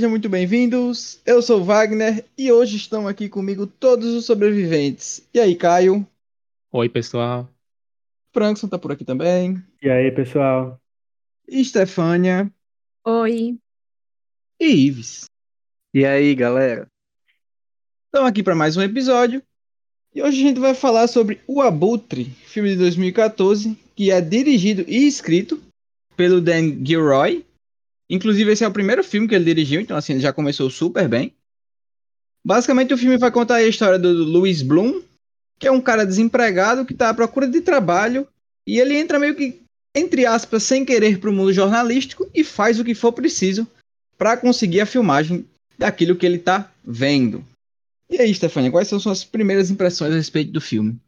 Sejam 0.00 0.08
muito 0.12 0.30
bem-vindos. 0.30 1.20
Eu 1.26 1.42
sou 1.42 1.62
Wagner 1.62 2.24
e 2.38 2.50
hoje 2.50 2.76
estão 2.78 3.06
aqui 3.06 3.28
comigo 3.28 3.66
todos 3.66 4.14
os 4.14 4.24
sobreviventes. 4.24 5.28
E 5.34 5.38
aí, 5.38 5.54
Caio? 5.54 6.06
Oi, 6.72 6.88
pessoal. 6.88 7.46
Frankson 8.32 8.66
tá 8.66 8.78
por 8.78 8.92
aqui 8.92 9.04
também. 9.04 9.62
E 9.82 9.90
aí, 9.90 10.10
pessoal? 10.10 10.80
E 11.46 11.62
Stefânia. 11.62 12.50
Oi. 13.04 13.58
E 14.58 14.86
Ives. 14.86 15.26
E 15.92 16.06
aí, 16.06 16.34
galera? 16.34 16.86
Estamos 18.06 18.30
aqui 18.30 18.42
para 18.42 18.54
mais 18.54 18.78
um 18.78 18.82
episódio. 18.82 19.42
E 20.14 20.22
hoje 20.22 20.42
a 20.42 20.48
gente 20.48 20.60
vai 20.60 20.74
falar 20.74 21.08
sobre 21.08 21.42
O 21.46 21.60
Abutre, 21.60 22.24
filme 22.46 22.70
de 22.70 22.76
2014, 22.76 23.78
que 23.94 24.10
é 24.10 24.18
dirigido 24.22 24.82
e 24.88 25.06
escrito 25.06 25.62
pelo 26.16 26.40
Dan 26.40 26.82
Gilroy. 26.82 27.44
Inclusive, 28.10 28.50
esse 28.50 28.64
é 28.64 28.68
o 28.68 28.72
primeiro 28.72 29.04
filme 29.04 29.28
que 29.28 29.34
ele 29.36 29.44
dirigiu, 29.44 29.80
então 29.80 29.96
assim, 29.96 30.14
ele 30.14 30.20
já 30.20 30.32
começou 30.32 30.68
super 30.68 31.08
bem. 31.08 31.32
Basicamente, 32.44 32.92
o 32.92 32.98
filme 32.98 33.16
vai 33.16 33.30
contar 33.30 33.56
a 33.56 33.62
história 33.62 33.98
do 33.98 34.24
Louis 34.24 34.62
Bloom, 34.62 35.00
que 35.60 35.68
é 35.68 35.70
um 35.70 35.80
cara 35.80 36.04
desempregado 36.04 36.84
que 36.84 36.92
está 36.92 37.10
à 37.10 37.14
procura 37.14 37.46
de 37.46 37.60
trabalho 37.60 38.26
e 38.66 38.80
ele 38.80 38.96
entra 38.96 39.18
meio 39.18 39.36
que, 39.36 39.60
entre 39.94 40.26
aspas, 40.26 40.64
sem 40.64 40.84
querer 40.84 41.20
para 41.20 41.30
o 41.30 41.32
mundo 41.32 41.52
jornalístico 41.52 42.28
e 42.34 42.42
faz 42.42 42.80
o 42.80 42.84
que 42.84 42.94
for 42.94 43.12
preciso 43.12 43.66
para 44.18 44.36
conseguir 44.36 44.80
a 44.80 44.86
filmagem 44.86 45.46
daquilo 45.78 46.16
que 46.16 46.26
ele 46.26 46.36
está 46.36 46.70
vendo. 46.84 47.44
E 48.08 48.20
aí, 48.20 48.34
Stefania, 48.34 48.72
quais 48.72 48.88
são 48.88 48.98
suas 48.98 49.24
primeiras 49.24 49.70
impressões 49.70 50.12
a 50.12 50.16
respeito 50.16 50.50
do 50.50 50.60
filme? 50.60 50.98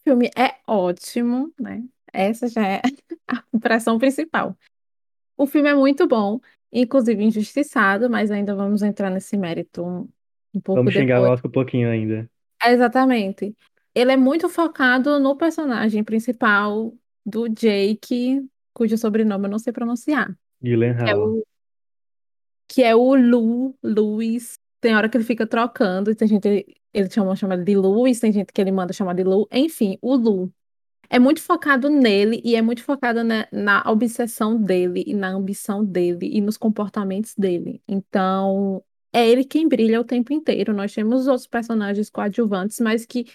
O 0.00 0.04
filme 0.04 0.30
é 0.34 0.54
ótimo, 0.66 1.52
né? 1.60 1.84
Essa 2.10 2.48
já 2.48 2.66
é 2.66 2.80
a 3.28 3.42
impressão 3.52 3.98
principal. 3.98 4.56
O 5.36 5.46
filme 5.46 5.68
é 5.68 5.74
muito 5.74 6.06
bom, 6.06 6.40
inclusive 6.72 7.22
injustiçado, 7.22 8.08
mas 8.08 8.30
ainda 8.30 8.54
vamos 8.54 8.82
entrar 8.82 9.10
nesse 9.10 9.36
mérito 9.36 9.84
um, 9.84 10.08
um 10.54 10.60
pouco 10.60 10.80
Vamos 10.80 10.94
xingar 10.94 11.20
o 11.20 11.22
depois. 11.22 11.34
Oscar 11.34 11.48
um 11.48 11.52
pouquinho 11.52 11.90
ainda. 11.90 12.30
Exatamente. 12.64 13.54
Ele 13.94 14.12
é 14.12 14.16
muito 14.16 14.48
focado 14.48 15.18
no 15.18 15.36
personagem 15.36 16.02
principal 16.04 16.92
do 17.24 17.48
Jake, 17.48 18.46
cujo 18.72 18.96
sobrenome 18.98 19.46
eu 19.46 19.50
não 19.50 19.58
sei 19.58 19.72
pronunciar. 19.72 20.36
Gyllenhaal. 20.62 21.04
Que 21.04 21.10
é 21.10 21.16
o, 21.16 21.46
que 22.68 22.82
é 22.82 22.94
o 22.94 23.14
Lu, 23.14 23.74
Luiz. 23.82 24.58
Tem 24.80 24.94
hora 24.94 25.08
que 25.08 25.16
ele 25.16 25.24
fica 25.24 25.46
trocando, 25.46 26.14
tem 26.14 26.28
gente, 26.28 26.66
ele 26.92 27.10
chama, 27.10 27.34
chama 27.34 27.56
de 27.56 27.76
Luiz, 27.76 28.20
tem 28.20 28.32
gente 28.32 28.52
que 28.52 28.60
ele 28.60 28.70
manda 28.72 28.92
chamar 28.92 29.14
de 29.14 29.24
Lu. 29.24 29.48
Enfim, 29.50 29.98
o 30.00 30.14
Lu. 30.14 30.52
É 31.08 31.18
muito 31.18 31.40
focado 31.40 31.88
nele 31.88 32.40
e 32.44 32.56
é 32.56 32.62
muito 32.62 32.82
focado 32.82 33.22
na, 33.22 33.46
na 33.52 33.82
obsessão 33.86 34.60
dele 34.60 35.04
e 35.06 35.14
na 35.14 35.28
ambição 35.28 35.84
dele 35.84 36.30
e 36.32 36.40
nos 36.40 36.56
comportamentos 36.56 37.34
dele. 37.36 37.80
Então, 37.86 38.82
é 39.12 39.28
ele 39.28 39.44
quem 39.44 39.68
brilha 39.68 40.00
o 40.00 40.04
tempo 40.04 40.32
inteiro. 40.32 40.74
Nós 40.74 40.92
temos 40.92 41.26
outros 41.26 41.46
personagens 41.46 42.10
coadjuvantes, 42.10 42.80
mas 42.80 43.06
que 43.06 43.26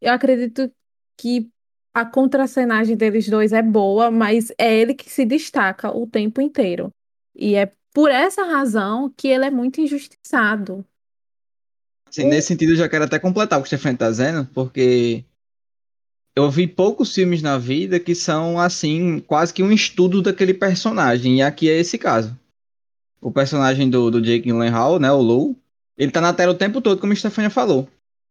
eu 0.00 0.12
acredito 0.12 0.70
que 1.16 1.48
a 1.92 2.04
contracenagem 2.04 2.96
deles 2.96 3.28
dois 3.28 3.52
é 3.52 3.62
boa, 3.62 4.10
mas 4.10 4.52
é 4.56 4.74
ele 4.74 4.94
que 4.94 5.10
se 5.10 5.24
destaca 5.24 5.94
o 5.94 6.06
tempo 6.06 6.40
inteiro. 6.40 6.92
E 7.34 7.54
é 7.54 7.70
por 7.92 8.10
essa 8.10 8.44
razão 8.44 9.12
que 9.16 9.28
ele 9.28 9.44
é 9.44 9.50
muito 9.50 9.80
injustiçado. 9.80 10.84
Assim, 12.08 12.24
nesse 12.24 12.48
sentido, 12.48 12.72
eu 12.72 12.76
já 12.76 12.88
quero 12.88 13.04
até 13.04 13.18
completar 13.18 13.58
o 13.58 13.62
que 13.62 13.66
o 13.66 13.68
Stefania 13.68 13.94
está 13.94 14.08
dizendo, 14.08 14.46
porque 14.54 15.24
eu 16.38 16.48
vi 16.48 16.68
poucos 16.68 17.12
filmes 17.12 17.42
na 17.42 17.58
vida 17.58 17.98
que 17.98 18.14
são, 18.14 18.60
assim, 18.60 19.18
quase 19.18 19.52
que 19.52 19.60
um 19.60 19.72
estudo 19.72 20.22
daquele 20.22 20.54
personagem, 20.54 21.38
e 21.38 21.42
aqui 21.42 21.68
é 21.68 21.76
esse 21.80 21.98
caso. 21.98 22.38
O 23.20 23.32
personagem 23.32 23.90
do, 23.90 24.08
do 24.08 24.22
Jake 24.22 24.44
Gyllenhaal, 24.44 25.00
né, 25.00 25.10
o 25.10 25.20
Lou, 25.20 25.56
ele 25.96 26.12
tá 26.12 26.20
na 26.20 26.32
tela 26.32 26.52
o 26.52 26.56
tempo 26.56 26.80
todo, 26.80 27.00
como 27.00 27.12
a 27.12 27.16
Stefania 27.16 27.50
falou. 27.50 27.88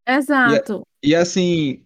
Exato. 0.08 0.86
E 1.02 1.14
assim, 1.14 1.82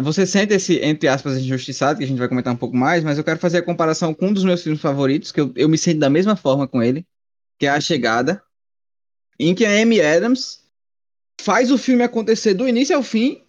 você 0.00 0.24
sente 0.24 0.54
esse, 0.54 0.78
entre 0.78 1.08
aspas, 1.08 1.38
injustiçado, 1.38 1.98
que 1.98 2.04
a 2.04 2.06
gente 2.06 2.20
vai 2.20 2.28
comentar 2.28 2.54
um 2.54 2.56
pouco 2.56 2.76
mais, 2.76 3.02
mas 3.02 3.18
eu 3.18 3.24
quero 3.24 3.40
fazer 3.40 3.58
a 3.58 3.64
comparação 3.64 4.14
com 4.14 4.28
um 4.28 4.32
dos 4.32 4.44
meus 4.44 4.62
filmes 4.62 4.80
favoritos, 4.80 5.32
que 5.32 5.40
eu, 5.40 5.52
eu 5.56 5.68
me 5.68 5.76
sinto 5.76 5.98
da 5.98 6.08
mesma 6.08 6.36
forma 6.36 6.68
com 6.68 6.80
ele, 6.80 7.04
que 7.58 7.66
é 7.66 7.70
A 7.70 7.80
Chegada, 7.80 8.40
em 9.40 9.52
que 9.56 9.64
a 9.64 9.82
Amy 9.82 10.00
Adams 10.00 10.62
faz 11.40 11.72
o 11.72 11.78
filme 11.78 12.04
acontecer 12.04 12.54
do 12.54 12.68
início 12.68 12.94
ao 12.94 13.02
fim, 13.02 13.42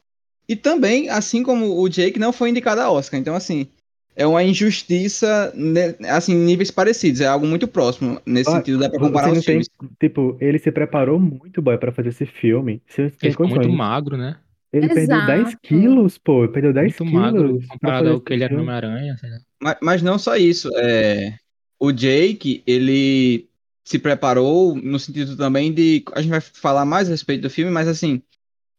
e 0.48 0.56
também, 0.56 1.10
assim 1.10 1.44
como 1.44 1.80
o 1.80 1.90
Jake, 1.90 2.20
não 2.20 2.34
foi 2.34 2.50
indicado 2.50 2.82
a 2.82 2.92
Oscar. 2.92 3.20
Então, 3.20 3.36
assim, 3.36 3.68
é 4.16 4.26
uma 4.26 4.44
injustiça, 4.44 5.52
né, 5.56 5.96
assim, 6.10 6.34
em 6.34 6.46
níveis 6.46 6.72
parecidos, 6.72 7.22
é 7.22 7.28
algo 7.28 7.46
muito 7.46 7.68
próximo, 7.68 8.22
nesse 8.26 8.50
Ó, 8.50 8.56
sentido, 8.56 8.80
dá 8.80 8.90
pra 8.90 9.00
comparar 9.00 9.32
os 9.32 9.44
tem, 9.44 9.44
filmes. 9.44 9.70
tipo, 10.00 10.38
ele 10.40 10.58
se 10.58 10.72
preparou 10.72 11.20
muito, 11.20 11.62
boy, 11.62 11.78
pra 11.78 11.92
fazer 11.92 12.10
esse 12.10 12.26
filme. 12.26 12.82
Você 12.88 13.10
tem 13.10 13.18
Ele 13.24 13.32
ficou 13.32 13.48
muito 13.48 13.70
magro, 13.70 14.18
né? 14.18 14.38
Ele 14.72 14.90
perdeu 14.90 15.26
10 15.26 15.40
Exato. 15.42 15.58
quilos, 15.64 16.18
pô. 16.18 16.44
Ele 16.44 16.52
Perdeu 16.52 16.74
10 16.74 17.00
Muito 17.00 17.14
magro 17.14 17.48
quilos 17.48 17.66
pra 17.68 17.74
comparado 17.76 18.10
ao 18.10 18.22
que 18.22 18.34
ele 18.34 18.44
era 18.44 18.54
no 18.54 18.60
filme. 18.60 18.72
Homem-Aranha. 18.72 19.18
sei 19.18 19.30
lá. 19.30 19.38
Mas, 19.62 19.78
mas 19.82 20.02
não 20.02 20.20
só 20.20 20.36
isso. 20.36 20.70
É, 20.76 21.34
o 21.80 21.92
Jake, 21.92 22.62
ele 22.68 23.48
se 23.86 24.00
preparou 24.00 24.76
no 24.76 25.00
sentido 25.00 25.38
também 25.38 25.74
de. 25.74 26.04
A 26.14 26.22
gente 26.22 26.32
vai 26.32 26.42
falar 26.42 26.84
mais 26.86 27.08
a 27.08 27.12
respeito 27.12 27.42
do 27.44 27.50
filme, 27.50 27.72
mas 27.72 27.88
assim, 27.88 28.22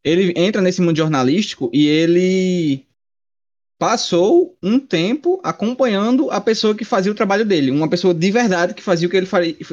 ele 0.07 0.33
entra 0.37 0.63
nesse 0.63 0.81
mundo 0.81 0.97
jornalístico 0.97 1.69
e 1.73 1.89
ele 1.89 2.87
passou 3.77 4.57
um 4.63 4.79
tempo 4.79 5.41
acompanhando 5.43 6.31
a 6.31 6.41
pessoa 6.41 6.77
que 6.77 6.85
fazia 6.85 7.11
o 7.11 7.15
trabalho 7.15 7.45
dele, 7.45 7.73
uma 7.73 7.91
pessoa 7.91 8.15
de 8.15 8.31
verdade 8.31 8.73
que 8.73 8.85
fazia 8.85 9.09
o 9.09 9.11
que 9.11 9.17
ele 9.17 9.27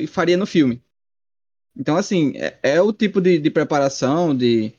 faria, 0.08 0.36
no 0.36 0.48
filme. 0.48 0.82
Então, 1.78 1.96
assim, 1.96 2.34
é, 2.36 2.58
é 2.64 2.82
o 2.82 2.92
tipo 2.92 3.22
de, 3.22 3.38
de 3.38 3.52
preparação 3.52 4.36
de 4.36 4.74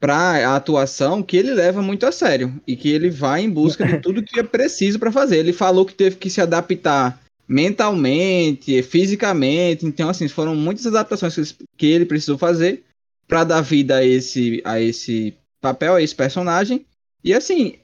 para 0.00 0.48
a 0.48 0.56
atuação 0.56 1.22
que 1.22 1.36
ele 1.36 1.52
leva 1.52 1.80
muito 1.80 2.06
a 2.06 2.10
sério 2.10 2.60
e 2.66 2.74
que 2.74 2.88
ele 2.88 3.08
vai 3.10 3.42
em 3.42 3.50
busca 3.50 3.86
de 3.86 3.98
tudo 4.02 4.22
que 4.22 4.40
é 4.40 4.42
preciso 4.42 4.98
para 4.98 5.12
fazer. 5.12 5.36
Ele 5.36 5.52
falou 5.52 5.84
que 5.84 5.94
teve 5.94 6.16
que 6.16 6.30
se 6.30 6.40
adaptar 6.40 7.20
mentalmente, 7.46 8.82
fisicamente, 8.82 9.84
então 9.84 10.08
assim, 10.08 10.26
foram 10.26 10.56
muitas 10.56 10.86
adaptações 10.86 11.54
que 11.76 11.86
ele 11.86 12.06
precisou 12.06 12.38
fazer 12.38 12.82
para 13.28 13.44
dar 13.44 13.60
vida 13.60 13.96
a 13.96 14.04
esse 14.04 14.60
a 14.64 14.80
esse 14.80 15.34
papel, 15.60 15.94
a 15.94 16.02
esse 16.02 16.14
personagem. 16.14 16.84
E 17.24 17.32
assim, 17.32 17.76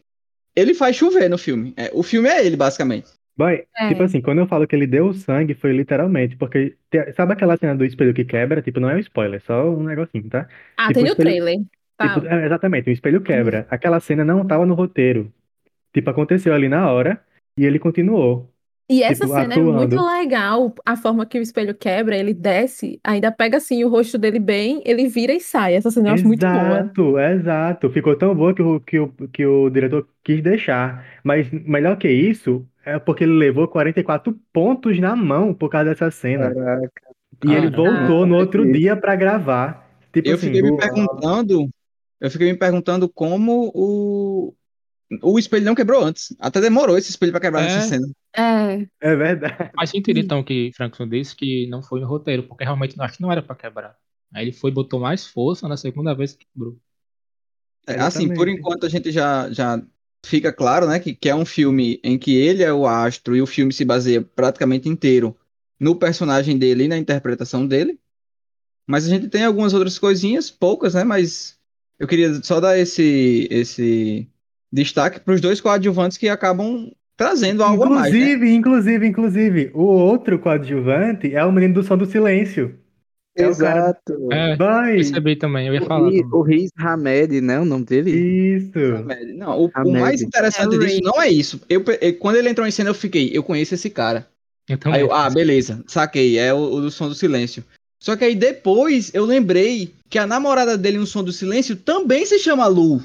ele 0.56 0.74
faz 0.74 0.96
chover 0.96 1.28
no 1.30 1.38
filme. 1.38 1.72
É, 1.76 1.90
o 1.92 2.02
filme 2.02 2.28
é 2.28 2.44
ele 2.44 2.56
basicamente. 2.56 3.08
Boy, 3.36 3.64
É. 3.76 3.88
tipo 3.88 4.02
assim, 4.02 4.20
quando 4.20 4.38
eu 4.38 4.48
falo 4.48 4.66
que 4.66 4.74
ele 4.74 4.86
deu 4.86 5.12
sangue, 5.14 5.54
foi 5.54 5.72
literalmente, 5.72 6.34
porque 6.36 6.74
sabe 7.14 7.32
aquela 7.34 7.56
cena 7.56 7.76
do 7.76 7.84
espelho 7.84 8.12
que 8.12 8.24
quebra? 8.24 8.60
Tipo, 8.60 8.80
não 8.80 8.90
é 8.90 8.96
um 8.96 8.98
spoiler, 8.98 9.36
é 9.36 9.44
só 9.46 9.70
um 9.70 9.84
negocinho, 9.84 10.28
tá? 10.28 10.48
Ah, 10.76 10.88
Tipo, 10.88 10.94
tem 10.94 11.02
no 11.04 11.08
espelho- 11.10 11.28
trailer. 11.30 11.56
Tá. 11.96 12.14
Tipo, 12.14 12.26
é, 12.26 12.46
exatamente, 12.46 12.90
o 12.90 12.92
espelho 12.92 13.20
quebra. 13.20 13.64
Aquela 13.70 14.00
cena 14.00 14.24
não 14.24 14.44
tava 14.44 14.66
no 14.66 14.74
roteiro. 14.74 15.32
Tipo, 15.94 16.10
aconteceu 16.10 16.52
ali 16.52 16.68
na 16.68 16.90
hora 16.90 17.20
e 17.56 17.64
ele 17.64 17.78
continuou. 17.78 18.50
E 18.88 19.02
essa 19.02 19.26
tipo, 19.26 19.28
cena 19.28 19.54
é 19.54 19.58
muito 19.58 19.98
atuando. 19.98 20.06
legal, 20.06 20.74
a 20.84 20.96
forma 20.96 21.26
que 21.26 21.38
o 21.38 21.42
espelho 21.42 21.74
quebra, 21.74 22.16
ele 22.16 22.32
desce, 22.34 22.98
ainda 23.04 23.30
pega 23.30 23.58
assim 23.58 23.84
o 23.84 23.88
rosto 23.88 24.16
dele 24.18 24.38
bem, 24.38 24.82
ele 24.84 25.08
vira 25.08 25.32
e 25.34 25.40
sai. 25.40 25.74
Essa 25.74 25.90
cena 25.90 26.08
eu 26.10 26.14
acho 26.14 26.26
muito 26.26 26.46
boa. 26.46 26.90
Exato, 26.94 27.18
exato. 27.18 27.90
Ficou 27.90 28.16
tão 28.16 28.34
boa 28.34 28.54
que 28.54 28.62
o, 28.62 28.80
que 28.80 28.98
o, 28.98 29.08
que 29.32 29.46
o 29.46 29.70
diretor 29.70 30.08
quis 30.24 30.42
deixar. 30.42 31.04
Mas 31.24 31.50
melhor 31.50 31.96
que 31.98 32.08
isso, 32.10 32.66
é 32.84 32.98
porque 32.98 33.24
ele 33.24 33.32
levou 33.34 33.68
44 33.68 34.32
pontos 34.52 34.98
na 34.98 35.14
mão 35.16 35.52
por 35.54 35.68
causa 35.70 35.90
dessa 35.90 36.10
cena. 36.10 36.54
Caraca. 36.54 37.02
E 37.44 37.52
ele 37.54 37.70
voltou 37.70 38.26
no 38.26 38.36
outro 38.36 38.70
dia 38.70 38.96
pra 38.96 39.16
gravar. 39.16 39.88
Tipo 40.12 40.30
eu 40.30 40.34
assim, 40.34 40.46
fiquei 40.46 40.62
me 40.62 40.70
boa. 40.70 40.80
perguntando, 40.80 41.68
eu 42.20 42.30
fiquei 42.30 42.52
me 42.52 42.58
perguntando 42.58 43.08
como 43.08 43.70
o 43.74 44.54
o 45.22 45.38
espelho 45.38 45.64
não 45.64 45.74
quebrou 45.74 46.04
antes. 46.04 46.34
Até 46.40 46.60
demorou 46.60 46.98
esse 46.98 47.10
espelho 47.10 47.32
para 47.32 47.40
quebrar 47.40 47.62
É. 47.62 47.64
nessa 47.64 47.80
cena. 47.80 48.08
É, 48.36 48.86
é 49.00 49.16
verdade. 49.16 49.70
Faz 49.74 49.90
sentido, 49.90 50.18
então, 50.18 50.42
que 50.42 50.70
Frankson 50.76 51.08
disse 51.08 51.34
que 51.34 51.66
não 51.68 51.82
foi 51.82 52.00
no 52.00 52.06
roteiro, 52.06 52.42
porque 52.42 52.64
realmente 52.64 52.96
eu 52.96 53.02
acho 53.02 53.16
que 53.16 53.22
não 53.22 53.32
era 53.32 53.42
pra 53.42 53.56
quebrar. 53.56 53.96
Aí 54.32 54.44
ele 54.44 54.52
foi 54.52 54.70
e 54.70 54.74
botou 54.74 55.00
mais 55.00 55.26
força 55.26 55.66
na 55.68 55.76
segunda 55.76 56.14
vez 56.14 56.34
que 56.34 56.46
quebrou. 56.46 56.78
É, 57.86 57.94
assim, 58.00 58.28
por 58.28 58.46
Exatamente. 58.46 58.58
enquanto 58.58 58.84
a 58.84 58.88
gente 58.88 59.10
já, 59.10 59.50
já 59.50 59.82
fica 60.24 60.52
claro, 60.52 60.86
né, 60.86 60.98
que, 60.98 61.14
que 61.14 61.28
é 61.28 61.34
um 61.34 61.46
filme 61.46 61.98
em 62.04 62.18
que 62.18 62.36
ele 62.36 62.62
é 62.62 62.72
o 62.72 62.86
astro 62.86 63.34
e 63.34 63.40
o 63.40 63.46
filme 63.46 63.72
se 63.72 63.84
baseia 63.84 64.20
praticamente 64.20 64.88
inteiro 64.88 65.36
no 65.80 65.96
personagem 65.96 66.58
dele 66.58 66.84
e 66.84 66.88
na 66.88 66.98
interpretação 66.98 67.66
dele. 67.66 67.98
Mas 68.86 69.06
a 69.06 69.08
gente 69.08 69.28
tem 69.28 69.44
algumas 69.44 69.72
outras 69.72 69.98
coisinhas, 69.98 70.50
poucas, 70.50 70.94
né, 70.94 71.04
mas 71.04 71.58
eu 71.98 72.06
queria 72.06 72.42
só 72.42 72.60
dar 72.60 72.78
esse 72.78 73.48
esse 73.50 74.28
destaque 74.70 75.20
para 75.20 75.34
os 75.34 75.40
dois 75.40 75.60
coadjuvantes 75.60 76.18
que 76.18 76.28
acabam 76.28 76.92
trazendo 77.18 77.62
algo 77.64 77.82
a 77.82 77.90
mais, 77.90 78.14
né? 78.14 78.20
Inclusive, 78.20 78.54
inclusive, 78.54 79.06
inclusive, 79.06 79.70
o 79.74 79.82
outro 79.82 80.38
coadjuvante 80.38 81.34
é 81.34 81.44
o 81.44 81.52
menino 81.52 81.74
do 81.74 81.82
Som 81.82 81.98
do 81.98 82.06
Silêncio. 82.06 82.78
É 83.36 83.46
o 83.46 83.56
cara. 83.56 83.90
Exato. 83.90 84.32
É, 84.32 84.56
Vai! 84.56 84.96
percebi 84.96 85.36
também, 85.36 85.66
eu 85.66 85.74
ia 85.74 85.82
O, 85.82 85.86
falar. 85.86 86.10
O 86.32 86.42
Riz 86.42 86.70
Hamed, 86.78 87.40
né? 87.40 87.60
O 87.60 87.64
nome 87.64 87.84
dele? 87.84 88.10
Isso. 88.10 88.78
Não, 89.36 89.60
o, 89.64 89.70
o 89.84 89.92
mais 89.92 90.22
interessante 90.22 90.76
É 90.76 90.78
disso 90.78 91.00
não 91.02 91.20
é 91.20 91.28
isso. 91.28 91.60
Eu, 91.68 91.84
eu- 92.00 92.14
quando 92.18 92.36
ele 92.36 92.48
entrou 92.48 92.66
em 92.66 92.70
cena, 92.70 92.90
eu 92.90 92.94
fiquei, 92.94 93.30
eu 93.32 93.42
conheço 93.42 93.74
esse 93.74 93.90
cara. 93.90 94.26
Então, 94.68 94.92
Aí 94.92 95.00
eu, 95.00 95.12
ah, 95.12 95.30
beleza, 95.30 95.82
saquei, 95.86 96.38
é 96.38 96.52
o, 96.52 96.58
o 96.58 96.80
do 96.80 96.90
som 96.90 97.08
do 97.08 97.14
silêncio. 97.14 97.64
Só 98.00 98.16
que 98.16 98.24
aí 98.24 98.34
depois 98.34 99.12
eu 99.12 99.24
lembrei 99.24 99.92
que 100.08 100.18
a 100.18 100.26
namorada 100.26 100.78
dele 100.78 100.98
no 100.98 101.06
som 101.06 101.24
do 101.24 101.32
silêncio 101.32 101.74
também 101.76 102.24
se 102.26 102.38
chama 102.38 102.66
Lu. 102.66 103.02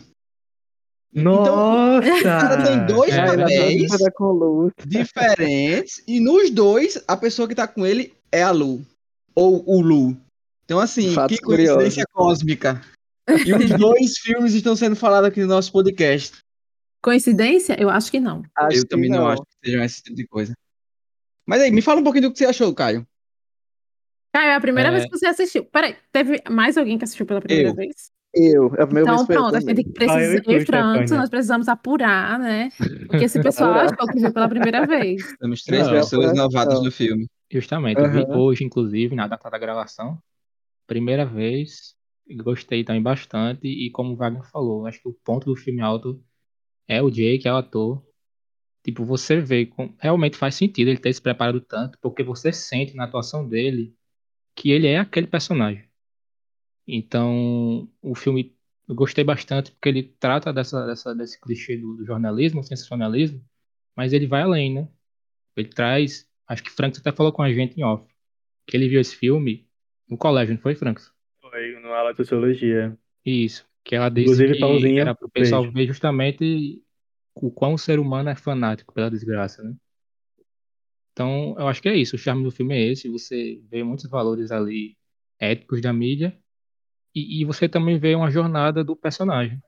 Nossa! 1.13 2.07
Ela 2.27 2.63
tem 2.63 2.85
dois 2.85 3.11
É, 3.13 4.11
com 4.11 4.31
luz. 4.31 4.73
diferentes 4.85 6.03
e 6.07 6.19
nos 6.19 6.49
dois 6.49 7.03
a 7.07 7.15
pessoa 7.15 7.47
que 7.47 7.55
tá 7.55 7.67
com 7.67 7.85
ele 7.85 8.13
é 8.31 8.41
a 8.43 8.51
Lu. 8.51 8.81
Ou 9.35 9.63
o 9.67 9.81
Lu. 9.81 10.17
Então, 10.65 10.79
assim, 10.79 11.13
Fatos 11.13 11.37
que 11.37 11.43
coincidência 11.43 12.05
cósmica. 12.11 12.81
E 13.45 13.53
os 13.53 13.69
dois 13.77 14.17
filmes 14.17 14.53
estão 14.53 14.75
sendo 14.75 14.95
falados 14.95 15.27
aqui 15.29 15.41
no 15.41 15.47
nosso 15.47 15.71
podcast. 15.71 16.37
Coincidência? 17.01 17.75
Eu 17.79 17.89
acho 17.89 18.09
que 18.09 18.19
não. 18.19 18.43
Acho 18.55 18.77
eu 18.77 18.87
também 18.87 19.09
não. 19.09 19.27
acho 19.27 19.41
que 19.43 19.65
sejam 19.69 19.83
esse 19.83 20.01
tipo 20.01 20.15
de 20.15 20.25
coisa. 20.25 20.53
Mas 21.45 21.61
aí, 21.61 21.69
me 21.71 21.81
fala 21.81 21.99
um 21.99 22.03
pouquinho 22.03 22.29
do 22.29 22.31
que 22.31 22.37
você 22.39 22.45
achou, 22.45 22.73
Caio. 22.73 23.05
Caio, 24.33 24.49
é 24.51 24.55
a 24.55 24.61
primeira 24.61 24.89
É. 24.89 24.91
vez 24.93 25.03
que 25.05 25.11
você 25.11 25.25
assistiu. 25.25 25.65
Peraí, 25.65 25.95
teve 26.11 26.41
mais 26.49 26.77
alguém 26.77 26.97
que 26.97 27.03
assistiu 27.03 27.25
pela 27.25 27.41
primeira 27.41 27.69
Eu. 27.69 27.75
vez? 27.75 28.12
Eu, 28.35 28.73
é 28.75 28.83
o 28.83 28.91
meu 28.91 29.03
Então, 29.03 29.25
pronto, 29.25 29.55
a 29.55 29.59
gente 29.59 29.83
precisa, 29.93 30.17
Ah, 30.19 30.23
eu 30.23 30.33
e 30.33 30.37
eu 30.37 30.43
tu, 30.43 30.51
e 30.51 30.65
Franco, 30.65 30.99
Stefania. 31.03 31.17
nós 31.17 31.29
precisamos 31.29 31.67
apurar, 31.67 32.39
né? 32.39 32.69
Porque 33.05 33.25
esse 33.25 33.39
pessoal 33.43 33.71
achou 33.73 34.07
que 34.09 34.19
viu 34.19 34.33
pela 34.33 34.49
primeira 34.49 34.85
vez. 34.87 35.21
Temos 35.39 35.63
três 35.63 35.87
Não, 35.87 35.93
pessoas 35.93 36.33
não. 36.33 36.45
novatas 36.45 36.81
no 36.81 36.91
filme. 36.91 37.27
Justamente, 37.51 37.99
eu 38.01 38.09
vi 38.09 38.25
hoje, 38.29 38.63
inclusive, 38.63 39.15
na 39.15 39.27
data 39.27 39.49
da 39.49 39.57
gravação. 39.59 40.17
Primeira 40.87 41.25
vez, 41.25 41.95
gostei 42.43 42.83
também 42.83 43.01
bastante. 43.01 43.67
E 43.67 43.91
como 43.91 44.13
o 44.13 44.15
Wagner 44.15 44.43
falou, 44.51 44.85
acho 44.87 45.01
que 45.01 45.07
o 45.09 45.13
ponto 45.13 45.45
do 45.45 45.55
filme 45.55 45.81
alto 45.81 46.23
é 46.87 47.01
o 47.01 47.09
Jake, 47.11 47.47
é 47.47 47.53
o 47.53 47.57
ator. 47.57 48.03
Tipo, 48.83 49.05
você 49.05 49.39
vê, 49.41 49.65
com- 49.65 49.93
realmente 49.99 50.37
faz 50.37 50.55
sentido 50.55 50.89
ele 50.89 50.99
ter 50.99 51.13
se 51.13 51.21
preparado 51.21 51.61
tanto, 51.61 51.97
porque 52.01 52.23
você 52.23 52.51
sente 52.53 52.95
na 52.95 53.05
atuação 53.05 53.47
dele 53.47 53.95
que 54.55 54.71
ele 54.71 54.87
é 54.87 54.99
aquele 54.99 55.27
personagem. 55.27 55.85
Então, 56.87 57.89
o 58.01 58.13
filme 58.13 58.55
eu 58.87 58.95
gostei 58.95 59.23
bastante 59.23 59.71
porque 59.71 59.89
ele 59.89 60.03
trata 60.19 60.51
dessa, 60.51 60.85
dessa, 60.85 61.15
desse 61.15 61.39
clichê 61.39 61.77
do, 61.77 61.95
do 61.95 62.05
jornalismo, 62.05 62.63
sensacionalismo, 62.63 63.43
mas 63.95 64.11
ele 64.11 64.27
vai 64.27 64.41
além, 64.41 64.73
né? 64.73 64.89
Ele 65.55 65.69
traz. 65.69 66.29
Acho 66.47 66.63
que 66.63 66.69
Franks 66.69 66.99
até 66.99 67.11
falou 67.11 67.31
com 67.31 67.41
a 67.41 67.51
gente 67.51 67.79
em 67.79 67.83
off. 67.83 68.05
Que 68.67 68.75
ele 68.75 68.89
viu 68.89 68.99
esse 68.99 69.15
filme 69.15 69.67
no 70.09 70.17
colégio, 70.17 70.55
não 70.55 70.61
foi, 70.61 70.75
Franks? 70.75 71.11
Foi 71.41 71.79
no 71.79 71.89
aula 71.93 72.11
de 72.11 72.17
sociologia. 72.17 72.97
Isso. 73.25 73.65
Que 73.83 73.95
ela 73.95 74.09
disse 74.09 74.25
Inclusive, 74.25 74.53
que 74.53 74.59
Paulinho, 74.59 74.99
era 74.99 75.15
pro 75.15 75.29
pessoal 75.29 75.61
beijo. 75.61 75.75
ver 75.75 75.87
justamente 75.87 76.83
o 77.35 77.51
quão 77.51 77.73
o 77.73 77.77
ser 77.77 77.99
humano 77.99 78.29
é 78.29 78.35
fanático 78.35 78.93
pela 78.93 79.09
desgraça, 79.09 79.63
né? 79.63 79.75
Então, 81.11 81.55
eu 81.57 81.67
acho 81.67 81.81
que 81.81 81.89
é 81.89 81.95
isso. 81.95 82.15
O 82.15 82.19
charme 82.19 82.43
do 82.43 82.51
filme 82.51 82.73
é 82.73 82.91
esse. 82.91 83.07
Você 83.09 83.61
vê 83.69 83.83
muitos 83.83 84.09
valores 84.09 84.51
ali 84.51 84.97
éticos 85.39 85.79
da 85.81 85.93
mídia 85.93 86.37
e, 87.15 87.41
e 87.41 87.45
você 87.45 87.69
também 87.69 87.97
vê 87.99 88.15
uma 88.15 88.31
jornada 88.31 88.83
do 88.83 88.95
personagem. 88.95 89.61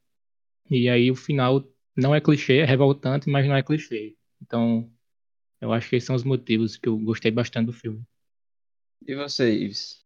E 0.69 0.89
aí 0.89 1.12
o 1.12 1.15
final 1.15 1.63
não 1.95 2.13
é 2.15 2.21
clichê, 2.21 2.57
é 2.59 2.65
revoltante, 2.65 3.30
mas 3.30 3.47
não 3.47 3.56
é 3.56 3.63
clichê. 3.63 4.15
Então, 4.42 4.89
eu 5.62 5.74
acho 5.74 5.89
que 5.89 5.95
esses 5.97 6.07
são 6.07 6.15
os 6.15 6.24
motivos 6.24 6.77
que 6.77 6.89
eu 6.89 6.97
gostei 7.00 7.31
bastante 7.31 7.68
do 7.68 7.74
filme. 7.74 8.03
E 9.07 9.15
você, 9.15 9.51
Ives? 9.53 10.03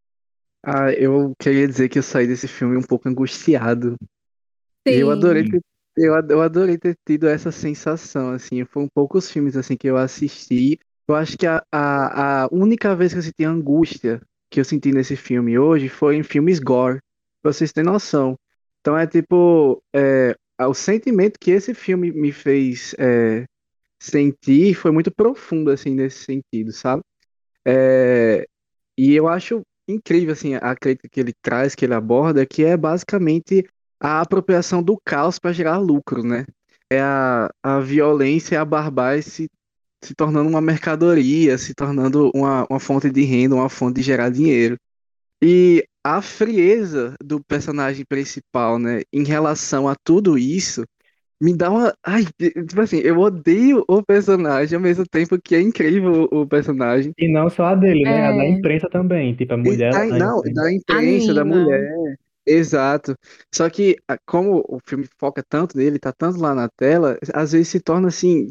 Ah, 0.63 0.91
eu 0.91 1.33
queria 1.39 1.67
dizer 1.67 1.89
que 1.89 1.99
eu 1.99 2.03
saí 2.03 2.27
desse 2.27 2.47
filme 2.47 2.77
um 2.77 2.81
pouco 2.81 3.07
angustiado. 3.07 3.95
E 4.85 4.95
eu 4.95 5.07
Sim. 5.07 5.11
adorei 5.11 5.43
ter, 5.43 5.61
eu, 5.95 6.13
eu 6.29 6.41
adorei 6.41 6.77
ter 6.77 6.97
tido 7.05 7.27
essa 7.27 7.51
sensação, 7.51 8.31
assim. 8.31 8.65
Foram 8.65 8.87
poucos 8.93 9.31
filmes, 9.31 9.55
assim, 9.55 9.77
que 9.77 9.87
eu 9.89 9.97
assisti. 9.97 10.79
Eu 11.07 11.15
acho 11.15 11.37
que 11.37 11.47
a, 11.47 11.63
a, 11.71 12.43
a 12.43 12.47
única 12.51 12.95
vez 12.95 13.13
que 13.13 13.19
eu 13.19 13.23
senti 13.23 13.43
angústia 13.43 14.21
que 14.51 14.59
eu 14.59 14.65
senti 14.65 14.91
nesse 14.91 15.15
filme 15.15 15.59
hoje 15.59 15.89
foi 15.89 16.15
em 16.15 16.23
filmes 16.23 16.59
gore, 16.59 16.99
pra 17.41 17.53
vocês 17.53 17.71
terem 17.71 17.91
noção. 17.91 18.37
Então 18.81 18.97
é 18.97 19.07
tipo, 19.07 19.81
é, 19.95 20.35
o 20.61 20.73
sentimento 20.73 21.37
que 21.39 21.51
esse 21.51 21.73
filme 21.73 22.11
me 22.11 22.31
fez 22.31 22.95
é, 22.97 23.45
sentir 24.01 24.73
foi 24.75 24.91
muito 24.91 25.11
profundo, 25.11 25.71
assim, 25.71 25.91
nesse 25.95 26.25
sentido, 26.25 26.71
sabe? 26.71 27.03
É, 27.65 28.47
e 28.97 29.13
eu 29.15 29.27
acho 29.27 29.61
incrível, 29.87 30.33
assim, 30.33 30.55
a 30.55 30.75
crítica 30.75 31.09
que 31.09 31.19
ele 31.19 31.33
traz, 31.41 31.75
que 31.75 31.85
ele 31.85 31.93
aborda, 31.93 32.45
que 32.45 32.63
é 32.63 32.77
basicamente 32.77 33.65
a 33.99 34.21
apropriação 34.21 34.81
do 34.83 34.97
caos 35.05 35.39
para 35.39 35.53
gerar 35.53 35.77
lucro, 35.77 36.23
né? 36.23 36.45
É 36.89 37.01
a, 37.01 37.49
a 37.63 37.79
violência 37.79 38.59
a 38.61 38.65
barbárie 38.65 39.21
se, 39.23 39.49
se 40.03 40.15
tornando 40.15 40.49
uma 40.49 40.61
mercadoria, 40.61 41.57
se 41.57 41.73
tornando 41.73 42.31
uma, 42.33 42.65
uma 42.69 42.79
fonte 42.79 43.09
de 43.11 43.23
renda, 43.23 43.55
uma 43.55 43.69
fonte 43.69 43.97
de 43.97 44.01
gerar 44.03 44.29
dinheiro. 44.29 44.77
E 45.41 45.85
a 46.03 46.21
frieza 46.21 47.15
do 47.23 47.41
personagem 47.43 48.05
principal, 48.05 48.77
né, 48.79 49.01
em 49.11 49.23
relação 49.23 49.87
a 49.87 49.95
tudo 50.03 50.37
isso, 50.37 50.83
me 51.41 51.55
dá 51.55 51.69
uma. 51.71 51.93
Ai, 52.03 52.25
tipo 52.39 52.81
assim, 52.81 52.97
eu 52.99 53.19
odeio 53.19 53.83
o 53.87 54.03
personagem 54.03 54.75
ao 54.75 54.81
mesmo 54.81 55.05
tempo 55.07 55.39
que 55.41 55.55
é 55.55 55.61
incrível 55.61 56.27
o 56.31 56.47
personagem. 56.47 57.13
E 57.17 57.27
não 57.27 57.49
só 57.49 57.65
a 57.65 57.75
dele, 57.75 58.03
né? 58.05 58.27
A 58.27 58.31
da 58.31 58.45
É. 58.45 58.49
imprensa 58.49 58.89
também. 58.89 59.35
Tipo, 59.35 59.53
a 59.53 59.57
mulher. 59.57 59.93
não, 59.93 60.39
imprensa. 60.39 60.53
da 60.53 60.71
imprensa, 60.73 61.33
da 61.33 61.45
mulher. 61.45 62.15
Exato. 62.45 63.15
Só 63.53 63.69
que, 63.69 63.95
como 64.25 64.63
o 64.67 64.79
filme 64.85 65.07
foca 65.19 65.43
tanto 65.47 65.77
nele, 65.77 65.99
tá 65.99 66.11
tanto 66.11 66.39
lá 66.39 66.55
na 66.55 66.67
tela, 66.69 67.17
às 67.33 67.51
vezes 67.51 67.67
se 67.69 67.79
torna 67.79 68.07
assim, 68.07 68.49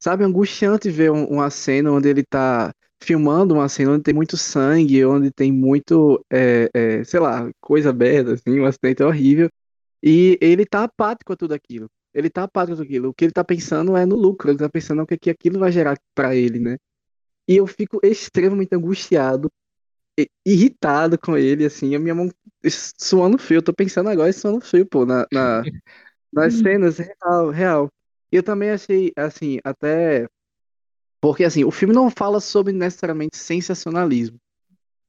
sabe, 0.00 0.24
angustiante 0.24 0.90
ver 0.90 1.10
um- 1.12 1.26
uma 1.26 1.50
cena 1.50 1.92
onde 1.92 2.08
ele 2.08 2.24
tá 2.24 2.72
filmando 3.02 3.54
uma 3.54 3.68
cena 3.68 3.92
onde 3.92 4.02
tem 4.04 4.14
muito 4.14 4.36
sangue, 4.36 5.04
onde 5.04 5.30
tem 5.30 5.52
muito, 5.52 6.24
é, 6.30 6.68
é, 6.74 7.04
sei 7.04 7.20
lá, 7.20 7.50
coisa 7.60 7.90
aberta, 7.90 8.34
assim, 8.34 8.60
um 8.60 8.66
acidente 8.66 9.02
horrível, 9.02 9.50
e 10.02 10.38
ele 10.40 10.66
tá 10.66 10.84
apático 10.84 11.32
a 11.32 11.36
tudo 11.36 11.54
aquilo. 11.54 11.90
Ele 12.14 12.30
tá 12.30 12.44
apático 12.44 12.74
a 12.74 12.76
tudo 12.76 12.86
aquilo. 12.86 13.08
O 13.10 13.14
que 13.14 13.24
ele 13.26 13.32
tá 13.32 13.44
pensando 13.44 13.96
é 13.96 14.06
no 14.06 14.16
lucro, 14.16 14.50
ele 14.50 14.58
tá 14.58 14.68
pensando 14.70 14.98
no 15.00 15.06
que, 15.06 15.18
que 15.18 15.30
aquilo 15.30 15.58
vai 15.60 15.72
gerar 15.72 15.98
pra 16.14 16.34
ele, 16.36 16.60
né? 16.60 16.78
E 17.48 17.56
eu 17.56 17.66
fico 17.66 18.00
extremamente 18.04 18.74
angustiado 18.74 19.50
irritado 20.44 21.18
com 21.18 21.36
ele, 21.36 21.64
assim, 21.66 21.94
a 21.94 21.98
minha 21.98 22.14
mão 22.14 22.30
suando 22.98 23.38
frio. 23.38 23.58
Eu 23.58 23.62
tô 23.62 23.72
pensando 23.74 24.08
agora 24.08 24.32
suando 24.32 24.60
frio, 24.64 24.86
pô, 24.86 25.04
na, 25.06 25.26
na- 25.32 25.66
nas 26.32 26.54
cenas 26.56 26.98
real, 26.98 27.50
real. 27.50 27.90
E 28.32 28.36
eu 28.36 28.42
também 28.42 28.70
achei, 28.70 29.12
assim, 29.16 29.58
até. 29.64 30.28
Porque, 31.26 31.42
assim, 31.42 31.64
o 31.64 31.72
filme 31.72 31.92
não 31.92 32.08
fala 32.08 32.38
sobre 32.38 32.72
necessariamente 32.72 33.36
sensacionalismo, 33.36 34.38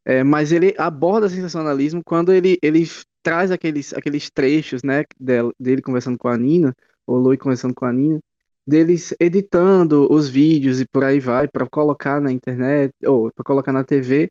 é, 0.03 0.23
mas 0.23 0.51
ele 0.51 0.73
aborda 0.75 1.29
sensacionalismo 1.29 2.01
quando 2.03 2.33
ele, 2.33 2.57
ele 2.59 2.89
traz 3.21 3.51
aqueles, 3.51 3.93
aqueles 3.93 4.27
trechos, 4.31 4.81
né, 4.81 5.03
dela- 5.19 5.53
dele 5.59 5.79
conversando 5.79 6.17
com 6.17 6.27
a 6.27 6.35
Nina, 6.35 6.73
ou 7.05 7.19
Lui 7.19 7.37
conversando 7.37 7.75
com 7.75 7.85
a 7.85 7.93
Nina, 7.93 8.19
deles 8.65 9.13
editando 9.19 10.11
os 10.11 10.27
vídeos 10.27 10.81
e 10.81 10.87
por 10.87 11.03
aí 11.03 11.19
vai, 11.19 11.47
pra 11.47 11.67
colocar 11.69 12.19
na 12.19 12.31
internet, 12.31 12.91
ou 13.05 13.31
pra 13.31 13.43
colocar 13.43 13.71
na 13.71 13.83
TV. 13.83 14.27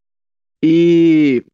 E 0.60 1.44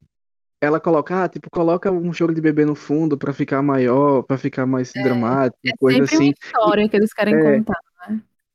ela 0.62 0.80
coloca, 0.80 1.24
ah, 1.24 1.28
tipo, 1.28 1.50
coloca 1.50 1.92
um 1.92 2.10
choro 2.10 2.34
de 2.34 2.40
bebê 2.40 2.64
no 2.64 2.74
fundo 2.74 3.18
pra 3.18 3.34
ficar 3.34 3.60
maior, 3.60 4.22
pra 4.22 4.38
ficar 4.38 4.64
mais 4.64 4.92
dramático, 4.94 5.58
É 5.66 5.72
coisa 5.78 6.06
sempre 6.06 6.16
uma 6.16 6.22
assim. 6.22 6.34
história 6.42 6.88
que 6.88 6.96
eles 6.96 7.12
querem 7.12 7.34
É. 7.34 7.58
contar. 7.58 7.78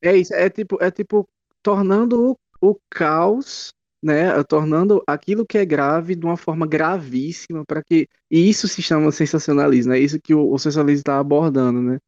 É 0.02 0.16
isso, 0.18 0.34
é 0.34 0.50
tipo, 0.50 0.78
é 0.82 0.90
tipo 0.92 1.28
tornando 1.68 2.32
o, 2.62 2.72
o 2.72 2.80
caos, 2.90 3.74
né, 4.02 4.42
tornando 4.46 5.04
aquilo 5.08 5.46
que 5.46 5.58
é 5.58 5.66
grave 5.66 6.16
de 6.16 6.26
uma 6.26 6.38
forma 6.38 6.66
gravíssima 6.66 7.66
para 7.66 7.84
que 7.84 8.08
e 8.32 8.50
isso 8.50 8.68
se 8.70 8.82
chama 8.82 9.12
sensacionalismo, 9.12 9.92
é 9.94 10.00
isso 10.00 10.20
que 10.22 10.34
o, 10.34 10.50
o 10.54 10.58
sensacionalismo 10.58 11.02
está 11.02 11.20
abordando, 11.20 11.82
né? 11.82 12.00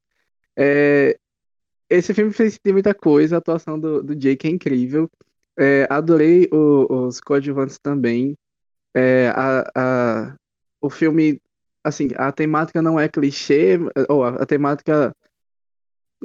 É, 0.58 1.18
esse 1.90 2.14
filme 2.14 2.32
fez 2.34 2.60
muita 2.68 2.94
coisa, 2.94 3.36
a 3.36 3.40
atuação 3.40 3.80
do, 3.80 4.04
do 4.04 4.16
Jake 4.16 4.48
é 4.48 4.52
incrível. 4.52 5.10
É, 5.58 5.88
adorei 5.90 6.48
o- 6.54 7.08
os 7.08 7.20
coadjuvantes 7.22 7.80
também. 7.80 8.38
É, 8.96 9.30
a, 9.36 9.72
a, 10.32 10.36
o 10.82 10.90
filme, 10.90 11.42
assim, 11.84 12.10
a 12.18 12.32
temática 12.32 12.82
não 12.82 13.00
é 13.00 13.08
clichê, 13.10 13.78
ou 14.10 14.24
a, 14.24 14.30
a 14.44 14.46
temática, 14.46 15.14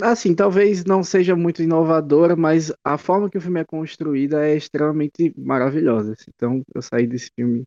assim, 0.02 0.34
talvez 0.34 0.84
não 0.84 1.02
seja 1.02 1.36
muito 1.36 1.62
inovadora, 1.62 2.36
mas 2.36 2.72
a 2.84 2.98
forma 2.98 3.30
que 3.30 3.38
o 3.38 3.40
filme 3.40 3.60
é 3.60 3.64
construída 3.64 4.46
é 4.46 4.56
extremamente 4.56 5.32
maravilhosa. 5.36 6.12
assim. 6.12 6.30
Então, 6.34 6.62
eu 6.74 6.82
saí 6.82 7.06
desse 7.06 7.30
filme 7.34 7.64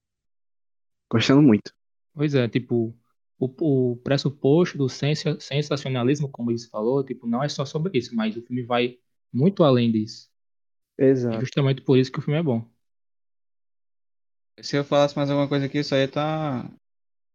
gostando 1.09 1.41
muito. 1.41 1.71
Pois 2.13 2.33
é, 2.35 2.47
tipo, 2.47 2.95
o, 3.39 3.91
o 3.93 3.97
pressuposto 3.97 4.77
do 4.77 4.89
sensa- 4.89 5.39
sensacionalismo, 5.39 6.29
como 6.29 6.51
eles 6.51 6.65
falou, 6.65 7.03
tipo, 7.03 7.27
não 7.27 7.43
é 7.43 7.49
só 7.49 7.65
sobre 7.65 7.97
isso, 7.97 8.15
mas 8.15 8.35
o 8.35 8.41
filme 8.41 8.63
vai 8.63 8.97
muito 9.31 9.63
além 9.63 9.91
disso. 9.91 10.29
É 10.97 11.05
Exato. 11.07 11.39
justamente 11.39 11.81
por 11.81 11.97
isso 11.97 12.11
que 12.11 12.19
o 12.19 12.21
filme 12.21 12.39
é 12.39 12.43
bom. 12.43 12.65
Se 14.61 14.75
eu 14.77 14.83
falasse 14.83 15.15
mais 15.15 15.29
alguma 15.29 15.47
coisa 15.47 15.65
aqui, 15.65 15.79
isso 15.79 15.93
aí 15.95 16.07
tá 16.07 16.69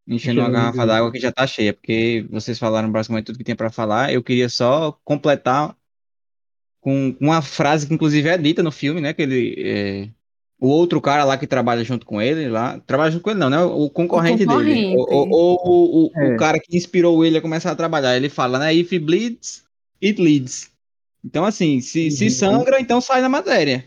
enchendo 0.07 0.41
uma 0.41 0.51
garrafa 0.51 0.87
d'água 0.87 1.13
que 1.13 1.19
já 1.21 1.31
tá 1.33 1.47
cheia, 1.47 1.73
porque 1.73 2.27
vocês 2.31 2.59
falaram 2.59 2.91
basicamente 2.91 3.27
tudo 3.27 3.39
que 3.39 3.45
tinha 3.45 3.57
pra 3.57 3.71
falar. 3.71 4.13
Eu 4.13 4.23
queria 4.23 4.49
só 4.49 4.93
completar 5.05 5.77
com 6.81 7.17
uma 7.21 7.41
frase 7.43 7.87
que 7.87 7.95
inclusive 7.95 8.29
é 8.29 8.37
dita 8.39 8.63
no 8.63 8.73
filme, 8.73 9.01
né? 9.01 9.13
Que 9.13 9.23
ele. 9.23 9.55
é, 9.59 10.09
o 10.59 10.69
outro 10.69 11.01
cara 11.01 11.25
lá 11.25 11.37
que 11.37 11.47
trabalha 11.47 11.83
junto 11.85 12.07
com 12.07 12.21
ele, 12.23 12.49
lá. 12.49 12.79
Trabalha 12.81 13.11
junto 13.11 13.23
com 13.23 13.31
ele, 13.31 13.41
não, 13.41 13.51
né? 13.51 13.61
O 13.63 13.89
concorrente, 13.91 14.39
dele. 14.47 14.49
concorrente. 14.49 14.97
Ou, 14.97 15.29
ou- 15.31 15.61
o, 15.65 16.07
o- 16.07 16.11
É. 16.21 16.35
o 16.35 16.37
cara 16.37 16.59
que 16.61 16.77
inspirou 16.77 17.25
ele 17.25 17.39
a 17.39 17.41
começar 17.43 17.71
a 17.73 17.77
trabalhar. 17.77 18.17
Ele 18.17 18.29
fala, 18.29 18.59
né? 18.59 18.75
If 18.75 18.93
it 18.93 19.05
bleeds, 19.05 19.65
it 20.03 20.21
leads. 20.23 20.71
Então, 21.25 21.45
assim, 21.45 21.81
se, 21.81 22.11
se 22.11 22.25
Uhum. 22.25 22.31
sangra, 22.31 22.81
então 22.81 23.01
sai 23.01 23.21
na 23.21 23.29
matéria. 23.29 23.85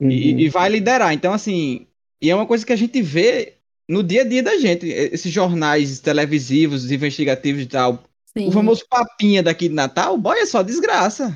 Uhum. 0.00 0.10
E, 0.10 0.44
e 0.44 0.48
vai 0.48 0.68
liderar. 0.70 1.12
Então, 1.12 1.32
assim, 1.32 1.86
e 2.20 2.30
é 2.30 2.34
uma 2.34 2.46
coisa 2.46 2.64
que 2.66 2.72
a 2.72 2.76
gente 2.76 3.00
vê 3.02 3.54
no 3.88 4.02
dia 4.02 4.22
a 4.22 4.24
dia 4.24 4.42
da 4.42 4.56
gente. 4.58 4.86
Esses 4.86 5.32
jornais 5.32 6.00
televisivos, 6.00 6.90
investigativos 6.90 7.62
e 7.62 7.66
tal. 7.66 8.02
Sim. 8.36 8.48
O 8.48 8.52
famoso 8.52 8.84
papinha 8.88 9.42
daqui 9.42 9.68
de 9.68 9.74
Natal, 9.74 10.16
boy, 10.16 10.38
é 10.38 10.46
só 10.46 10.62
desgraça. 10.62 11.34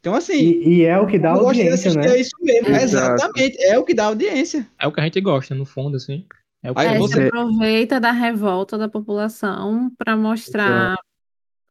Então, 0.00 0.14
assim, 0.14 0.34
E, 0.34 0.68
e 0.78 0.82
é 0.84 0.98
o 0.98 1.06
que 1.06 1.18
dá 1.18 1.30
eu 1.30 1.40
gosto 1.40 1.54
de 1.54 1.60
audiência, 1.62 1.90
assistir, 1.90 2.08
né? 2.08 2.16
é 2.16 2.20
isso 2.20 2.36
mesmo. 2.40 2.68
Exato. 2.68 3.14
Exatamente, 3.14 3.62
é 3.62 3.78
o 3.78 3.84
que 3.84 3.94
dá 3.94 4.04
audiência. 4.06 4.68
É 4.78 4.86
o 4.86 4.92
que 4.92 5.00
a 5.00 5.04
gente 5.04 5.20
gosta, 5.20 5.54
no 5.54 5.64
fundo, 5.64 5.96
assim. 5.96 6.24
É 6.62 6.70
o 6.70 6.74
que 6.74 6.80
Aí 6.80 6.98
você- 6.98 7.24
aproveita 7.26 8.00
da 8.00 8.10
revolta 8.12 8.76
da 8.78 8.88
população 8.88 9.90
para 9.96 10.16
mostrar 10.16 10.96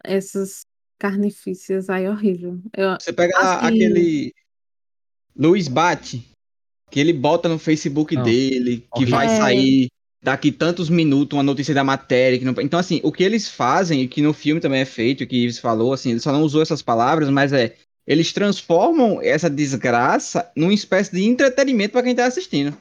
essas 0.04 0.66
carnificícias 0.98 1.90
aí 1.90 2.08
horrível. 2.08 2.60
Eu, 2.76 2.92
Você 3.00 3.12
pega 3.14 3.38
lá 3.38 3.58
Assim- 3.58 3.68
aquele 3.68 4.34
Luiz 5.36 5.68
Bate, 5.68 6.31
que 6.92 7.00
ele 7.00 7.14
bota 7.14 7.50
no 7.50 7.58
Facebook 7.58 8.16
Não. 8.16 8.24
dele, 8.24 8.80
que 8.80 8.88
Horrível. 9.04 9.16
vai 9.16 9.26
É. 9.26 9.38
sair 9.38 9.88
daqui 10.22 10.52
tantos 10.52 10.90
minutos 10.90 11.36
uma 11.36 11.42
notícia 11.44 11.74
da 11.74 11.84
matéria. 11.84 12.38
Que 12.38 12.46
não... 12.46 12.54
Então, 12.62 12.80
assim, 12.80 13.00
o 13.04 13.12
que 13.12 13.24
eles 13.24 13.48
fazem, 13.50 14.02
e 14.02 14.08
que 14.08 14.22
no 14.22 14.34
filme 14.34 14.62
também 14.62 14.82
é 14.82 14.86
feito, 14.86 15.26
que 15.26 15.36
Ives 15.38 15.58
falou, 15.58 15.94
assim, 15.94 16.12
ele 16.12 16.20
só 16.20 16.32
não 16.32 16.44
usou 16.44 16.62
essas 16.62 16.82
palavras, 16.82 17.30
mas 17.30 17.52
é. 17.54 17.76
Eles 18.06 18.34
transformam 18.34 19.22
essa 19.22 19.50
desgraça 19.50 20.52
numa 20.56 20.74
espécie 20.74 21.12
de 21.12 21.24
entretenimento 21.24 21.94
para 21.94 22.04
quem 22.04 22.16
tá 22.16 22.26
assistindo. 22.26 22.76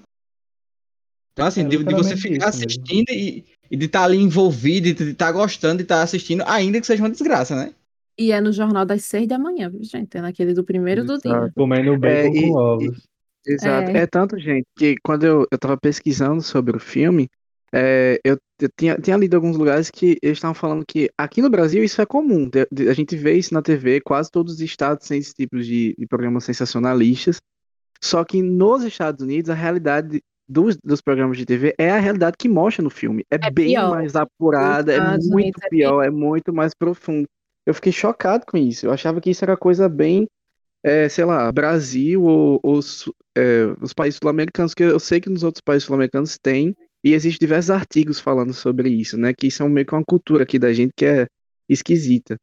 Então, 1.33 1.47
assim, 1.47 1.61
É 1.63 1.65
de, 1.69 1.85
de 1.85 1.95
você 1.95 2.17
ficar 2.17 2.49
assistindo 2.49 3.09
e, 3.11 3.45
e 3.71 3.77
de 3.77 3.87
estar 3.87 4.05
ali 4.05 4.17
envolvido, 4.19 4.89
e 4.89 4.93
de 4.95 5.11
estar 5.11 5.31
gostando 5.33 5.77
de 5.79 5.83
estar 5.85 6.03
assistindo, 6.03 6.43
ainda 6.47 6.81
que 6.81 6.87
seja 6.87 7.03
uma 7.03 7.11
desgraça, 7.11 7.55
né? 7.55 7.73
e 8.19 8.33
é 8.33 8.41
no 8.41 8.53
jornal 8.53 8.85
das 8.85 9.05
seis 9.05 9.27
da 9.27 9.39
manhã, 9.39 9.71
viu, 9.71 9.83
gente? 9.83 10.15
É 10.15 10.21
naquele 10.21 10.53
do 10.53 10.63
primeiro 10.63 11.03
do 11.07 11.17
dia. 11.17 11.31
Exato. 11.31 11.53
Comendo 11.55 11.97
bacon 11.97 12.07
É, 12.07 12.29
e- 12.37 12.43
com 12.51 12.53
ovos. 12.53 13.09
Exato. 13.47 13.91
É. 13.91 13.99
É. 14.03 14.07
tanto, 14.07 14.39
gente, 14.39 14.67
que 14.77 14.97
quando 15.03 15.25
eu, 15.25 15.47
eu 15.51 15.59
tava 15.59 15.77
pesquisando 15.77 16.43
sobre 16.43 16.77
o 16.77 16.81
filme, 16.81 17.29
é, 17.73 18.19
eu, 18.25 18.37
eu 18.61 18.69
tinha, 18.77 18.97
tinha 18.97 19.17
lido 19.17 19.35
alguns 19.37 19.57
lugares 19.57 19.91
que 19.91 20.19
eles 20.23 20.39
estavam 20.39 20.55
falando 20.55 20.85
que 20.87 21.09
aqui 21.17 21.41
no 21.41 21.49
Brasil 21.51 21.83
isso 21.85 22.03
é 22.03 22.07
comum. 22.07 22.49
de- 22.49 22.67
de- 22.71 22.89
a 22.89 22.93
gente 22.95 23.17
vê 23.17 23.35
isso 23.35 23.55
na 23.55 23.63
TV, 23.63 24.01
quase 24.01 24.31
todos 24.31 24.55
os 24.55 24.61
estados 24.61 25.07
têm 25.07 25.19
esse 25.19 25.33
tipo 25.35 25.59
de, 25.59 25.95
de 25.97 26.07
programas 26.07 26.45
sensacionalistas. 26.45 27.41
Só 28.03 28.25
que 28.25 28.43
nos 28.43 28.83
Estados 28.83 29.23
Unidos, 29.23 29.51
a 29.51 29.55
realidade 29.55 30.23
dos, 30.49 30.77
dos 30.83 31.01
programas 31.01 31.37
de 31.39 31.45
TV 31.47 31.75
é 31.79 31.91
a 31.91 31.99
realidade 32.01 32.37
que 32.39 32.49
mostra 32.49 32.83
no 32.83 32.91
filme. 32.91 33.25
É, 33.31 33.37
É 33.37 33.51
bem 33.51 33.69
pior. 33.69 33.91
mais 33.91 34.17
apurada, 34.17 34.93
é 34.93 35.01
muito 35.01 35.33
Unidos 35.35 35.63
é 35.63 35.69
pior, 35.69 36.03
é 36.03 36.11
muito 36.11 36.53
mais 36.53 36.75
profundo. 36.75 37.27
Eu 37.67 37.75
fiquei 37.75 37.93
chocado 37.93 38.45
com 38.47 38.57
isso. 38.57 38.87
Eu 38.87 38.93
achava 38.93 39.21
que 39.21 39.31
isso 39.31 39.45
era 39.45 39.57
coisa 39.57 39.89
bem, 39.89 40.27
é, 40.83 41.09
sei 41.09 41.25
lá, 41.25 41.51
Brasil 41.53 42.23
ou, 42.23 42.61
ou 42.63 42.81
é, 43.37 43.67
os 43.81 43.93
países 43.93 44.19
sul-americanos, 44.21 44.75
que 44.75 44.83
eu 44.83 44.99
sei 44.99 45.21
que 45.21 45.31
nos 45.31 45.43
outros 45.43 45.61
países 45.61 45.85
sul-americanos 45.87 46.39
tem, 46.39 46.75
e 47.03 47.15
existem 47.15 47.47
diversos 47.47 47.71
artigos 47.71 48.21
falando 48.21 48.53
sobre 48.53 48.91
isso, 48.91 49.17
né? 49.17 49.33
Que 49.33 49.47
isso 49.47 49.63
é 49.63 49.69
meio 49.69 49.87
que 49.87 49.95
uma 49.95 50.05
cultura 50.05 50.43
aqui 50.43 50.59
da 50.59 50.73
gente 50.73 50.93
que 50.95 51.07
é 51.07 51.27
esquisita. 51.69 52.39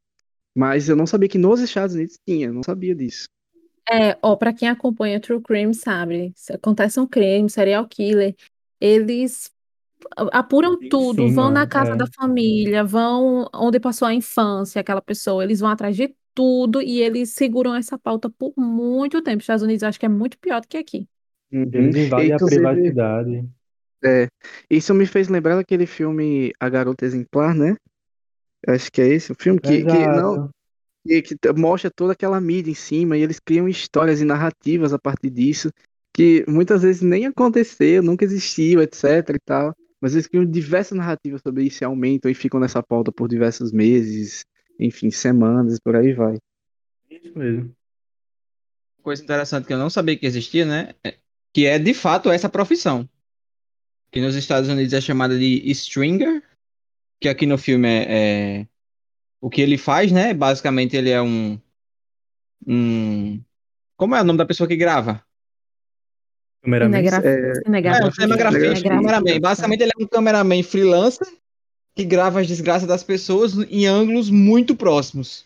Mas 0.54 0.88
eu 0.88 0.96
não 0.96 1.06
sabia 1.06 1.28
que 1.28 1.38
nos 1.38 1.60
Estados 1.60 1.94
Unidos 1.94 2.18
tinha, 2.26 2.48
eu 2.48 2.52
não 2.52 2.62
sabia 2.62 2.94
disso. 2.94 3.28
É, 3.90 4.18
ó, 4.20 4.36
para 4.36 4.52
quem 4.52 4.68
acompanha 4.68 5.20
True 5.20 5.40
Crime, 5.40 5.74
sabe? 5.74 6.32
Se 6.34 6.52
acontece 6.52 7.00
um 7.00 7.06
crime, 7.06 7.48
serial 7.48 7.86
killer, 7.86 8.34
eles 8.80 9.50
apuram 10.32 10.78
tudo, 10.88 11.28
vão 11.32 11.50
na 11.50 11.66
casa 11.66 11.92
é. 11.92 11.96
da 11.96 12.06
família, 12.06 12.84
vão 12.84 13.48
onde 13.54 13.80
passou 13.80 14.06
a 14.06 14.14
infância, 14.14 14.80
aquela 14.80 15.00
pessoa, 15.00 15.42
eles 15.42 15.60
vão 15.60 15.70
atrás 15.70 15.96
de 15.96 16.14
tudo 16.38 16.80
e 16.80 17.00
eles 17.02 17.30
seguram 17.30 17.74
essa 17.74 17.98
pauta 17.98 18.30
por 18.30 18.52
muito 18.56 19.20
tempo. 19.20 19.38
Os 19.38 19.42
Estados 19.42 19.64
Unidos 19.64 19.82
acho 19.82 19.98
que 19.98 20.06
é 20.06 20.08
muito 20.08 20.38
pior 20.38 20.60
do 20.60 20.68
que 20.68 20.76
aqui. 20.76 21.08
Eles 21.50 21.96
invadem 21.96 22.32
a 22.32 22.36
privacidade. 22.36 23.48
É, 24.04 24.28
isso 24.70 24.94
me 24.94 25.04
fez 25.04 25.26
lembrar 25.26 25.56
daquele 25.56 25.84
filme 25.84 26.52
A 26.60 26.68
Garota 26.68 27.04
Exemplar, 27.04 27.56
né? 27.56 27.74
Acho 28.68 28.88
que 28.92 29.02
é 29.02 29.08
esse 29.08 29.32
o 29.32 29.34
filme 29.36 29.58
que, 29.58 29.84
que 29.84 30.06
não, 30.06 30.34
Exato. 30.34 30.50
que, 31.04 31.22
que 31.22 31.52
mostra 31.56 31.90
toda 31.90 32.12
aquela 32.12 32.40
mídia 32.40 32.70
em 32.70 32.74
cima 32.74 33.16
e 33.16 33.22
eles 33.22 33.40
criam 33.40 33.68
histórias 33.68 34.20
e 34.20 34.24
narrativas 34.24 34.92
a 34.92 34.98
partir 34.98 35.30
disso 35.30 35.72
que 36.14 36.44
muitas 36.46 36.82
vezes 36.82 37.02
nem 37.02 37.26
aconteceu, 37.26 38.00
nunca 38.00 38.24
existiu, 38.24 38.80
etc 38.80 39.04
e 39.34 39.40
tal. 39.44 39.74
Mas 40.00 40.14
eles 40.14 40.28
criam 40.28 40.46
diversas 40.46 40.96
narrativas 40.96 41.40
sobre 41.42 41.64
isso 41.64 41.82
e 41.82 41.84
aumentam 41.84 42.30
e 42.30 42.34
ficam 42.34 42.60
nessa 42.60 42.80
pauta 42.80 43.10
por 43.10 43.28
diversos 43.28 43.72
meses, 43.72 44.44
enfim, 44.78 45.10
semanas, 45.10 45.78
por 45.80 45.96
aí 45.96 46.12
vai. 46.12 46.38
Isso 47.10 47.36
mesmo. 47.38 47.74
coisa 49.02 49.22
interessante 49.22 49.66
que 49.66 49.72
eu 49.72 49.78
não 49.78 49.88
sabia 49.88 50.16
que 50.16 50.26
existia, 50.26 50.64
né? 50.66 50.94
É- 51.02 51.16
Que 51.52 51.64
é 51.66 51.78
de 51.78 51.94
fato 51.94 52.30
essa 52.30 52.48
profissão. 52.48 53.08
Que 54.12 54.20
nos 54.20 54.34
Estados 54.36 54.68
Unidos 54.68 54.92
é 54.92 55.00
chamada 55.00 55.38
de 55.38 55.62
stringer, 55.70 56.42
que 57.20 57.28
aqui 57.28 57.46
no 57.46 57.56
filme 57.58 57.88
é, 57.88 58.06
é- 58.60 58.66
o 59.40 59.48
que 59.48 59.60
ele 59.62 59.78
faz, 59.78 60.12
né? 60.12 60.34
Basicamente 60.34 60.96
ele 60.96 61.10
é 61.10 61.20
um 61.22 61.58
um 62.66 63.42
como 63.96 64.14
é 64.14 64.20
o 64.20 64.24
nome 64.24 64.36
da 64.38 64.46
pessoa 64.46 64.68
que 64.68 64.76
grava? 64.76 65.24
Cinegrafista, 66.62 67.28
é, 67.28 67.32
É, 67.32 67.50
um 67.50 67.54
cinegrafista, 67.64 68.22
cinegrafista, 68.22 68.60
cinegrafista. 68.76 68.88
cameraman. 68.90 69.40
Basicamente 69.40 69.80
ele 69.82 69.92
é 69.98 70.02
um 70.02 70.06
cameraman 70.06 70.62
freelancer 70.62 71.26
que 71.98 72.04
grava 72.04 72.40
as 72.40 72.46
desgraças 72.46 72.86
das 72.86 73.02
pessoas 73.02 73.54
em 73.68 73.84
ângulos 73.86 74.30
muito 74.30 74.76
próximos. 74.76 75.44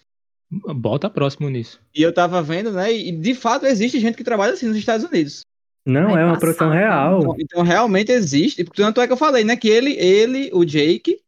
Bota 0.50 1.08
próximo 1.08 1.48
nisso. 1.48 1.80
E 1.94 2.02
eu 2.02 2.12
tava 2.12 2.42
vendo, 2.42 2.70
né? 2.70 2.92
E 2.92 3.10
de 3.10 3.34
fato 3.34 3.64
existe 3.64 3.98
gente 3.98 4.18
que 4.18 4.22
trabalha 4.22 4.52
assim 4.52 4.66
nos 4.66 4.76
Estados 4.76 5.06
Unidos. 5.06 5.40
não 5.86 6.14
Ai, 6.14 6.22
é 6.22 6.26
uma 6.26 6.38
produção 6.38 6.68
passada. 6.68 6.86
real. 6.86 7.20
Então, 7.20 7.36
então, 7.38 7.62
realmente 7.62 8.12
existe. 8.12 8.62
Tanto 8.64 9.00
é 9.00 9.06
que 9.06 9.12
eu 9.14 9.16
falei, 9.16 9.44
né? 9.44 9.56
Que 9.56 9.70
ele, 9.70 9.92
ele, 9.92 10.50
o 10.52 10.62
Jake, 10.62 11.20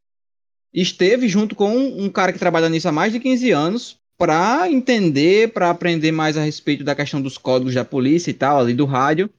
esteve 0.74 1.26
junto 1.26 1.54
com 1.54 1.74
um 1.74 2.10
cara 2.10 2.30
que 2.34 2.38
trabalha 2.38 2.68
nisso 2.68 2.86
há 2.86 2.92
mais 2.92 3.10
de 3.10 3.18
15 3.18 3.50
anos 3.50 3.96
para 4.18 4.70
entender, 4.70 5.54
para 5.54 5.70
aprender 5.70 6.12
mais 6.12 6.36
a 6.36 6.42
respeito 6.44 6.84
da 6.84 6.94
questão 6.94 7.22
dos 7.22 7.38
códigos 7.38 7.72
da 7.74 7.84
polícia 7.84 8.30
e 8.30 8.34
tal, 8.34 8.58
ali 8.60 8.74
do 8.74 8.84
rádio, 8.84 9.30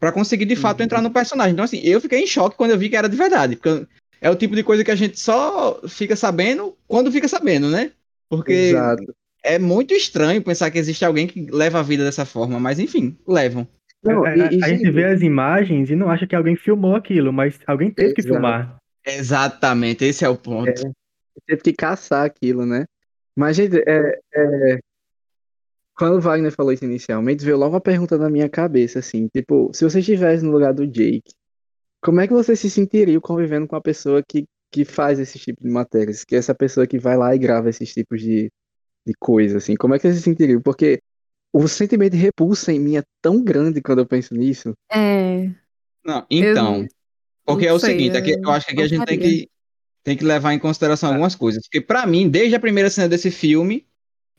para 0.00 0.10
conseguir 0.10 0.46
de 0.46 0.56
fato 0.56 0.80
Uhum. 0.80 0.84
entrar 0.86 1.00
no 1.00 1.12
personagem. 1.12 1.52
Então, 1.52 1.64
assim, 1.64 1.78
eu 1.84 2.00
fiquei 2.00 2.20
em 2.24 2.26
choque 2.26 2.56
quando 2.56 2.72
eu 2.72 2.78
vi 2.78 2.88
que 2.88 2.96
era 2.96 3.08
de 3.08 3.16
verdade. 3.16 3.54
Porque 3.54 3.86
é 4.20 4.30
o 4.30 4.36
tipo 4.36 4.54
de 4.54 4.62
coisa 4.62 4.84
que 4.84 4.90
a 4.90 4.96
gente 4.96 5.18
só 5.18 5.80
fica 5.88 6.16
sabendo 6.16 6.76
quando 6.86 7.12
fica 7.12 7.28
sabendo, 7.28 7.70
né? 7.70 7.92
Porque 8.28 8.52
Exato. 8.52 9.14
é 9.42 9.58
muito 9.58 9.94
estranho 9.94 10.42
pensar 10.42 10.70
que 10.70 10.78
existe 10.78 11.04
alguém 11.04 11.26
que 11.26 11.50
leva 11.50 11.80
a 11.80 11.82
vida 11.82 12.04
dessa 12.04 12.24
forma, 12.24 12.58
mas 12.60 12.78
enfim, 12.78 13.16
levam. 13.26 13.66
Não, 14.02 14.24
A- 14.24 14.36
e- 14.36 14.40
a, 14.40 14.52
e, 14.52 14.64
a 14.64 14.68
gente 14.68 14.90
vê 14.90 15.04
as 15.04 15.22
imagens 15.22 15.90
e 15.90 15.96
não 15.96 16.10
acha 16.10 16.26
que 16.26 16.36
alguém 16.36 16.56
filmou 16.56 16.94
aquilo, 16.94 17.32
mas 17.32 17.58
alguém 17.66 17.90
teve 17.90 18.14
que 18.14 18.20
Exato. 18.20 18.34
filmar. 18.34 18.76
Exatamente, 19.06 20.04
esse 20.04 20.24
é 20.24 20.28
o 20.28 20.36
ponto. 20.36 20.72
teve 21.46 21.62
que 21.62 21.72
caçar 21.72 22.24
aquilo, 22.24 22.66
né? 22.66 22.84
Mas, 23.34 23.56
gente, 23.56 23.78
é, 23.86 24.18
é, 24.34 24.78
quando 25.94 26.16
o 26.16 26.20
Wagner 26.20 26.52
falou 26.52 26.72
isso 26.72 26.84
inicialmente, 26.84 27.44
veio 27.44 27.56
logo 27.56 27.74
uma 27.74 27.80
pergunta 27.80 28.16
na 28.18 28.28
minha 28.28 28.48
cabeça, 28.48 28.98
assim, 28.98 29.28
tipo, 29.34 29.70
se 29.72 29.84
você 29.84 30.00
estivesse 30.00 30.44
no 30.44 30.52
lugar 30.52 30.72
do 30.72 30.86
Jake, 30.86 31.32
como 32.00 32.20
é 32.20 32.26
que 32.28 32.32
você 32.34 32.56
se 32.56 32.70
sentiria 32.70 33.20
convivendo 33.20 33.66
com 33.66 33.76
a 33.76 33.80
pessoa 33.80 34.22
que, 34.26 34.46
que 34.70 34.84
faz 34.84 35.18
esse 35.18 35.38
tipo 35.38 35.62
de 35.62 35.70
matérias? 35.70 36.24
Que 36.24 36.36
é 36.36 36.38
essa 36.38 36.54
pessoa 36.54 36.86
que 36.86 36.98
vai 36.98 37.16
lá 37.16 37.34
e 37.34 37.38
grava 37.38 37.68
esses 37.70 37.92
tipos 37.92 38.20
de, 38.20 38.50
de 39.06 39.14
coisa, 39.20 39.58
assim, 39.58 39.76
como 39.76 39.94
é 39.94 39.98
que 39.98 40.08
você 40.08 40.14
se 40.16 40.22
sentiria? 40.22 40.60
Porque 40.60 41.00
o 41.52 41.68
sentimento 41.68 42.12
de 42.12 42.18
repulsa 42.18 42.72
em 42.72 42.80
mim 42.80 42.96
é 42.98 43.02
tão 43.22 43.42
grande 43.44 43.82
quando 43.82 44.00
eu 44.00 44.06
penso 44.06 44.34
nisso. 44.34 44.74
É, 44.90 45.48
Não, 46.04 46.26
então, 46.30 46.86
porque 47.44 47.64
não 47.66 47.70
é 47.70 47.74
o 47.74 47.78
sei, 47.78 47.94
seguinte, 47.94 48.16
aqui- 48.16 48.36
eu 48.42 48.50
acho 48.52 48.66
que 48.66 48.72
aqui 48.72 48.82
a 48.82 48.88
gente 48.88 49.04
tem 49.06 49.18
que, 49.18 49.50
tem 50.04 50.16
que 50.16 50.24
levar 50.24 50.54
em 50.54 50.58
consideração 50.58 51.10
algumas 51.10 51.34
coisas. 51.36 51.62
Porque 51.64 51.80
pra 51.80 52.06
mim, 52.06 52.28
desde 52.30 52.56
a 52.56 52.60
primeira 52.60 52.90
cena 52.90 53.08
desse 53.08 53.30
filme, 53.30 53.86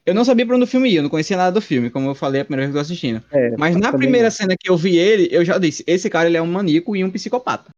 eu 0.10 0.16
não 0.16 0.25
sabia 0.25 0.46
pra 0.46 0.56
onde 0.56 0.63
o 0.66 0.68
filme 0.68 0.89
ia, 0.89 1.00
eu 1.00 1.04
não 1.04 1.10
conhecia 1.10 1.38
nada 1.38 1.51
do 1.51 1.62
filme, 1.62 1.89
como 1.89 2.10
eu 2.10 2.16
falei 2.16 2.42
a 2.42 2.46
primeira 2.46 2.63
vez 2.63 2.72
que 2.74 2.78
eu 2.78 2.82
tô 2.82 2.86
assistindo. 2.86 3.24
É, 3.32 3.56
Mas 3.58 3.75
na 3.75 3.92
primeira 3.94 4.25
não. 4.28 4.32
cena 4.32 4.56
que 4.60 4.70
eu 4.70 4.75
vi 4.78 4.98
ele, 4.98 5.28
eu 5.32 5.44
já 5.46 5.58
disse, 5.58 5.84
esse 5.88 6.10
cara 6.10 6.28
ele 6.28 6.38
é 6.38 6.42
um 6.42 6.46
maníaco 6.51 6.96
e 6.96 7.04
um 7.04 7.10
psicopata. 7.12 7.72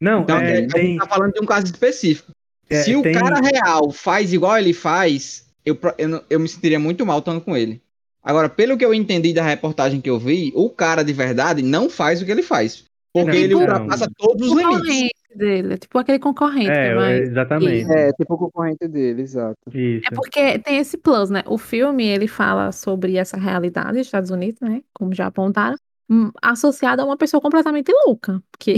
Não, 0.00 0.22
Então, 0.22 0.38
é, 0.38 0.52
a 0.52 0.56
gente 0.56 0.72
tem, 0.72 0.96
tá 0.96 1.06
falando 1.06 1.32
de 1.32 1.40
um 1.40 1.46
caso 1.46 1.66
específico. 1.66 2.30
é, 2.68 2.82
Se 2.82 2.94
o 2.96 3.02
tem- 3.02 3.12
cara 3.12 3.40
real 3.40 3.90
faz 3.90 4.32
igual 4.32 4.56
ele 4.58 4.72
faz, 4.72 5.44
eu, 5.66 5.78
eu, 5.98 6.22
eu 6.30 6.40
me 6.40 6.48
sentiria 6.48 6.78
muito 6.78 7.04
mal 7.04 7.18
estando 7.18 7.40
com 7.40 7.56
ele. 7.56 7.82
Agora, 8.22 8.48
pelo 8.48 8.76
que 8.76 8.84
eu 8.84 8.92
entendi 8.94 9.32
da 9.32 9.42
reportagem 9.42 10.00
que 10.00 10.08
eu 10.10 10.18
vi, 10.18 10.52
o 10.54 10.68
cara 10.70 11.02
de 11.02 11.12
verdade 11.12 11.62
não 11.62 11.88
faz 11.90 12.20
o 12.20 12.24
que 12.24 12.30
ele 12.30 12.42
faz. 12.42 12.84
Porque 13.12 13.30
Não, 13.30 13.34
ele 13.36 13.54
não. 13.54 13.60
ultrapassa 13.62 14.08
todos 14.16 14.50
os 14.52 14.56
limites. 14.56 15.10
Dele, 15.36 15.74
é 15.74 15.76
tipo 15.78 15.98
aquele 15.98 16.18
concorrente, 16.18 16.70
É, 16.70 16.94
né? 16.94 16.94
Mas... 16.94 17.28
exatamente. 17.28 17.92
É, 17.92 18.12
tipo 18.12 18.34
o 18.34 18.38
concorrente 18.38 18.86
dele, 18.88 19.22
exato. 19.22 19.58
Isso. 19.72 20.06
É 20.06 20.10
porque 20.14 20.58
tem 20.60 20.78
esse 20.78 20.96
plus, 20.98 21.30
né? 21.30 21.42
O 21.46 21.58
filme, 21.58 22.04
ele 22.06 22.26
fala 22.28 22.72
sobre 22.72 23.16
essa 23.16 23.36
realidade 23.36 23.92
dos 23.98 24.06
Estados 24.06 24.30
Unidos, 24.30 24.60
né? 24.60 24.82
Como 24.92 25.14
já 25.14 25.26
apontaram, 25.26 25.76
hum, 26.08 26.30
associada 26.42 27.02
a 27.02 27.04
uma 27.06 27.16
pessoa 27.16 27.40
completamente 27.40 27.92
louca. 28.06 28.42
Porque 28.50 28.74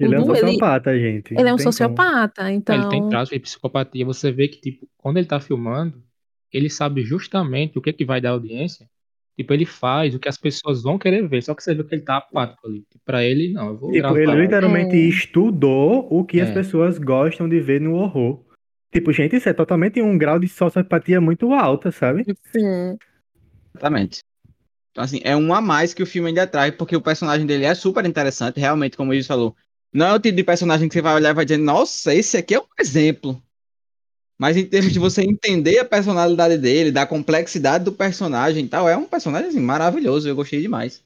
Ele 0.00 0.14
é 0.14 0.18
um 0.20 0.24
Lu, 0.24 0.34
ele- 0.34 0.40
sociopata, 0.40 0.98
gente. 0.98 1.34
ele 1.34 1.48
é 1.48 1.52
um 1.52 1.56
tem 1.56 1.64
como. 1.66 1.72
sociopata, 1.72 2.42
É, 2.42 2.46
Ele 2.48 2.56
então... 2.56 2.88
tem 2.88 3.08
traços 3.08 3.30
de 3.34 3.38
psicopatia. 3.40 4.04
Você 4.06 4.32
vê 4.32 4.48
que, 4.48 4.60
tipo, 4.60 4.88
quando 4.96 5.18
ele 5.18 5.26
tá 5.26 5.40
filmando, 5.40 6.02
ele 6.52 6.70
sabe 6.70 7.02
justamente 7.04 7.78
o 7.78 7.82
que, 7.82 7.92
que 7.92 8.04
vai 8.04 8.20
dar 8.20 8.30
audiência. 8.30 8.88
Tipo, 9.36 9.52
ele 9.52 9.66
faz 9.66 10.14
o 10.14 10.18
que 10.18 10.28
as 10.28 10.36
pessoas 10.36 10.82
vão 10.82 10.96
querer 10.98 11.26
ver. 11.28 11.42
Só 11.42 11.54
que 11.54 11.62
você 11.62 11.74
vê 11.74 11.82
que 11.82 11.94
ele 11.94 12.02
tá 12.02 12.18
apático 12.18 12.66
ali. 12.66 12.84
Pra 13.04 13.24
ele, 13.24 13.52
não. 13.52 13.68
Eu 13.68 13.76
vou 13.76 13.90
Tipo, 13.92 14.02
gravar. 14.14 14.20
ele 14.20 14.42
literalmente 14.42 14.94
É. 14.94 14.98
estudou 15.08 16.06
o 16.10 16.24
que 16.24 16.40
as 16.40 16.50
É. 16.50 16.52
pessoas 16.54 16.98
gostam 16.98 17.48
de 17.48 17.58
ver 17.60 17.80
no 17.80 17.94
horror. 17.94 18.40
Tipo, 18.92 19.12
gente, 19.12 19.34
isso 19.34 19.48
é 19.48 19.52
totalmente 19.52 20.00
um 20.00 20.16
grau 20.16 20.38
de 20.38 20.46
sociopatia 20.46 21.20
muito 21.20 21.52
alta, 21.52 21.90
sabe? 21.90 22.24
Sim. 22.52 22.96
Exatamente. 23.74 24.20
Então, 24.92 25.02
assim, 25.02 25.20
é 25.24 25.34
um 25.36 25.52
a 25.52 25.60
mais 25.60 25.92
que 25.92 26.02
o 26.02 26.06
filme 26.06 26.28
ainda 26.28 26.46
traz, 26.46 26.72
porque 26.76 26.94
o 26.94 27.00
personagem 27.00 27.44
dele 27.44 27.64
é 27.64 27.74
super 27.74 28.06
interessante, 28.06 28.60
realmente, 28.60 28.96
como 28.96 29.10
o 29.10 29.12
Luiz 29.14 29.26
falou. 29.26 29.56
Não 29.92 30.06
é 30.06 30.12
o 30.14 30.20
tipo 30.20 30.36
de 30.36 30.44
personagem 30.44 30.86
que 30.88 30.94
você 30.94 31.02
vai 31.02 31.14
olhar 31.16 31.30
e 31.30 31.34
vai 31.34 31.44
dizer, 31.44 31.58
nossa, 31.58 32.14
esse 32.14 32.36
aqui 32.36 32.54
é 32.54 32.60
um 32.60 32.64
exemplo. 32.80 33.42
Mas 34.38 34.56
em 34.56 34.66
termos 34.66 34.92
de 34.92 34.98
você 34.98 35.22
entender 35.22 35.78
a 35.78 35.84
personalidade 35.84 36.58
dele, 36.58 36.90
da 36.90 37.06
complexidade 37.06 37.84
do 37.84 37.92
personagem 37.92 38.64
e 38.64 38.68
tal, 38.68 38.88
é 38.88 38.96
um 38.96 39.06
personagem 39.06 39.48
assim, 39.48 39.60
maravilhoso, 39.60 40.28
eu 40.28 40.34
gostei 40.34 40.60
demais. 40.60 41.04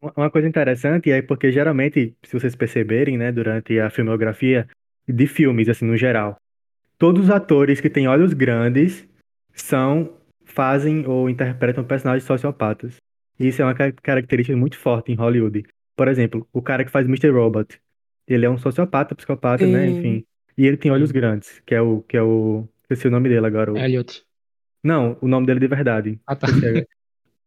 Uma- 0.00 0.12
Uma 0.16 0.30
coisa 0.30 0.48
interessante 0.48 1.10
é 1.10 1.20
porque 1.22 1.52
geralmente, 1.52 2.14
se 2.24 2.32
vocês 2.32 2.54
perceberem, 2.54 3.18
né, 3.18 3.30
durante 3.30 3.78
a 3.78 3.90
filmografia 3.90 4.66
de 5.06 5.26
filmes, 5.26 5.68
assim, 5.68 5.84
no 5.84 5.96
geral, 5.96 6.36
todos 6.98 7.24
os 7.24 7.30
atores 7.30 7.80
que 7.80 7.90
têm 7.90 8.08
olhos 8.08 8.32
grandes 8.32 9.06
são, 9.54 10.10
fazem 10.44 11.06
ou 11.06 11.28
interpretam 11.28 11.84
personagens 11.84 12.24
sociopatas. 12.24 12.96
Isso 13.38 13.62
é 13.62 13.64
uma 13.64 13.74
ca- 13.74 13.92
característica 13.92 14.56
muito 14.56 14.78
forte 14.78 15.12
em 15.12 15.14
Hollywood. 15.14 15.64
Por 15.96 16.08
exemplo, 16.08 16.46
o 16.52 16.62
cara 16.62 16.84
que 16.84 16.90
faz 16.90 17.06
Mr. 17.06 17.30
Robot, 17.30 17.78
ele 18.26 18.46
é 18.46 18.50
um 18.50 18.58
sociopata, 18.58 19.14
psicopata, 19.14 19.66
né, 19.66 19.86
Sim. 19.86 19.98
enfim. 19.98 20.24
E 20.60 20.66
ele 20.66 20.76
tem 20.76 20.90
olhos 20.90 21.10
grandes, 21.10 21.58
que 21.64 21.74
é 21.74 21.80
o, 21.80 22.02
que 22.02 22.18
é 22.18 22.22
o, 22.22 22.68
esqueci 22.82 23.08
o 23.08 23.10
nome 23.10 23.30
dele 23.30 23.46
agora. 23.46 23.72
o- 23.72 23.78
Elliot. 23.78 24.22
Não, 24.84 25.16
o 25.22 25.26
nome 25.26 25.46
dele 25.46 25.58
de 25.58 25.66
verdade. 25.66 26.20
Ah, 26.26 26.36
tá. 26.36 26.46
Esqueci 26.48 26.66
agora. 26.66 26.86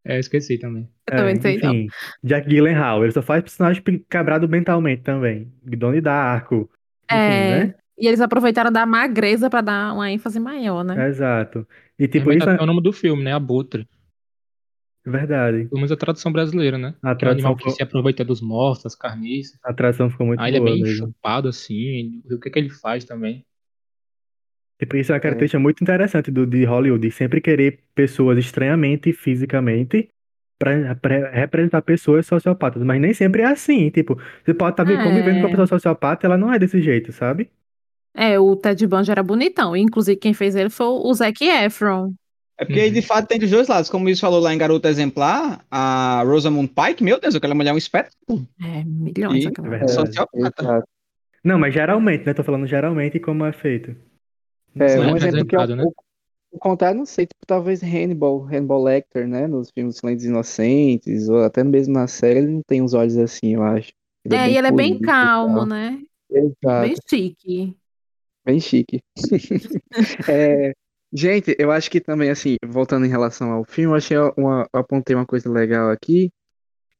É, 0.05 0.19
esqueci 0.19 0.57
também. 0.57 0.89
Eu 1.07 1.15
também 1.15 1.35
É, 1.37 1.41
sei, 1.41 1.57
não. 1.59 1.73
enfim, 1.73 1.87
Jack 2.21 2.49
Gyllenhaal, 2.49 3.03
ele 3.05 3.13
só 3.13 3.21
faz 3.21 3.41
personagem 3.41 3.81
pe- 3.81 4.03
quebrado 4.09 4.49
mentalmente 4.49 5.01
também. 5.01 5.49
Donnie 5.63 6.01
Darko, 6.01 6.69
enfim, 7.09 7.15
É, 7.15 7.65
né? 7.67 7.75
e 7.97 8.05
eles 8.07 8.19
aproveitaram 8.19 8.69
da 8.69 8.85
magreza 8.85 9.49
pra 9.49 9.61
dar 9.61 9.93
uma 9.93 10.11
ênfase 10.11 10.41
maior, 10.41 10.83
né? 10.83 11.07
Exato. 11.07 11.65
E 11.97 12.05
tipo, 12.05 12.25
Também 12.25 12.37
isso 12.39 12.49
é 12.49 12.61
o 12.61 12.65
nome 12.65 12.81
do 12.81 12.91
filme, 12.91 13.23
né? 13.23 13.31
Abutre. 13.31 13.87
Verdade. 15.05 15.69
Pelo 15.69 15.77
menos 15.81 15.91
a 15.91 15.97
tradução 15.97 16.31
brasileira, 16.31 16.77
né? 16.77 16.95
A 17.01 17.15
Que 17.17 17.25
é 17.25 17.27
o 17.27 17.31
animal 17.31 17.55
tradução 17.55 17.55
que 17.55 17.63
ficou, 17.63 17.75
se 17.75 17.83
aproveita 17.83 18.23
dos 18.25 18.41
mortos, 18.41 18.83
das 18.83 18.95
carniças. 18.95 19.59
a 19.63 19.73
tradução 19.73 20.09
ficou 20.09 20.25
muito 20.27 20.39
Aí 20.39 20.49
ele 20.51 20.57
é 20.57 20.59
boa 20.59 20.71
bem 20.71 20.81
mesmo. 20.81 21.07
chupado 21.07 21.47
assim. 21.49 22.21
O 22.31 22.39
que 22.39 22.49
que 22.49 22.59
ele 22.59 22.69
faz 22.69 23.03
também? 23.05 23.45
Tipo, 24.79 24.97
isso 24.97 25.11
é 25.11 25.15
uma 25.15 25.21
característica 25.21 25.59
muito 25.59 25.81
interessante 25.83 26.31
do, 26.31 26.45
de 26.45 26.65
Hollywood, 26.65 27.09
sempre 27.11 27.39
querer 27.41 27.83
pessoas 27.95 28.37
estranhamente 28.37 29.13
fisicamente 29.13 30.09
pra, 30.59 30.95
pra 30.95 31.29
representar 31.31 31.81
pessoas 31.83 32.25
sociopatas, 32.25 32.83
mas 32.83 32.99
nem 32.99 33.13
sempre 33.13 33.43
é 33.43 33.45
assim. 33.45 33.89
Tipo, 33.91 34.17
você 34.43 34.53
pode 34.53 34.73
estar 34.73 34.85
convivendo 34.85 35.39
com 35.39 35.45
uma 35.47 35.49
É. 35.49 35.51
pessoa 35.51 35.67
sociopata, 35.67 36.25
ela 36.27 36.37
não 36.37 36.51
é 36.51 36.59
desse 36.59 36.81
jeito, 36.81 37.11
sabe? 37.11 37.49
É, 38.15 38.39
o 38.39 38.55
Ted 38.55 38.85
Bundy 38.87 39.11
era 39.11 39.23
bonitão. 39.23 39.75
Inclusive, 39.75 40.19
quem 40.19 40.33
fez 40.33 40.55
ele 40.55 40.69
foi 40.69 40.87
o 40.87 41.13
Zac 41.13 41.43
Efron. 41.43 42.13
É 42.59 42.65
porque, 42.65 42.85
Uhum. 42.87 42.93
de 42.93 43.01
fato, 43.01 43.27
tem 43.27 43.39
dos 43.39 43.49
dois 43.49 43.67
lados. 43.67 43.89
Como 43.89 44.03
o 44.03 44.07
Luiz 44.07 44.19
falou 44.19 44.39
lá 44.39 44.53
em 44.53 44.57
Garota 44.57 44.89
Exemplar, 44.89 45.65
a 45.71 46.23
Rosamund 46.23 46.69
Pike, 46.69 47.03
meu 47.03 47.19
Deus, 47.19 47.35
aquela 47.35 47.55
mulher 47.55 47.71
é 47.71 47.73
um 47.73 47.77
espetáculo. 47.77 48.47
É, 48.61 48.83
milhões 48.83 49.43
E- 49.43 49.47
aquela 49.47 49.75
É 49.77 49.87
sociopata. 49.87 50.83
Não, 51.43 51.59
mas 51.59 51.73
geralmente, 51.73 52.25
né? 52.25 52.33
Tô 52.33 52.43
falando 52.43 52.67
geralmente 52.67 53.19
como 53.19 53.45
é 53.45 53.53
feito. 53.53 53.95
É. 54.75 54.97
Não 54.97 55.03
é 55.03 55.13
um 55.13 55.17
exemplo 55.17 55.45
que 55.45 55.55
eu, 55.55 55.67
né? 55.75 55.83
o, 55.83 55.93
o 56.51 56.59
contrário, 56.59 56.97
não 56.97 57.05
sei, 57.05 57.25
tipo, 57.25 57.45
talvez 57.45 57.81
Hannibal, 57.83 58.43
Hannibal 58.45 58.83
Lecter, 58.83 59.27
né, 59.27 59.47
nos 59.47 59.69
filmes 59.71 59.97
Silentes 59.97 60.25
Inocentes, 60.25 61.29
ou 61.29 61.43
até 61.43 61.63
mesmo 61.63 61.93
na 61.93 62.07
série, 62.07 62.39
ele 62.39 62.47
não 62.49 62.61
tem 62.67 62.81
os 62.81 62.93
olhos 62.93 63.17
assim, 63.17 63.55
eu 63.55 63.63
acho. 63.63 63.91
Ele 64.25 64.35
É, 64.35 64.49
e 64.49 64.57
ele 64.57 64.67
é 64.67 64.71
bem 64.71 64.99
calmo, 64.99 65.65
né? 65.65 66.01
Exato, 66.29 66.55
Bem 66.81 66.95
chique. 67.09 67.77
bem 68.45 68.59
chique. 68.59 69.01
É, 70.27 70.73
gente, 71.13 71.55
eu 71.59 71.71
acho 71.71 71.89
que 71.89 72.01
também, 72.01 72.29
assim, 72.29 72.57
voltando 72.65 73.05
em 73.05 73.09
relação 73.09 73.51
ao 73.51 73.63
filme, 73.65 73.91
eu 73.93 73.95
achei 73.97 74.17
uma, 74.37 74.67
eu 74.73 74.79
apontei 74.79 75.15
uma 75.15 75.25
coisa 75.25 75.49
legal 75.51 75.89
aqui, 75.91 76.31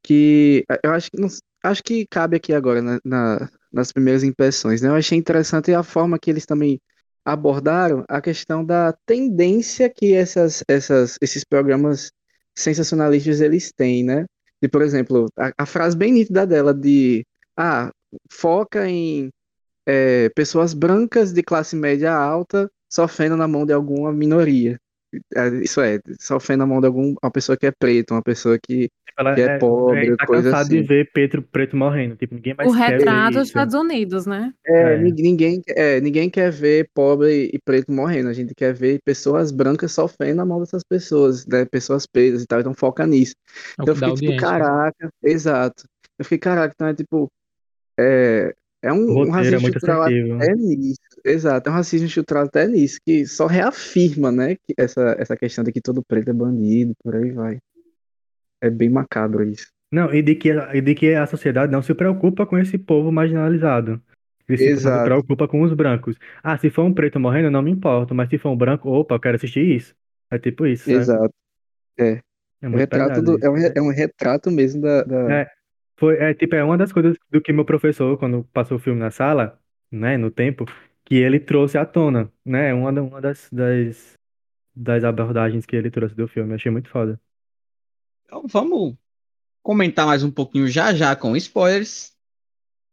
que 0.04 0.66
eu 0.84 0.92
acho 0.94 1.12
que, 1.12 1.20
não- 1.22 1.30
acho 1.64 1.84
que 1.84 2.08
cabe 2.08 2.38
aqui 2.38 2.54
agora 2.54 2.82
na- 2.82 3.00
na- 3.06 3.50
nas 3.72 3.92
primeiras 3.92 4.24
impressões, 4.24 4.82
né? 4.82 4.90
Eu 4.90 4.96
achei 4.96 5.18
interessante 5.18 5.74
a 5.74 5.84
forma 5.84 6.20
que 6.20 6.30
eles 6.32 6.46
também 6.46 6.80
abordaram 7.26 8.06
a 8.10 8.22
questão 8.22 8.66
da 8.66 8.94
tendência 9.06 9.90
que 9.90 10.14
essas, 10.16 10.64
essas, 10.68 11.18
esses 11.22 11.44
programas 11.46 12.12
sensacionalistas 12.56 13.42
eles 13.42 13.72
têm, 13.74 14.04
né? 14.04 14.26
De, 14.62 14.70
por 14.70 14.82
exemplo, 14.82 15.28
a, 15.38 15.52
a 15.60 15.66
frase 15.66 15.98
bem 15.98 16.14
nítida 16.14 16.46
dela 16.48 16.74
de 16.74 17.26
ah, 17.58 17.92
foca 18.32 18.88
em 18.90 19.32
é, 19.86 20.30
pessoas 20.30 20.74
brancas 20.74 21.34
de 21.34 21.44
classe 21.44 21.76
média 21.76 22.14
alta 22.14 22.70
sofrendo 22.94 23.36
na 23.36 23.48
mão 23.48 23.66
de 23.66 23.74
alguma 23.74 24.12
minoria. 24.12 24.78
É, 25.36 25.48
Isso 25.64 25.80
é, 25.82 26.00
sofrendo 26.20 26.60
na 26.60 26.66
mão 26.68 26.82
de 26.82 26.88
alguma 26.88 27.16
uma 27.22 27.32
pessoa 27.32 27.56
que 27.58 27.66
é 27.68 27.72
preta, 27.72 28.14
uma 28.14 28.22
pessoa 28.24 28.58
que 28.58 28.90
Ela 29.18 29.36
que 29.36 29.42
é 29.42 29.60
pobre, 29.60 30.18
tá 30.18 30.26
coisa 30.26 30.50
cansado 30.50 30.70
de 30.70 30.78
assim. 30.78 30.88
ver 30.88 31.12
Pedro 31.14 31.44
preto 31.44 31.78
morrendo. 31.78 32.16
Tipo, 32.16 32.34
ninguém 32.36 32.56
mais 32.56 32.68
O 32.70 32.74
quer 32.74 32.80
ver 32.92 32.98
retrato 32.98 33.34
dos. 33.38 33.48
Estados 33.48 33.76
Unidos, 33.76 34.26
né? 34.26 34.54
É, 34.66 34.72
É. 34.72 34.98
nin- 34.98 35.14
Ninguém, 35.22 35.62
é, 35.68 36.02
ninguém 36.02 36.30
quer 36.30 36.52
ver 36.52 36.90
pobre 36.96 37.52
e 37.54 37.60
preto 37.64 37.92
morrendo. 37.92 38.30
A 38.30 38.34
gente 38.34 38.56
quer 38.56 38.74
ver 38.74 39.00
pessoas 39.06 39.52
brancas 39.52 39.92
sofrendo 39.92 40.38
na 40.38 40.46
mão 40.46 40.60
dessas 40.60 40.84
pessoas, 40.84 41.46
né? 41.46 41.66
Pessoas 41.66 42.08
pretas 42.08 42.42
e 42.42 42.48
tal. 42.48 42.60
Então 42.60 42.74
foca 42.74 43.06
nisso. 43.06 43.36
É 43.78 43.82
Então 43.82 43.92
eu 43.92 43.96
fiquei 43.96 44.14
tipo, 44.16 44.36
caraca, 44.38 45.10
exato. 45.22 45.84
Eu 46.18 46.26
fiquei, 46.26 46.38
caraca, 46.40 46.74
então 46.76 46.88
é 46.88 46.94
tipo. 46.96 47.30
É, 48.00 48.54
é 48.84 48.94
um, 48.94 49.22
um 49.22 49.28
é 49.28 49.32
racismo 49.32 49.62
muito 49.62 49.78
estrutural 49.78 50.04
até 50.04 50.54
nisso. 50.56 51.00
Exato, 51.26 51.70
é 51.70 51.72
um 51.72 51.76
racismo 51.76 52.08
estrutural 52.08 52.44
até 52.46 52.68
nisso, 52.68 53.00
que 53.06 53.26
só 53.26 53.48
reafirma, 53.48 54.32
né? 54.32 54.56
Que 54.56 54.74
essa, 54.78 55.16
essa 55.18 55.36
questão 55.38 55.64
de 55.64 55.72
que 55.72 55.82
todo 55.82 56.04
preto 56.04 56.30
é 56.30 56.34
bandido, 56.34 56.94
por 57.04 57.16
aí 57.16 57.32
vai. 57.32 57.60
É 58.62 58.70
bem 58.70 58.90
macabro 58.90 59.44
isso. 59.44 59.68
Não, 59.92 60.14
e 60.14 60.22
de 60.22 60.36
que, 60.36 60.50
e 60.50 60.82
de 60.82 60.96
que 60.96 61.14
a 61.14 61.26
sociedade 61.26 61.72
não 61.72 61.82
se 61.82 61.94
preocupa 61.94 62.46
com 62.46 62.58
esse 62.58 62.78
povo 62.78 63.12
marginalizado. 63.12 64.02
Ele 64.50 64.58
se, 64.58 64.64
não 64.66 64.78
se 64.78 64.82
Exato. 64.82 65.04
preocupa 65.06 65.48
com 65.48 65.62
os 65.62 65.74
brancos. 65.74 66.18
Ah, 66.44 66.58
se 66.58 66.70
for 66.70 66.84
um 66.84 66.94
preto 66.94 67.20
morrendo, 67.20 67.52
não 67.52 67.62
me 67.62 67.72
importo. 67.72 68.14
Mas 68.14 68.30
se 68.30 68.38
for 68.38 68.50
um 68.50 68.58
branco, 68.58 68.90
opa, 68.90 69.16
eu 69.16 69.20
quero 69.20 69.36
assistir 69.38 69.64
isso. 69.64 69.96
É 70.32 70.40
tipo 70.40 70.66
isso, 70.66 70.86
sabe? 70.86 70.98
Exato. 71.02 71.34
É 71.98 72.20
É 72.62 72.68
um 72.68 72.72
pesado 72.88 73.22
do, 73.22 73.46
é 73.46 73.50
um, 73.50 73.54
re- 73.54 73.74
é 73.76 73.82
um 73.82 73.92
retrato 73.92 74.50
mesmo 74.50 74.82
da, 74.82 75.04
da- 75.04 75.32
É, 75.42 75.48
foi, 75.98 76.18
é, 76.18 76.34
tipo, 76.34 76.56
é 76.56 76.64
uma 76.64 76.78
das 76.78 76.92
coisas 76.92 77.16
do 77.32 77.42
que 77.42 77.54
meu 77.54 77.66
professor, 77.66 78.18
quando 78.18 78.44
passou 78.54 78.78
o 78.78 78.80
filme 78.80 79.00
na 79.00 79.12
sala, 79.12 79.60
né, 79.92 80.18
no 80.18 80.32
tempo, 80.32 80.66
que 81.06 81.16
ele 81.16 81.40
trouxe 81.40 81.78
à 81.78 81.86
tona, 81.86 82.32
né, 82.46 82.74
uma, 82.74 82.92
da- 82.92 83.02
uma 83.04 83.22
das, 83.22 83.50
das, 83.52 84.14
das 84.76 85.04
abordagens 85.04 85.66
que 85.66 85.76
ele 85.76 85.92
trouxe 85.92 86.16
do 86.16 86.28
filme. 86.28 86.54
Achei 86.54 86.72
muito 86.72 86.90
foda. 86.90 87.20
Então 88.26 88.46
vamos 88.48 88.96
comentar 89.62 90.06
mais 90.06 90.24
um 90.24 90.32
pouquinho 90.32 90.68
já 90.68 90.94
já 90.94 91.16
com 91.16 91.36
spoilers. 91.38 92.14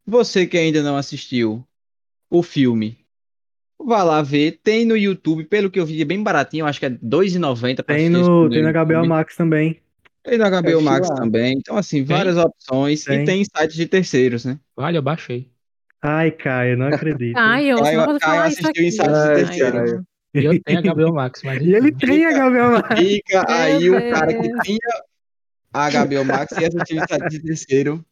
Você 0.07 0.47
que 0.47 0.59
ainda 0.59 0.83
não 0.83 0.97
assistiu 0.97 1.65
o 2.31 2.43
filme, 2.43 2.99
vá 3.79 4.03
lá 4.03 4.23
ver. 4.23 4.61
Tem 4.63 4.85
no 4.85 4.97
YouTube, 4.97 5.45
pelo 5.45 5.71
que 5.71 5.79
eu 5.81 5.87
vi, 5.87 6.03
é 6.03 6.05
bem 6.05 6.23
baratinho, 6.23 6.67
acho 6.67 6.81
que 6.81 6.87
é 6.87 6.89
R$2,90 6.91 7.83
pra 7.83 7.97
Tem 7.97 8.09
assistir 8.09 8.21
esse 8.21 8.31
no, 8.31 8.51
tem 8.51 8.63
na. 8.63 8.71
HBO 8.71 9.07
Max 9.07 9.37
também. 9.37 9.81
Tem 10.23 10.37
no 10.39 10.45
HBO 10.45 10.83
Max 10.83 11.09
lá. 11.09 11.15
também. 11.17 11.55
Então, 11.59 11.77
assim, 11.77 12.05
várias 12.05 12.37
opções. 12.37 13.05
Tem. 13.05 13.23
E 13.23 13.25
tem 13.25 13.45
sites 13.45 13.75
de 13.77 13.87
terceiros, 13.87 14.45
né? 14.45 14.59
Vale, 14.77 14.99
eu 14.99 15.03
baixei. 15.03 15.49
Ai, 16.03 16.31
Caio, 16.31 16.77
não 16.77 16.87
acredito. 16.87 17.35
Caio, 17.37 17.77
você 17.79 17.83
Caio- 17.85 17.97
não 17.99 18.07
Caio 18.07 18.21
falar 18.21 18.49
isso 18.49 18.61
assistiu 18.61 18.85
em 18.85 18.91
sites 18.91 19.13
de 19.13 19.19
Ai, 19.29 19.35
terceiro. 19.35 19.73
Caio. 19.73 20.05
E 20.33 20.45
eu 20.45 20.63
tenho 20.63 20.95
HBO 20.95 21.13
Max, 21.15 21.43
mas 21.43 21.61
E 21.63 21.75
ele 21.75 21.93
tem 21.93 22.25
HBO 22.25 22.73
Max. 22.73 22.99
Fica 23.01 23.45
Meu 23.49 23.57
aí 23.57 23.91
o 23.91 24.11
cara 24.13 24.35
que 24.35 24.49
tinha 24.63 25.03
a 25.73 25.91
HBO 25.91 26.25
Max 26.25 26.53
e 26.53 26.65
assistiu 26.65 26.97
em 26.97 27.07
sites 27.07 27.31
de 27.31 27.43
terceiro. 27.43 28.05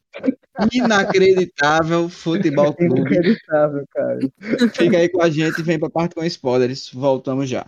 Inacreditável 0.73 2.09
Futebol 2.09 2.75
Clube. 2.75 3.01
Inacreditável, 3.01 3.85
cara. 3.95 4.19
Fica 4.75 4.99
aí 4.99 5.09
com 5.09 5.23
a 5.23 5.31
gente 5.31 5.59
e 5.61 5.63
vem 5.63 5.79
pra 5.79 5.91
parte 5.91 6.15
com 6.15 6.25
spoilers. 6.25 6.91
Voltamos 6.93 7.49
já. 7.49 7.67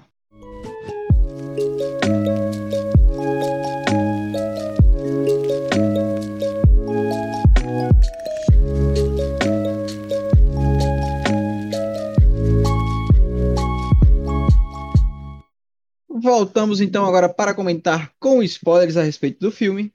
Voltamos 16.61 16.81
então 16.83 17.07
agora 17.07 17.27
para 17.27 17.55
comentar 17.55 18.13
com 18.21 18.43
spoilers 18.43 18.97
a 18.97 19.03
respeito 19.03 19.41
do 19.41 19.51
filme. 19.51 19.91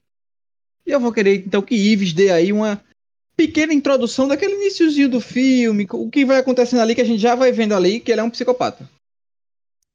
E 0.85 0.91
eu 0.91 0.99
vou 0.99 1.13
querer 1.13 1.45
então 1.45 1.61
que 1.61 1.75
Ives 1.75 2.11
dê 2.11 2.31
aí 2.31 2.51
uma 2.51 2.81
pequena 3.37 3.71
introdução 3.71 4.27
daquele 4.27 4.55
iníciozinho 4.55 5.09
do 5.09 5.21
filme, 5.21 5.87
o 5.91 6.09
que 6.09 6.25
vai 6.25 6.37
acontecendo 6.37 6.79
ali, 6.79 6.95
que 6.95 7.01
a 7.01 7.05
gente 7.05 7.19
já 7.19 7.35
vai 7.35 7.51
vendo 7.51 7.75
ali 7.75 7.99
que 7.99 8.11
ele 8.11 8.21
é 8.21 8.23
um 8.23 8.31
psicopata. 8.31 8.89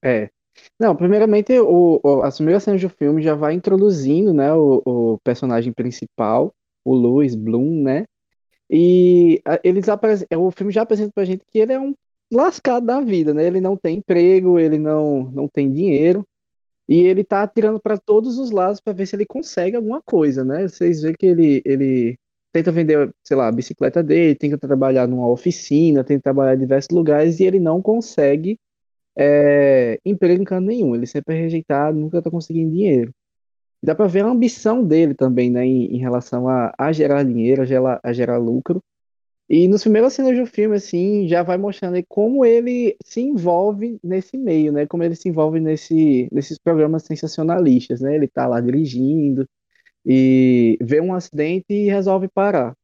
É. 0.03 0.31
Não, 0.79 0.95
primeiramente, 0.95 1.59
o, 1.59 2.01
o, 2.05 2.23
as 2.23 2.37
primeiras 2.37 2.63
cenas 2.63 2.81
do 2.81 2.89
filme 2.89 3.21
já 3.21 3.35
vai 3.35 3.55
introduzindo, 3.55 4.33
né, 4.33 4.53
o, 4.53 4.83
o 4.85 5.19
personagem 5.25 5.73
principal, 5.73 6.53
o 6.85 6.95
Louis 6.95 7.35
Bloom, 7.35 7.83
né? 7.83 8.05
E 8.69 9.43
eles 9.65 9.89
apresentam, 9.89 10.45
o 10.45 10.51
filme 10.53 10.73
já 10.73 10.83
apresenta 10.83 11.11
pra 11.13 11.25
gente 11.25 11.43
que 11.51 11.59
ele 11.59 11.73
é 11.73 11.81
um 11.81 11.95
lascado 12.33 12.87
da 12.87 13.01
vida, 13.01 13.35
né? 13.35 13.45
Ele 13.45 13.61
não 13.61 13.77
tem 13.77 13.99
emprego, 13.99 14.59
ele 14.59 14.79
não, 14.79 15.25
não 15.25 15.49
tem 15.49 15.73
dinheiro. 15.73 16.25
E 16.91 17.03
ele 17.03 17.25
tá 17.25 17.45
atirando 17.45 17.81
para 17.81 17.97
todos 17.97 18.37
os 18.39 18.51
lados 18.51 18.81
para 18.81 18.93
ver 18.93 19.07
se 19.07 19.17
ele 19.17 19.25
consegue 19.27 19.77
alguma 19.77 20.03
coisa, 20.03 20.45
né? 20.45 20.69
Vocês 20.69 21.03
veem 21.03 21.15
que 21.17 21.27
ele, 21.27 21.63
ele 21.65 22.19
tenta 22.53 22.73
vender, 22.73 23.15
sei 23.25 23.37
lá, 23.37 23.49
a 23.49 23.53
bicicleta 23.53 24.03
dele, 24.03 24.35
tenta 24.35 24.59
trabalhar 24.59 25.07
numa 25.07 25.29
oficina, 25.31 26.05
tenta 26.05 26.23
trabalhar 26.25 26.57
em 26.57 26.59
diversos 26.59 26.91
lugares 26.91 27.39
e 27.41 27.45
ele 27.45 27.61
não 27.61 27.81
consegue 27.81 28.59
é, 29.17 29.99
emprego 30.05 30.43
em 30.43 30.45
canto 30.45 30.67
nenhum. 30.67 30.95
Ele 30.95 31.07
sempre 31.07 31.37
é 31.37 31.41
rejeitado, 31.43 31.99
nunca 31.99 32.23
tá 32.23 32.31
conseguindo 32.31 32.73
dinheiro. 32.73 33.15
Dá 33.83 33.95
para 33.95 34.07
ver 34.07 34.25
a 34.25 34.29
ambição 34.29 34.85
dele 34.85 35.15
também, 35.15 35.51
né, 35.51 35.65
em, 35.65 35.97
em 35.97 35.99
relação 35.99 36.49
a, 36.49 36.73
a, 36.79 36.93
gerar 36.93 37.25
dinheiro, 37.25 37.63
a 37.63 37.65
gerar, 37.65 38.01
a 38.03 38.13
gerar 38.13 38.39
lucro. 38.39 38.83
E 39.53 39.67
nos 39.67 39.83
primeiros 39.83 40.13
cenas 40.13 40.39
do 40.39 40.47
filme, 40.47 40.77
assim, 40.77 41.27
já 41.27 41.43
vai 41.43 41.59
mostrando 41.59 41.97
aí 41.97 42.05
como 42.09 42.45
ele 42.45 42.97
se 43.05 43.21
envolve 43.21 43.99
nesse 44.01 44.39
meio, 44.39 44.71
né? 44.71 44.87
Como 44.87 45.03
ele 45.03 45.17
se 45.17 45.29
envolve 45.29 45.59
nesse, 45.59 46.29
nesses 46.31 46.57
programas 46.57 47.03
sensacionalistas, 47.03 48.01
né? 48.01 48.15
Ele 48.15 48.29
tá 48.29 48.47
lá 48.47 48.61
dirigindo 48.61 49.45
e 50.07 50.79
vê 50.81 51.01
um 51.01 51.13
acidente 51.13 51.67
e 51.69 51.91
resolve 51.91 52.29
parar. 52.29 52.75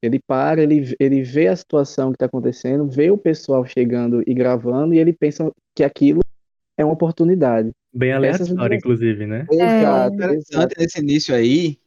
Ele 0.00 0.20
para, 0.24 0.62
ele, 0.62 0.94
ele 1.00 1.24
vê 1.24 1.48
a 1.48 1.56
situação 1.56 2.10
que 2.10 2.16
está 2.16 2.26
acontecendo, 2.26 2.88
vê 2.88 3.10
o 3.10 3.18
pessoal 3.18 3.66
chegando 3.66 4.22
e 4.24 4.32
gravando, 4.32 4.94
e 4.94 5.00
ele 5.00 5.12
pensa 5.12 5.50
que 5.74 5.82
aquilo 5.82 6.20
é 6.78 6.84
uma 6.84 6.94
oportunidade. 6.94 7.72
Bem 7.92 8.12
aleatório, 8.12 8.76
inclusive, 8.76 9.26
né? 9.26 9.44
Exato, 9.50 10.22
é 10.22 10.34
interessante 10.36 10.74
nesse 10.78 11.00
início 11.00 11.34
aí, 11.34 11.78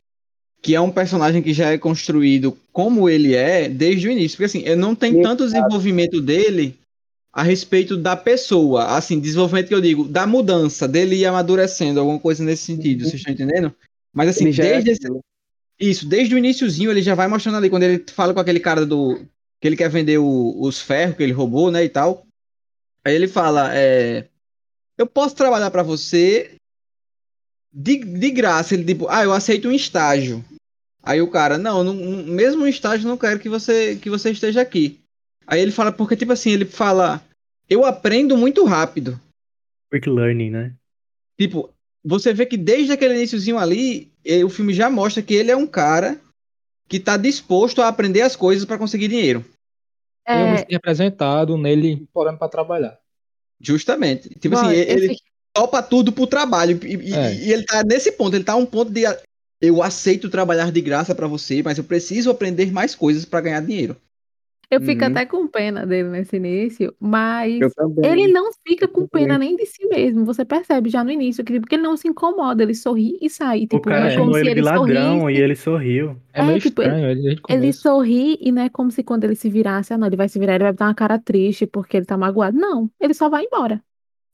que 0.61 0.73
é 0.73 0.81
um 0.81 0.91
personagem 0.91 1.41
que 1.41 1.53
já 1.53 1.71
é 1.71 1.77
construído 1.77 2.57
como 2.73 3.07
ele 3.07 3.35
é 3.35 3.69
desde 3.69 4.07
o 4.07 4.11
início. 4.11 4.37
Porque 4.37 4.45
assim, 4.45 4.63
ele 4.65 4.75
não 4.75 4.95
tem 4.95 5.11
Exato. 5.11 5.23
tanto 5.23 5.45
desenvolvimento 5.45 6.19
dele 6.19 6.75
a 7.31 7.43
respeito 7.43 7.95
da 7.97 8.15
pessoa. 8.15 8.95
Assim, 8.97 9.19
desenvolvimento 9.19 9.67
que 9.67 9.75
eu 9.75 9.81
digo, 9.81 10.07
da 10.07 10.25
mudança, 10.25 10.87
dele 10.87 11.17
ir 11.17 11.25
amadurecendo, 11.25 11.99
alguma 11.99 12.19
coisa 12.19 12.43
nesse 12.43 12.63
sentido, 12.63 13.01
uhum. 13.01 13.09
vocês 13.09 13.21
estão 13.21 13.33
entendendo? 13.33 13.73
Mas 14.13 14.29
assim, 14.29 14.45
desde 14.49 14.89
é 14.89 14.93
esse, 14.93 15.07
isso, 15.79 16.07
desde 16.07 16.33
o 16.33 16.37
iníciozinho 16.37 16.89
ele 16.89 17.01
já 17.01 17.13
vai 17.13 17.27
mostrando 17.27 17.57
ali, 17.57 17.69
quando 17.69 17.83
ele 17.83 18.03
fala 18.07 18.33
com 18.33 18.39
aquele 18.39 18.61
cara 18.61 18.85
do. 18.85 19.19
que 19.59 19.67
ele 19.67 19.75
quer 19.75 19.89
vender 19.89 20.17
o, 20.17 20.55
os 20.59 20.79
ferros 20.79 21.17
que 21.17 21.23
ele 21.23 21.33
roubou, 21.33 21.69
né, 21.69 21.83
e 21.83 21.89
tal. 21.89 22.25
Aí 23.03 23.13
ele 23.13 23.27
fala, 23.27 23.69
é. 23.75 24.27
Eu 24.97 25.05
posso 25.05 25.35
trabalhar 25.35 25.69
para 25.69 25.83
você 25.83 26.55
de, 27.75 27.97
de 27.97 28.31
graça. 28.31 28.73
Ele 28.73 28.85
tipo, 28.85 29.07
ah, 29.09 29.23
eu 29.23 29.33
aceito 29.33 29.67
um 29.67 29.73
estágio. 29.73 30.43
Aí 31.03 31.21
o 31.21 31.29
cara, 31.29 31.57
não, 31.57 31.83
não, 31.83 31.93
mesmo 31.93 32.63
um 32.63 32.67
estágio 32.67 33.07
não 33.07 33.17
quero 33.17 33.39
que 33.39 33.49
você 33.49 33.97
que 33.97 34.09
você 34.09 34.31
esteja 34.31 34.61
aqui. 34.61 34.99
Aí 35.45 35.61
ele 35.61 35.71
fala, 35.71 35.91
porque 35.91 36.15
tipo 36.15 36.31
assim, 36.31 36.51
ele 36.51 36.65
fala, 36.65 37.21
eu 37.69 37.85
aprendo 37.85 38.37
muito 38.37 38.63
rápido. 38.63 39.19
Quick 39.91 40.09
learning, 40.09 40.49
né? 40.49 40.73
Tipo, 41.37 41.69
você 42.03 42.33
vê 42.33 42.45
que 42.45 42.57
desde 42.57 42.93
aquele 42.93 43.15
iníciozinho 43.15 43.59
ali, 43.59 44.11
o 44.43 44.49
filme 44.49 44.73
já 44.73 44.89
mostra 44.89 45.21
que 45.21 45.35
ele 45.35 45.51
é 45.51 45.55
um 45.55 45.67
cara 45.67 46.19
que 46.87 46.99
tá 46.99 47.17
disposto 47.17 47.81
a 47.81 47.87
aprender 47.87 48.21
as 48.21 48.35
coisas 48.35 48.65
para 48.65 48.77
conseguir 48.77 49.07
dinheiro. 49.07 49.45
É... 50.25 50.41
Eu 50.41 50.51
me 50.51 50.57
sinto 50.57 50.71
representado 50.71 51.57
nele 51.57 52.07
porando 52.11 52.39
para 52.39 52.49
trabalhar. 52.49 52.97
Justamente. 53.59 54.29
Tipo 54.29 54.55
Bom, 54.55 54.61
assim, 54.61 54.75
ele, 54.75 55.13
esse... 55.13 55.23
topa 55.55 55.81
tudo 55.81 56.11
pro 56.11 56.27
trabalho. 56.27 56.77
E, 56.83 57.13
é. 57.13 57.33
e, 57.33 57.53
ele 57.53 57.63
tá 57.63 57.81
nesse 57.83 58.11
ponto, 58.11 58.35
ele 58.35 58.43
tá 58.43 58.55
um 58.55 58.65
ponto 58.65 58.91
de 58.91 59.03
eu 59.61 59.81
aceito 59.81 60.29
trabalhar 60.29 60.71
de 60.71 60.81
graça 60.81 61.15
para 61.15 61.27
você, 61.27 61.63
mas 61.63 61.77
eu 61.77 61.83
preciso 61.83 62.29
aprender 62.29 62.71
mais 62.71 62.93
coisas 62.93 63.23
para 63.23 63.41
ganhar 63.41 63.61
dinheiro. 63.61 63.95
Eu 64.69 64.81
fico 64.81 65.03
uhum. 65.03 65.11
até 65.11 65.25
com 65.25 65.47
pena 65.47 65.85
dele 65.85 66.09
nesse 66.09 66.37
início, 66.37 66.93
mas 66.99 67.59
ele 68.03 68.27
não 68.27 68.49
fica 68.67 68.87
com 68.87 69.07
pena 69.07 69.37
nem 69.37 69.55
de 69.55 69.65
si 69.65 69.87
mesmo. 69.87 70.25
Você 70.25 70.43
percebe 70.43 70.89
já 70.89 71.03
no 71.03 71.11
início, 71.11 71.45
que, 71.45 71.59
porque 71.59 71.75
ele 71.75 71.83
não 71.83 71.95
se 71.95 72.07
incomoda, 72.07 72.63
ele 72.63 72.73
sorri 72.73 73.15
e 73.21 73.29
sai. 73.29 73.61
Tipo, 73.61 73.77
o 73.77 73.81
cara 73.81 74.07
é 74.07 74.09
chamou 74.09 74.37
ele, 74.37 74.49
ele 74.49 74.55
de 74.55 74.61
ladrão 74.61 75.19
sorrisse. 75.19 75.39
e 75.39 75.43
ele 75.43 75.55
sorriu. 75.55 76.17
É, 76.33 76.41
é 76.41 76.43
meio 76.43 76.59
tipo, 76.59 76.81
estranho, 76.81 77.11
ele, 77.11 77.39
ele, 77.47 77.73
sorri 77.73 78.37
e 78.41 78.51
não 78.51 78.63
é 78.63 78.69
como 78.69 78.89
se 78.89 79.03
quando 79.03 79.23
ele 79.23 79.35
se 79.35 79.49
virasse, 79.51 79.93
ah, 79.93 79.99
não, 79.99 80.07
ele 80.07 80.17
vai 80.17 80.27
se 80.27 80.39
virar, 80.39 80.55
ele 80.55 80.63
vai 80.63 80.73
botar 80.73 80.87
uma 80.87 80.95
cara 80.95 81.19
triste 81.19 81.67
porque 81.67 81.97
ele 81.97 82.05
tá 82.05 82.17
magoado. 82.17 82.57
Não, 82.57 82.89
ele 82.99 83.13
só 83.13 83.29
vai 83.29 83.43
embora. 83.45 83.79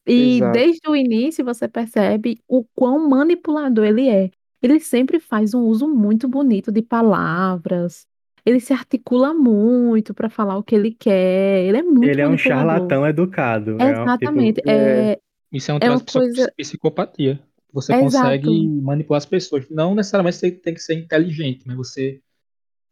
E 0.07 0.37
Exato. 0.37 0.53
desde 0.53 0.89
o 0.89 0.95
início 0.95 1.45
você 1.45 1.67
percebe 1.67 2.39
o 2.47 2.63
quão 2.75 3.07
manipulador 3.09 3.85
ele 3.85 4.09
é. 4.09 4.31
Ele 4.61 4.79
sempre 4.79 5.19
faz 5.19 5.53
um 5.53 5.61
uso 5.61 5.87
muito 5.87 6.27
bonito 6.27 6.71
de 6.71 6.81
palavras. 6.81 8.05
Ele 8.45 8.59
se 8.59 8.73
articula 8.73 9.33
muito 9.33 10.13
para 10.13 10.29
falar 10.29 10.57
o 10.57 10.63
que 10.63 10.75
ele 10.75 10.91
quer. 10.91 11.63
Ele 11.65 11.77
é 11.77 11.83
muito 11.83 12.09
Ele 12.09 12.21
é 12.21 12.27
um 12.27 12.37
charlatão 12.37 13.05
educado. 13.05 13.77
É 13.79 13.89
tipo, 13.89 14.01
Exatamente. 14.01 14.61
É, 14.67 15.19
Isso 15.51 15.71
é 15.71 15.73
um 15.73 15.77
é 15.77 15.79
traço 15.79 16.05
de 16.05 16.11
coisa... 16.13 16.53
psicopatia. 16.57 17.39
Você 17.71 17.93
Exato. 17.93 18.05
consegue 18.05 18.67
manipular 18.67 19.17
as 19.17 19.25
pessoas. 19.25 19.69
Não 19.69 19.95
necessariamente 19.95 20.37
você 20.37 20.51
tem 20.51 20.73
que 20.73 20.81
ser 20.81 20.95
inteligente, 20.95 21.63
mas 21.65 21.77
você, 21.77 22.19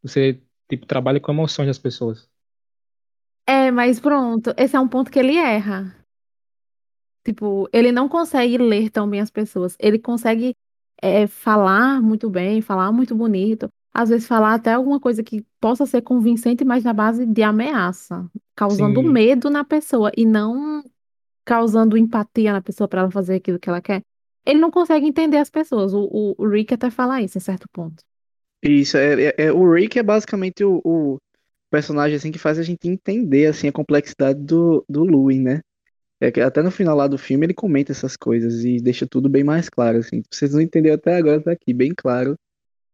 você 0.02 0.40
tipo, 0.70 0.86
trabalha 0.86 1.20
com 1.20 1.32
emoções 1.32 1.68
das 1.68 1.80
pessoas. 1.80 2.30
É, 3.46 3.72
mas 3.72 4.00
pronto, 4.00 4.54
esse 4.56 4.76
é 4.76 4.80
um 4.80 4.88
ponto 4.88 5.12
que 5.12 5.18
ele 5.20 5.36
erra. 5.36 5.99
Tipo, 7.24 7.70
ele 7.72 7.92
não 7.92 8.08
consegue 8.08 8.58
ler 8.58 8.90
tão 8.90 9.10
bem 9.10 9.20
as 9.20 9.30
pessoas. 9.30 9.76
Ele 9.80 10.00
consegue 10.00 10.56
é, 11.02 11.28
falar 11.28 12.02
muito 12.02 12.30
bem, 12.30 12.62
falar 12.62 12.92
muito 12.92 13.16
bonito, 13.16 13.70
às 13.94 14.10
vezes 14.10 14.28
falar 14.28 14.54
até 14.54 14.74
alguma 14.74 15.00
coisa 15.00 15.24
que 15.24 15.46
possa 15.60 15.86
ser 15.86 16.02
convincente, 16.02 16.64
mas 16.64 16.84
na 16.84 16.94
base 16.94 17.26
de 17.26 17.42
ameaça, 17.42 18.30
causando 18.56 19.02
Sim. 19.02 19.10
medo 19.10 19.50
na 19.50 19.64
pessoa 19.64 20.12
e 20.16 20.26
não 20.26 20.84
causando 21.44 21.98
empatia 21.98 22.54
na 22.54 22.62
pessoa 22.62 22.88
para 22.88 23.02
ela 23.02 23.12
fazer 23.12 23.36
aquilo 23.36 23.60
que 23.60 23.70
ela 23.70 23.82
quer. 23.82 24.04
Ele 24.46 24.60
não 24.60 24.72
consegue 24.72 25.06
entender 25.06 25.38
as 25.38 25.50
pessoas. 25.50 25.94
O, 25.94 26.36
o, 26.38 26.48
Rick 26.48 26.74
até 26.74 26.90
fala 26.90 27.22
isso 27.22 27.38
em 27.38 27.42
certo 27.42 27.68
ponto. 27.72 28.04
Isso, 28.62 28.98
é, 28.98 29.26
é, 29.26 29.36
é 29.38 29.52
o 29.52 29.72
Rick 29.72 29.98
é 29.98 30.04
basicamente 30.04 30.64
o, 30.64 30.82
o, 30.84 31.18
personagem 31.70 32.18
assim 32.18 32.32
que 32.32 32.40
faz 32.40 32.60
a 32.60 32.64
gente 32.64 32.88
entender 32.88 33.48
assim 33.48 33.68
a 33.68 33.72
complexidade 33.72 34.40
do, 34.40 34.84
do 34.88 35.04
Louis, 35.04 35.40
né? 35.40 35.62
É 36.22 36.32
que 36.32 36.42
até 36.42 36.62
no 36.62 36.72
final 36.72 36.96
lá 36.96 37.08
do 37.08 37.18
filme 37.18 37.46
ele 37.46 37.54
comenta 37.54 37.92
essas 37.92 38.18
coisas 38.18 38.64
e 38.66 38.78
deixa 38.78 39.08
tudo 39.08 39.30
bem 39.30 39.44
mais 39.44 39.70
claro, 39.70 40.00
assim. 40.00 40.22
Vocês 40.30 40.54
não 40.54 40.62
entenderam 40.62 40.96
até 40.96 41.16
agora, 41.16 41.42
tá 41.42 41.52
aqui, 41.52 41.74
bem 41.74 41.94
claro 41.96 42.36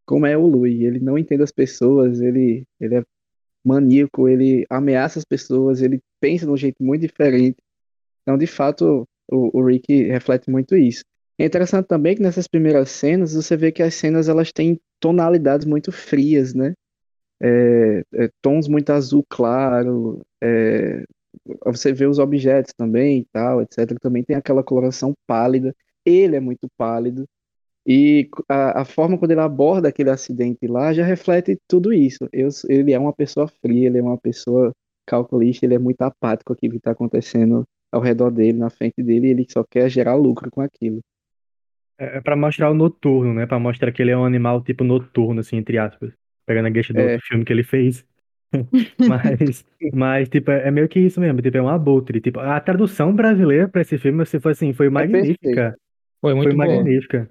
como 0.06 0.26
é 0.26 0.36
o 0.36 0.46
Louis. 0.46 0.80
Ele 0.80 1.00
não 1.00 1.18
entende 1.18 1.42
as 1.42 1.52
pessoas, 1.52 2.20
ele, 2.20 2.64
ele 2.80 2.96
é 2.96 3.04
maníaco, 3.64 4.28
ele 4.28 4.64
ameaça 4.70 5.18
as 5.18 5.24
pessoas, 5.24 5.82
ele 5.82 6.00
pensa 6.20 6.46
de 6.46 6.52
um 6.52 6.56
jeito 6.56 6.82
muito 6.82 7.02
diferente. 7.02 7.56
Então, 8.22 8.38
de 8.38 8.46
fato, 8.46 9.06
o, 9.30 9.58
o 9.58 9.64
Rick 9.66 10.04
reflete 10.04 10.50
muito 10.50 10.76
isso. 10.76 11.04
É 11.38 11.44
interessante 11.44 11.86
também 11.86 12.16
que 12.16 12.22
nessas 12.22 12.48
primeiras 12.48 12.90
cenas 12.90 13.34
você 13.34 13.56
vê 13.56 13.72
que 13.72 13.82
as 13.82 13.94
cenas 13.94 14.28
elas 14.28 14.52
têm 14.52 14.80
tonalidades 15.00 15.66
muito 15.66 15.92
frias, 15.92 16.54
né? 16.54 16.74
É, 17.40 18.02
é, 18.14 18.30
tons 18.40 18.66
muito 18.66 18.90
azul 18.90 19.24
claro, 19.28 20.22
é, 20.42 21.04
você 21.64 21.92
vê 21.92 22.06
os 22.06 22.18
objetos 22.18 22.72
também 22.76 23.20
e 23.20 23.24
tal, 23.32 23.62
etc. 23.62 23.98
Também 24.00 24.22
tem 24.22 24.36
aquela 24.36 24.62
coloração 24.62 25.14
pálida. 25.26 25.74
Ele 26.04 26.36
é 26.36 26.40
muito 26.40 26.68
pálido. 26.76 27.26
E 27.86 28.28
a, 28.48 28.82
a 28.82 28.84
forma 28.84 29.16
como 29.16 29.30
ele 29.30 29.40
aborda 29.40 29.88
aquele 29.88 30.10
acidente 30.10 30.66
lá 30.66 30.92
já 30.92 31.04
reflete 31.04 31.56
tudo 31.68 31.92
isso. 31.92 32.28
Eu, 32.32 32.48
ele 32.68 32.92
é 32.92 32.98
uma 32.98 33.12
pessoa 33.12 33.46
fria, 33.46 33.86
ele 33.86 33.98
é 33.98 34.02
uma 34.02 34.18
pessoa 34.18 34.72
calculista, 35.06 35.64
ele 35.64 35.74
é 35.74 35.78
muito 35.78 36.02
apático 36.02 36.46
com 36.48 36.52
aquilo 36.52 36.72
que 36.72 36.78
está 36.78 36.90
acontecendo 36.90 37.64
ao 37.92 38.00
redor 38.00 38.30
dele, 38.30 38.58
na 38.58 38.70
frente 38.70 39.00
dele, 39.02 39.28
e 39.28 39.30
ele 39.30 39.46
só 39.48 39.62
quer 39.62 39.88
gerar 39.88 40.16
lucro 40.16 40.50
com 40.50 40.60
aquilo. 40.60 41.00
É, 41.96 42.18
é 42.18 42.20
para 42.20 42.34
mostrar 42.36 42.70
o 42.70 42.74
noturno, 42.74 43.32
né? 43.32 43.46
Para 43.46 43.60
mostrar 43.60 43.92
que 43.92 44.02
ele 44.02 44.10
é 44.10 44.16
um 44.16 44.24
animal 44.24 44.62
tipo 44.62 44.82
noturno, 44.82 45.40
assim, 45.40 45.56
entre 45.56 45.78
aspas. 45.78 46.12
Pegando 46.44 46.66
a 46.66 46.70
gueixa 46.70 46.92
do 46.92 47.00
é. 47.00 47.12
outro 47.12 47.26
filme 47.26 47.44
que 47.44 47.52
ele 47.52 47.62
fez. 47.62 48.04
mas, 49.04 49.64
mas, 49.90 50.28
tipo, 50.28 50.50
é 50.50 50.70
meio 50.70 50.88
que 50.88 51.00
isso 51.00 51.20
mesmo, 51.20 51.42
tipo, 51.42 51.56
é 51.56 51.62
um 51.62 51.68
abutre. 51.68 52.20
Tipo, 52.20 52.40
a 52.40 52.60
tradução 52.60 53.14
brasileira 53.14 53.68
para 53.68 53.82
esse 53.82 53.98
filme, 53.98 54.24
se 54.26 54.40
foi 54.40 54.52
assim, 54.52 54.72
foi 54.72 54.88
é 54.96 55.06
magnífica. 55.06 55.78
Foi 56.20 56.34
muito 56.34 56.54
foi 56.54 56.56
boa. 56.56 56.92
magnífica. 56.94 57.30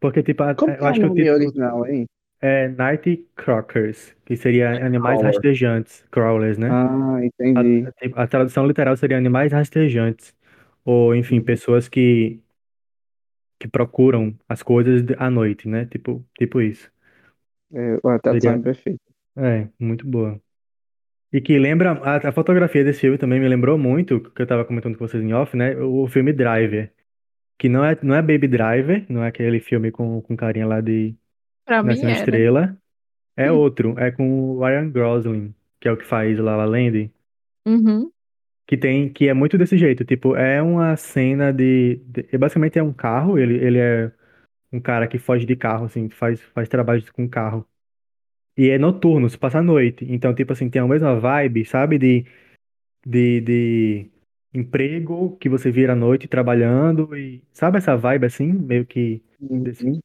Porque, 0.00 0.22
tipo, 0.22 0.42
Como 0.58 0.74
eu 0.78 0.86
acho 0.86 1.00
é 1.00 1.00
que 1.00 1.06
o 1.06 1.10
nome 1.10 1.14
título 1.18 1.30
original, 1.30 1.86
hein? 1.86 2.06
é 2.40 2.68
Night 2.68 3.26
Crockers, 3.36 4.14
que 4.24 4.36
seria 4.36 4.84
animais 4.84 5.20
Crawler. 5.20 5.22
rastejantes, 5.22 6.04
crawlers, 6.10 6.58
né? 6.58 6.76
Ah, 6.76 7.18
entendi. 7.24 7.84
A, 7.84 7.92
tipo, 7.92 8.18
a 8.20 8.26
tradução 8.28 8.66
literal 8.66 8.96
seria 8.96 9.18
animais 9.18 9.52
rastejantes, 9.52 10.34
ou 10.84 11.14
enfim, 11.16 11.40
pessoas 11.42 11.88
que 11.88 12.42
que 13.58 13.68
procuram 13.68 14.34
as 14.48 14.62
coisas 14.62 15.02
à 15.18 15.30
noite, 15.30 15.68
né? 15.68 15.86
Tipo, 15.86 16.24
tipo 16.38 16.60
isso. 16.60 16.90
É, 17.72 17.94
a 18.14 18.18
tradução 18.18 18.52
Seria- 18.52 18.54
é 18.54 18.62
perfeita. 18.62 19.15
É, 19.36 19.68
muito 19.78 20.06
boa. 20.06 20.40
E 21.32 21.40
que 21.40 21.58
lembra, 21.58 21.92
a, 21.92 22.28
a 22.28 22.32
fotografia 22.32 22.84
desse 22.84 23.00
filme 23.00 23.18
também 23.18 23.40
me 23.40 23.48
lembrou 23.48 23.78
muito, 23.78 24.20
que 24.32 24.42
eu 24.42 24.46
tava 24.46 24.64
comentando 24.64 24.96
com 24.98 25.06
vocês 25.06 25.22
em 25.22 25.32
off, 25.34 25.56
né? 25.56 25.76
O 25.78 26.06
filme 26.08 26.32
Driver. 26.32 26.92
Que 27.58 27.68
não 27.68 27.84
é, 27.84 27.98
não 28.02 28.14
é 28.16 28.22
Baby 28.22 28.48
Driver, 28.48 29.06
não 29.10 29.24
é 29.24 29.28
aquele 29.28 29.60
filme 29.60 29.90
com, 29.92 30.22
com 30.22 30.36
carinha 30.36 30.66
lá 30.66 30.80
de 30.80 31.16
Pra 31.64 31.82
mim 31.82 31.88
Nasce 31.88 32.02
uma 32.02 32.10
era. 32.10 32.20
Estrela. 32.20 32.78
É 33.36 33.52
Hum. 33.52 33.56
outro, 33.58 33.98
é 33.98 34.10
com 34.12 34.28
o 34.52 34.60
Ryan 34.64 34.90
Gosling, 34.90 35.54
que 35.80 35.88
é 35.88 35.92
o 35.92 35.96
que 35.98 36.04
faz 36.06 36.38
La 36.38 36.56
La 36.56 36.66
Land. 36.66 37.12
Uhum. 37.66 38.10
Que 38.66 38.76
tem, 38.76 39.12
que 39.12 39.28
é 39.28 39.34
muito 39.34 39.56
desse 39.56 39.78
jeito, 39.78 40.04
tipo, 40.04 40.34
é 40.34 40.60
uma 40.60 40.96
cena 40.96 41.52
de, 41.52 41.96
de- 42.06 42.28
é 42.32 42.38
basicamente 42.38 42.78
é 42.78 42.82
um 42.82 42.92
carro, 42.92 43.38
ele, 43.38 43.54
ele 43.64 43.78
é 43.78 44.12
um 44.72 44.80
cara 44.80 45.08
que 45.08 45.18
foge 45.18 45.46
de 45.46 45.56
carro, 45.56 45.86
assim, 45.86 46.10
faz, 46.10 46.40
faz 46.54 46.68
trabalhos 46.68 47.10
com 47.10 47.28
carro. 47.28 47.66
E 48.56 48.70
é 48.70 48.78
noturno, 48.78 49.28
se 49.28 49.38
passa 49.38 49.58
à 49.58 49.62
noite. 49.62 50.04
Então, 50.08 50.34
tipo 50.34 50.52
assim, 50.52 50.70
tem 50.70 50.80
a 50.80 50.86
mesma 50.86 51.18
vibe, 51.20 51.64
sabe, 51.66 51.98
de, 51.98 52.24
de, 53.06 53.40
de 53.42 54.10
emprego 54.54 55.36
que 55.38 55.48
você 55.48 55.70
vira 55.70 55.94
à 55.94 55.96
noite 55.96 56.28
trabalhando 56.28 57.16
e, 57.16 57.44
sabe 57.52 57.78
essa 57.78 57.96
vibe 57.96 58.26
assim, 58.26 58.46
meio 58.52 58.86
que, 58.86 59.22
desse- 59.62 59.88
Uhum. 59.88 60.00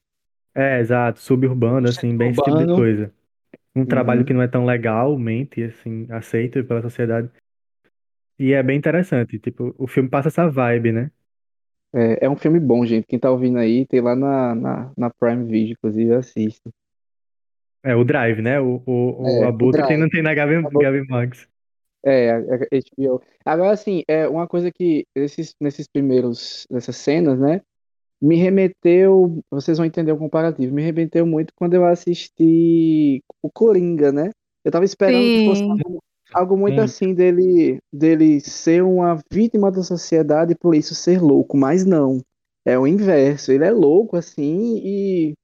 é, 0.55 0.79
exato, 0.79 1.19
suburbano, 1.21 1.89
assim, 1.89 2.17
bem 2.17 2.31
esse 2.31 2.41
tipo 2.43 2.57
de 2.57 2.67
coisa. 2.67 3.13
Um 3.75 3.85
trabalho 3.85 4.23
Uhum. 4.23 4.25
que 4.25 4.33
não 4.33 4.41
é 4.43 4.47
tão 4.49 4.65
legalmente, 4.65 5.63
assim, 5.63 6.07
aceito 6.11 6.63
pela 6.65 6.81
sociedade. 6.81 7.29
E 8.37 8.51
é 8.53 8.61
bem 8.61 8.77
interessante, 8.77 9.39
tipo, 9.39 9.73
o 9.77 9.87
filme 9.87 10.09
passa 10.09 10.27
essa 10.27 10.49
vibe, 10.49 10.91
né? 10.91 11.11
É, 11.93 12.25
é 12.25 12.29
um 12.29 12.35
filme 12.37 12.59
bom, 12.59 12.85
gente. 12.85 13.05
Quem 13.07 13.19
tá 13.19 13.29
ouvindo 13.31 13.57
aí, 13.57 13.85
tem 13.87 14.01
lá 14.01 14.15
na, 14.15 14.55
na, 14.55 14.91
na 14.97 15.09
Prime 15.09 15.45
Video, 15.45 15.73
inclusive, 15.73 16.13
assista. 16.15 16.69
É, 17.83 17.95
o 17.95 18.03
Drive, 18.03 18.41
né? 18.41 18.59
O, 18.59 18.81
o, 18.85 19.41
o 19.41 19.43
É, 19.43 19.51
o 19.59 19.67
Abutre 19.67 19.83
tem, 19.85 19.97
Drive. 19.97 19.97
não 19.97 20.09
tem 20.09 20.21
na 20.21 20.33
Gabi, 20.33 20.55
Abutre. 20.63 20.77
Gabi 20.77 21.07
Max. 21.07 21.47
É, 22.03 22.31
a, 22.31 22.37
a 22.37 22.39
HBO. 22.39 23.21
Agora, 23.45 23.71
assim, 23.73 24.03
é 24.07 24.27
uma 24.27 24.47
coisa 24.47 24.71
que 24.71 25.05
esses, 25.15 25.55
nesses 25.59 25.87
primeiros, 25.87 26.65
nessas 26.69 26.95
cenas, 26.97 27.39
né, 27.39 27.61
me 28.21 28.37
remeteu, 28.37 29.43
vocês 29.51 29.77
vão 29.77 29.85
entender 29.87 30.11
o 30.13 30.17
comparativo, 30.17 30.73
me 30.75 30.83
remeteu 30.83 31.25
muito 31.27 31.53
quando 31.55 31.75
eu 31.75 31.85
assisti 31.85 33.23
o 33.43 33.51
Coringa, 33.51 34.11
né? 34.11 34.31
Eu 34.65 34.71
tava 34.71 34.85
esperando 34.85 35.31
que 35.31 35.39
fosse 35.41 35.63
Sim. 35.63 35.69
algo, 35.69 36.03
algo 36.33 36.57
muito 36.57 36.79
Muito. 36.79 36.81
assim 36.81 37.13
dele, 37.15 37.79
dele 37.93 38.39
ser 38.41 38.83
uma 38.83 39.19
vítima 39.31 39.71
da 39.71 39.83
sociedade 39.83 40.53
e 40.53 40.57
por 40.57 40.75
isso 40.75 40.95
ser 40.95 41.21
louco, 41.21 41.57
mas 41.57 41.85
não. 41.85 42.21
É 42.65 42.77
o 42.79 42.87
inverso, 42.87 43.51
ele 43.51 43.65
é 43.65 43.71
louco 43.71 44.17
assim 44.17 44.77
e 44.83 45.35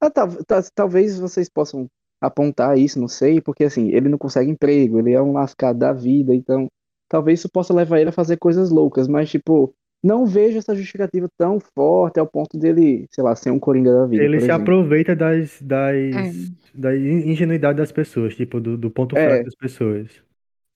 ah, 0.00 0.10
tá- 0.10 0.28
tá- 0.46 0.62
talvez 0.74 1.18
vocês 1.18 1.48
possam 1.48 1.88
apontar 2.20 2.78
isso, 2.78 2.98
não 2.98 3.08
sei, 3.08 3.40
porque 3.40 3.64
assim, 3.64 3.90
ele 3.92 4.08
não 4.08 4.18
consegue 4.18 4.50
emprego, 4.50 4.98
ele 4.98 5.12
é 5.12 5.20
um 5.22 5.32
lascado 5.32 5.78
da 5.78 5.92
vida, 5.92 6.34
então 6.34 6.68
talvez 7.08 7.40
isso 7.40 7.48
possa 7.50 7.72
levar 7.74 8.00
ele 8.00 8.08
a 8.08 8.12
fazer 8.12 8.36
coisas 8.38 8.70
loucas, 8.70 9.06
mas 9.06 9.30
tipo, 9.30 9.72
não 10.02 10.24
vejo 10.26 10.58
essa 10.58 10.74
justificativa 10.74 11.28
tão 11.36 11.58
forte 11.60 12.18
ao 12.18 12.26
ponto 12.26 12.58
dele, 12.58 13.06
sei 13.10 13.22
lá, 13.24 13.34
ser 13.36 13.50
um 13.50 13.58
coringa 13.58 13.92
da 13.92 14.06
vida, 14.06 14.22
Ele 14.24 14.36
por 14.38 14.40
se 14.40 14.46
exemplo. 14.50 14.62
aproveita 14.62 15.14
das, 15.16 15.60
das, 15.60 15.94
É. 15.96 16.32
da 16.74 16.96
in- 16.96 17.30
ingenuidade 17.30 17.78
das 17.78 17.92
pessoas, 17.92 18.34
tipo, 18.34 18.60
do, 18.60 18.76
do 18.78 18.90
ponto 18.90 19.16
É. 19.16 19.26
fraco 19.28 19.44
das 19.44 19.54
pessoas. 19.54 20.10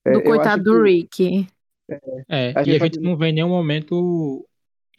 É, 0.04 0.12
Do 0.12 0.22
coitado 0.22 0.62
do 0.62 0.82
que- 0.84 0.90
Rick. 1.28 1.46
É, 2.28 2.52
A 2.56 2.62
e 2.62 2.64
gente 2.64 2.76
a 2.76 2.78
pode- 2.78 2.94
gente 2.94 3.00
não 3.00 3.16
vê 3.16 3.28
em 3.28 3.32
nenhum 3.34 3.48
momento 3.48 4.46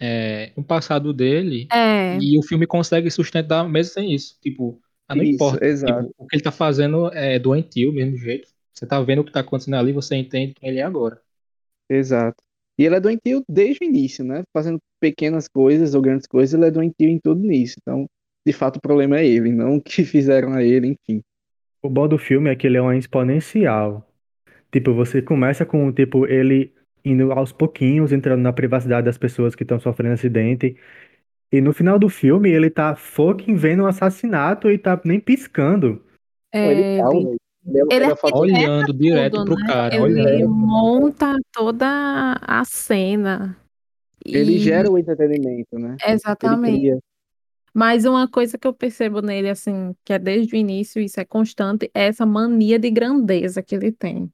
é, 0.02 0.54
um 0.58 0.64
passado 0.64 1.14
dele 1.14 1.68
É. 1.72 2.18
e 2.20 2.38
o 2.40 2.44
filme 2.44 2.68
consegue 2.68 3.12
sustentar 3.12 3.68
mesmo 3.70 3.94
sem 3.94 4.14
isso. 4.14 4.38
Tipo, 4.42 4.82
ah, 5.08 5.16
não 5.16 5.24
Isso, 5.24 5.36
importa. 5.36 5.66
exato. 5.66 6.08
Tipo, 6.10 6.16
o 6.18 6.28
que 6.28 6.36
ele 6.38 6.44
tá 6.44 6.52
fazendo 6.52 7.12
é 7.14 7.40
doentio, 7.40 7.94
mesmo 7.94 8.18
jeito. 8.18 8.50
Você 8.74 8.88
tá 8.88 9.02
vendo 9.02 9.20
o 9.22 9.26
que 9.26 9.32
tá 9.32 9.42
acontecendo 9.42 9.76
ali, 9.76 9.94
você 9.94 10.16
entende 10.16 10.54
quem 10.56 10.70
ele 10.70 10.80
é 10.80 10.84
agora. 10.84 11.22
Exato. 11.90 12.44
E 12.80 12.86
ele 12.86 12.96
é 12.96 13.00
doentio 13.00 13.44
desde 13.48 13.86
o 13.86 13.88
início, 13.88 14.24
né? 14.24 14.44
Fazendo 14.54 14.80
pequenas 15.00 15.48
coisas 15.48 15.94
ou 15.94 16.02
grandes 16.02 16.28
coisas, 16.28 16.54
ele 16.54 16.66
é 16.68 16.72
doentio 16.72 17.10
em 17.10 17.20
tudo 17.20 17.42
nisso. 17.42 17.76
Então, 17.82 18.08
de 18.46 18.54
fato, 18.54 18.78
o 18.78 18.82
problema 18.82 19.20
é 19.20 19.28
ele, 19.28 19.52
não 19.52 19.76
o 19.78 19.82
que 19.82 20.04
fizeram 20.04 20.54
a 20.54 20.64
ele, 20.64 20.88
enfim. 20.88 21.22
O 21.84 21.90
bom 21.90 22.08
do 22.08 22.18
filme 22.18 22.50
é 22.50 22.56
que 22.56 22.68
ele 22.68 22.78
é 22.78 22.82
uma 22.82 22.96
exponencial. 22.98 24.08
Tipo, 24.72 24.94
você 24.94 25.22
começa 25.22 25.66
com, 25.66 25.92
tipo, 25.92 26.26
ele 26.28 26.74
indo 27.06 27.32
aos 27.32 27.52
pouquinhos, 27.52 28.12
entrando 28.12 28.42
na 28.42 28.54
privacidade 28.54 29.06
das 29.06 29.18
pessoas 29.18 29.56
que 29.56 29.64
estão 29.64 29.80
sofrendo 29.80 30.14
acidente. 30.16 30.78
E 31.52 31.62
no 31.62 31.74
final 31.74 32.00
do 32.00 32.10
filme, 32.10 32.50
ele 32.52 32.70
tá 32.70 32.96
fucking 32.96 33.56
vendo 33.56 33.84
um 33.84 33.88
assassinato 33.88 34.70
e 34.72 34.78
tá 34.78 35.00
nem 35.06 35.20
piscando. 35.20 36.04
É, 36.52 36.72
ele 36.72 36.84
tá, 36.84 37.10
ele-. 37.16 37.38
Ele 37.66 37.80
é, 37.80 37.82
ele 37.96 37.96
ele 37.96 38.06
é 38.06 38.10
é 38.10 38.14
o 38.14 38.18
fator- 38.18 38.42
Olhando 38.42 38.94
direto 38.94 39.36
tudo, 39.38 39.46
pro 39.46 39.58
né? 39.58 39.68
cara, 39.68 39.96
Ele 39.96 40.02
olhando. 40.02 40.50
monta 40.50 41.38
toda 41.52 42.36
a 42.42 42.66
cena. 42.66 43.58
ele 44.26 44.54
E- 44.54 44.60
gera 44.60 44.90
o 44.92 44.98
entretenimento, 44.98 45.78
né? 45.80 45.98
Ele 46.06 46.14
Exatamente. 46.14 47.00
Mas 47.74 48.06
uma 48.06 48.28
coisa 48.30 48.58
que 48.58 48.68
eu 48.68 48.74
percebo 48.74 49.22
nele, 49.22 49.50
assim, 49.50 49.96
que 50.06 50.14
é 50.14 50.20
desde 50.20 50.56
o 50.56 50.58
início, 50.58 51.02
isso 51.02 51.20
é 51.20 51.26
constante, 51.26 51.90
é 51.94 52.08
essa 52.08 52.26
mania 52.26 52.80
de 52.80 52.92
grandeza 52.92 53.64
que 53.64 53.76
ele 53.76 53.92
tem. 53.92 54.32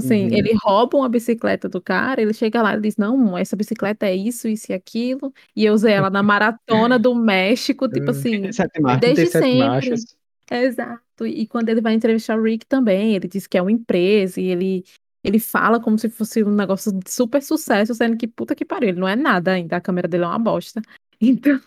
Assim, 0.00 0.26
Uhum. 0.26 0.34
ele 0.36 0.52
rouba 0.62 0.98
uma 0.98 1.08
bicicleta 1.08 1.68
do 1.68 1.80
cara, 1.80 2.20
ele 2.20 2.32
chega 2.34 2.60
lá 2.60 2.74
e 2.76 2.80
diz, 2.80 2.96
não, 2.96 3.38
essa 3.38 3.54
bicicleta 3.56 4.06
é 4.06 4.14
isso, 4.16 4.48
isso 4.48 4.72
e 4.72 4.74
aquilo, 4.74 5.32
e 5.54 5.64
eu 5.64 5.72
usei 5.72 5.92
ela 5.92 6.10
na 6.10 6.22
maratona 6.22 6.98
do 6.98 7.14
México, 7.14 7.88
tipo 7.88 8.10
assim, 8.10 8.50
Sete 8.52 8.80
marcas. 8.80 9.00
desde 9.00 9.30
37 9.30 9.44
sempre. 9.44 9.68
marchas. 9.68 10.16
Exato. 10.50 11.26
E 11.26 11.46
quando 11.46 11.68
ele 11.68 11.80
vai 11.80 11.94
entrevistar 11.94 12.36
o 12.36 12.42
Rick 12.42 12.66
também, 12.66 13.14
ele 13.14 13.28
diz 13.28 13.46
que 13.46 13.56
é 13.56 13.62
uma 13.62 13.70
empresa 13.70 14.40
e 14.40 14.46
ele, 14.46 14.84
ele 15.22 15.38
fala 15.38 15.78
como 15.78 15.96
se 15.98 16.08
fosse 16.08 16.42
um 16.42 16.50
negócio 16.50 16.90
de 16.92 17.10
super 17.10 17.42
sucesso, 17.42 17.94
sendo 17.94 18.16
que 18.16 18.26
puta 18.26 18.54
que 18.54 18.64
pariu, 18.64 18.88
ele 18.90 19.00
não 19.00 19.06
é 19.08 19.14
nada 19.14 19.52
ainda, 19.52 19.76
a 19.76 19.80
câmera 19.80 20.08
dele 20.08 20.24
é 20.24 20.26
uma 20.26 20.38
bosta. 20.38 20.82
Então, 21.22 21.60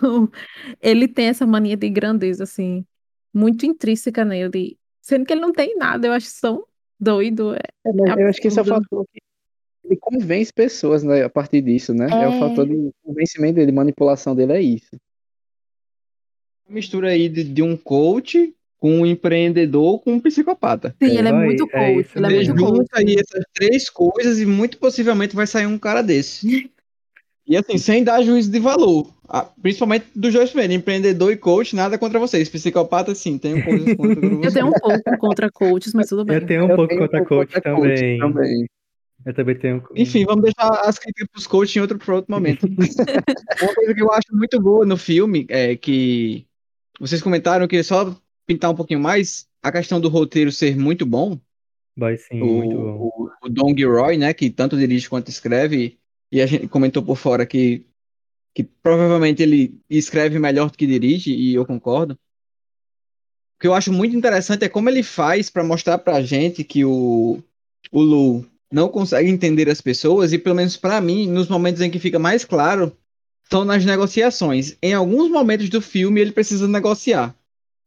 ele 0.81 1.07
tem 1.07 1.27
essa 1.27 1.45
mania 1.45 1.77
de 1.77 1.87
grandeza, 1.87 2.43
assim, 2.43 2.83
muito 3.31 3.67
intrínseca 3.67 4.25
nele, 4.25 4.79
sendo 4.99 5.25
que 5.27 5.31
ele 5.31 5.41
não 5.41 5.53
tem 5.53 5.77
nada, 5.77 6.07
eu 6.07 6.11
acho 6.11 6.27
tão 6.41 6.65
doido. 7.03 7.53
É, 7.53 7.59
É, 7.85 7.93
mas 7.93 8.19
eu 8.19 8.27
acho 8.27 8.41
que 8.41 8.47
esse 8.47 8.59
é 8.59 8.61
o 8.61 8.65
fator 8.65 9.05
que 9.13 9.21
ele 9.85 9.97
convence 9.97 10.51
pessoas, 10.51 11.03
né, 11.03 11.23
a 11.23 11.29
partir 11.29 11.61
disso, 11.61 11.93
né? 11.93 12.07
É, 12.09 12.27
o 12.27 12.31
É. 12.31 12.39
fator 12.39 12.65
de 12.65 12.91
convencimento 13.03 13.55
dele, 13.55 13.71
manipulação 13.71 14.35
dele, 14.35 14.53
é 14.53 14.61
isso. 14.61 14.95
mistura 16.67 17.09
aí 17.09 17.29
de, 17.29 17.43
de 17.43 17.61
um 17.61 17.77
coach 17.77 18.55
com 18.79 18.99
um 19.01 19.05
empreendedor 19.05 20.01
com 20.01 20.13
um 20.13 20.19
psicopata. 20.19 20.95
Sim, 21.01 21.09
É, 21.09 21.19
ele 21.19 21.27
é 21.27 21.31
muito 21.33 21.69
é 21.71 21.93
coach, 21.93 22.05
isso 22.07 22.17
ele 22.17 22.25
é 22.25 22.29
Você 22.29 22.35
mesmo. 22.35 22.55
muito 22.55 22.65
coach. 22.65 22.77
junta 22.77 22.97
aí 22.99 23.15
essas 23.15 23.43
três 23.53 23.89
coisas 23.89 24.39
e 24.39 24.45
muito 24.45 24.77
possivelmente 24.77 25.35
vai 25.35 25.45
sair 25.47 25.67
um 25.67 25.77
cara 25.77 26.01
desse. 26.01 26.47
E 27.45 27.57
assim, 27.57 27.77
sem 27.77 28.03
dar 28.03 28.21
juízo 28.23 28.49
de 28.51 28.59
valor. 28.59 29.13
Ah, 29.27 29.45
Principalmente 29.61 30.05
dos 30.15 30.33
dois 30.33 30.49
primeiros, 30.49 30.75
empreendedor 30.75 31.31
e 31.31 31.37
coach, 31.37 31.75
nada 31.75 31.97
contra 31.97 32.19
vocês. 32.19 32.47
Psicopata, 32.49 33.13
sim, 33.15 33.37
tenho 33.37 33.63
coisas 33.63 33.93
contra 33.95 34.25
Eu 34.25 34.37
vocês. 34.37 34.53
tenho 34.53 34.67
um 34.67 34.71
pouco 34.71 35.17
contra 35.19 35.51
coaches, 35.51 35.93
mas 35.93 36.07
tudo 36.07 36.23
bem. 36.23 36.37
Eu 36.37 36.45
tenho 36.45 36.65
um 36.65 36.69
Eu 36.69 36.75
pouco 36.75 36.89
tenho 36.89 37.01
contra 37.01 37.21
um 37.21 37.25
coach 37.25 37.53
contra 37.53 37.75
coach 37.75 38.05
também. 38.05 38.17
também. 38.17 38.69
Eu 39.25 39.33
também 39.33 39.57
tenho. 39.57 39.83
Enfim, 39.95 40.25
vamos 40.25 40.43
deixar 40.43 40.69
as 40.85 40.97
críticas 40.99 41.27
pros 41.31 41.47
coaches 41.47 41.75
em 41.75 41.79
outro, 41.79 41.97
outro 42.13 42.31
momento. 42.33 42.65
Uma 43.61 43.73
coisa 43.73 43.93
que 43.93 44.01
eu 44.01 44.11
acho 44.11 44.27
muito 44.35 44.61
boa 44.61 44.85
no 44.85 44.97
filme 44.97 45.45
é 45.49 45.75
que 45.75 46.45
vocês 46.99 47.21
comentaram 47.21 47.67
que 47.67 47.81
só 47.83 48.15
pintar 48.45 48.71
um 48.71 48.75
pouquinho 48.75 48.99
mais 48.99 49.47
a 49.61 49.71
questão 49.71 49.99
do 49.99 50.09
roteiro 50.09 50.51
ser 50.51 50.75
muito 50.77 51.05
bom. 51.05 51.39
Vai 51.95 52.17
sim, 52.17 52.41
o, 52.41 52.45
muito 52.45 52.75
bom. 52.75 53.11
o, 53.15 53.29
o 53.45 53.49
Don 53.49 53.75
Gilroy, 53.77 54.17
né, 54.17 54.33
que 54.33 54.49
tanto 54.49 54.77
dirige 54.77 55.09
quanto 55.09 55.29
escreve, 55.29 55.97
e 56.33 56.41
a 56.41 56.47
gente 56.47 56.67
comentou 56.67 57.03
por 57.03 57.15
fora 57.15 57.45
que, 57.45 57.85
que 58.55 58.63
provavelmente 58.63 59.43
ele 59.43 59.79
escreve 59.87 60.39
melhor 60.39 60.71
do 60.71 60.75
que 60.75 60.87
dirige, 60.87 61.31
e 61.31 61.53
eu 61.53 61.63
concordo. 61.63 62.15
O 62.15 63.59
que 63.61 63.67
eu 63.67 63.73
acho 63.75 63.93
muito 63.93 64.15
interessante 64.15 64.65
é 64.65 64.69
como 64.69 64.89
ele 64.89 65.03
faz 65.03 65.51
para 65.51 65.63
mostrar 65.63 65.99
pra 65.99 66.23
gente 66.23 66.63
que 66.63 66.83
o, 66.83 67.37
o 67.91 68.01
Lu 68.01 68.45
não 68.71 68.89
consegue 68.89 69.29
entender 69.29 69.69
as 69.69 69.79
pessoas, 69.79 70.33
e 70.33 70.39
pelo 70.39 70.55
menos 70.55 70.75
para 70.75 70.99
mim, 70.99 71.27
nos 71.27 71.47
momentos 71.47 71.83
em 71.83 71.91
que 71.91 71.99
fica 71.99 72.17
mais 72.17 72.43
claro, 72.43 72.91
são 73.47 73.63
nas 73.63 73.85
negociações. 73.85 74.75
Em 74.81 74.95
alguns 74.95 75.29
momentos 75.29 75.69
do 75.69 75.79
filme 75.79 76.19
ele 76.19 76.31
precisa 76.31 76.67
negociar. 76.67 77.35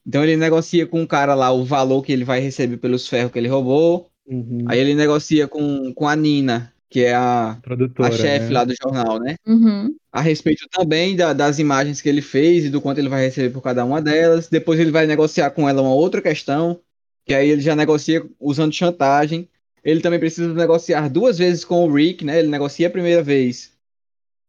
Então 0.07 0.23
ele 0.23 0.37
negocia 0.37 0.87
com 0.87 1.03
o 1.03 1.09
cara 1.09 1.35
lá 1.35 1.51
o 1.51 1.65
valor 1.65 2.01
que 2.01 2.13
ele 2.13 2.23
vai 2.23 2.39
receber 2.39 2.77
pelos 2.77 3.09
ferros 3.09 3.33
que 3.33 3.41
ele 3.41 3.49
roubou. 3.49 4.09
Uhum. 4.25 4.67
Aí 4.69 4.79
ele 4.79 4.95
negocia 4.95 5.49
com, 5.49 5.93
com 5.93 6.07
a 6.07 6.15
Nina, 6.15 6.73
que 6.97 7.05
é 7.05 7.15
a, 7.15 7.59
Produtora, 7.63 8.09
a 8.09 8.11
chefe 8.17 8.47
né? 8.47 8.53
lá 8.53 8.65
do 8.65 8.73
jornal, 8.75 9.21
né? 9.21 9.37
Uhum. 9.47 9.95
A 10.11 10.23
respeito 10.23 10.67
também 10.71 11.15
da- 11.15 11.35
das 11.35 11.59
imagens 11.59 12.01
que 12.01 12.09
ele 12.09 12.23
fez 12.23 12.65
e 12.65 12.71
do 12.71 12.81
quanto 12.81 12.97
ele 12.97 13.11
vai 13.11 13.23
receber 13.23 13.51
por 13.53 13.61
cada 13.61 13.85
uma 13.85 14.01
delas. 14.01 14.49
Depois 14.49 14.81
ele 14.81 14.91
vai 14.91 15.07
negociar 15.07 15.51
com 15.51 15.69
ela 15.69 15.83
uma 15.83 15.93
outra 15.93 16.23
questão, 16.23 16.81
que 17.27 17.35
aí 17.35 17.51
ele 17.51 17.61
já 17.61 17.77
negocia 17.77 18.27
usando 18.41 18.73
chantagem. 18.73 19.47
Ele 19.85 20.01
também 20.01 20.19
precisa 20.19 20.55
negociar 20.55 21.11
duas 21.11 21.37
vezes 21.37 21.67
com 21.67 21.85
o 21.87 21.93
Rick, 21.93 22.25
né? 22.25 22.39
Ele 22.39 22.49
negocia 22.49 22.87
a 22.87 22.91
primeira 22.91 23.23
vez 23.23 23.73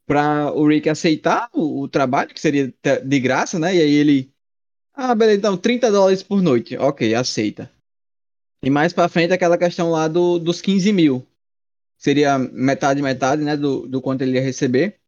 pra 0.05 0.49
o 0.53 0.65
Rick 0.65 0.87
aceitar 0.87 1.49
o, 1.53 1.81
o 1.81 1.87
trabalho, 1.89 2.33
que 2.33 2.39
seria 2.39 2.73
de 3.03 3.19
graça, 3.19 3.59
né? 3.59 3.75
E 3.75 3.81
aí 3.81 3.93
ele. 3.93 4.31
Ah, 4.93 5.13
beleza, 5.13 5.39
então 5.39 5.57
30 5.57 5.91
dólares 5.91 6.23
por 6.23 6.41
noite. 6.41 6.77
Ok, 6.77 7.13
aceita. 7.13 7.69
E 8.63 8.69
mais 8.69 8.93
pra 8.93 9.09
frente 9.09 9.33
aquela 9.33 9.57
questão 9.57 9.91
lá 9.91 10.07
do, 10.07 10.39
dos 10.39 10.61
15 10.61 10.93
mil. 10.93 11.27
Seria 11.97 12.37
metade, 12.37 13.01
metade, 13.01 13.43
né? 13.43 13.57
Do, 13.57 13.87
do 13.87 14.01
quanto 14.01 14.21
ele 14.21 14.33
ia 14.33 14.41
receber. 14.41 14.99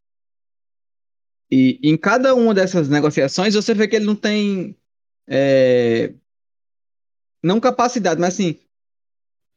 E 1.50 1.78
em 1.82 1.96
cada 1.96 2.34
uma 2.34 2.54
dessas 2.54 2.88
negociações 2.88 3.54
você 3.54 3.74
vê 3.74 3.88
que 3.88 3.96
ele 3.96 4.04
não 4.06 4.14
tem. 4.16 4.76
é, 5.26 6.12
não 7.42 7.60
capacidade, 7.60 8.20
mas 8.20 8.34
assim. 8.34 8.56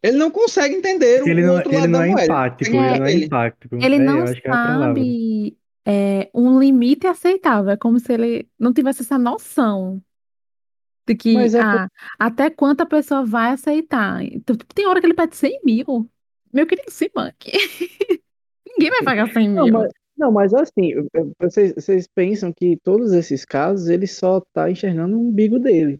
Ele 0.02 0.18
não 0.18 0.30
consegue 0.30 0.76
entender 0.76 1.26
Ele 1.26 1.42
o 1.44 1.48
não, 1.48 1.56
outro 1.56 1.72
ele 1.72 1.80
lado 1.80 1.92
não 1.92 2.00
da 2.00 2.06
é 2.06 2.10
moeda. 2.10 2.24
empático, 2.26 2.76
ele 2.76 3.00
não 3.00 3.06
é 3.06 3.12
ele. 3.14 3.26
empático. 3.26 3.76
Ele 3.76 3.96
É, 3.96 4.00
não 4.00 4.24
é 4.24 4.36
sabe 4.36 5.58
é, 5.86 6.30
um 6.34 6.60
limite 6.60 7.08
aceitável. 7.08 7.72
É 7.72 7.78
como 7.78 8.00
se 8.00 8.12
ele 8.14 8.50
não 8.60 8.74
tivesse 8.74 9.02
essa 9.02 9.18
noção 9.18 10.02
de 11.08 11.16
que 11.16 11.38
é 11.38 11.50
por- 11.50 11.62
ah, 11.62 11.88
até 12.20 12.50
quanto 12.50 12.82
a 12.82 12.86
pessoa 12.86 13.26
vai 13.26 13.52
aceitar. 13.52 14.24
Então, 14.24 14.56
tipo, 14.56 14.74
tem 14.74 14.88
hora 14.88 15.00
que 15.00 15.06
ele 15.08 15.14
pede 15.14 15.36
100 15.36 15.60
mil. 15.64 16.10
Meu 16.54 16.68
querido, 16.68 16.92
se. 16.92 17.12
Ninguém 18.68 18.90
vai 18.92 19.04
pagar 19.04 19.32
100 19.32 19.50
Não, 19.50 19.66
mil. 19.66 19.74
mas, 19.74 19.92
não, 20.18 20.32
mas 20.32 20.54
assim, 20.54 20.92
vocês, 21.40 21.74
vocês 21.74 22.08
pensam 22.08 22.52
que 22.54 22.78
todos 22.84 23.14
esses 23.14 23.46
casos 23.46 23.88
ele 23.90 24.08
só 24.08 24.42
tá 24.54 24.70
enxergando 24.70 25.18
o 25.18 25.22
umbigo 25.22 25.60
dele. 25.60 26.00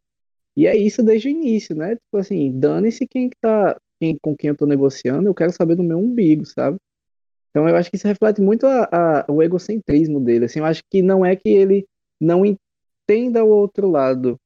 E 0.56 0.68
é 0.68 0.76
isso 0.78 1.04
desde 1.04 1.28
o 1.30 1.32
início, 1.32 1.76
né? 1.76 1.96
Tipo 1.96 2.18
assim, 2.18 2.52
dane-se 2.60 3.08
quem 3.08 3.30
que 3.30 3.38
tá, 3.42 3.76
quem, 4.00 4.18
com 4.22 4.36
quem 4.36 4.50
eu 4.50 4.58
tô 4.58 4.66
negociando, 4.66 5.28
eu 5.28 5.34
quero 5.34 5.52
saber 5.52 5.76
do 5.76 5.84
meu 5.84 5.98
umbigo, 6.00 6.46
sabe? 6.46 6.78
Então 7.50 7.68
eu 7.70 7.76
acho 7.76 7.90
que 7.90 7.98
isso 7.98 8.08
reflete 8.08 8.42
muito 8.42 8.66
a, 8.66 8.90
a- 8.92 9.26
o 9.32 9.42
egocentrismo 9.42 10.20
dele. 10.20 10.46
Assim, 10.46 10.60
eu 10.60 10.66
acho 10.66 10.84
que 10.90 11.02
não 11.02 11.26
é 11.26 11.36
que 11.36 11.50
ele 11.50 11.86
não 12.20 12.44
entenda 12.46 13.44
o 13.44 13.50
outro 13.50 13.90
lado. 13.90 14.38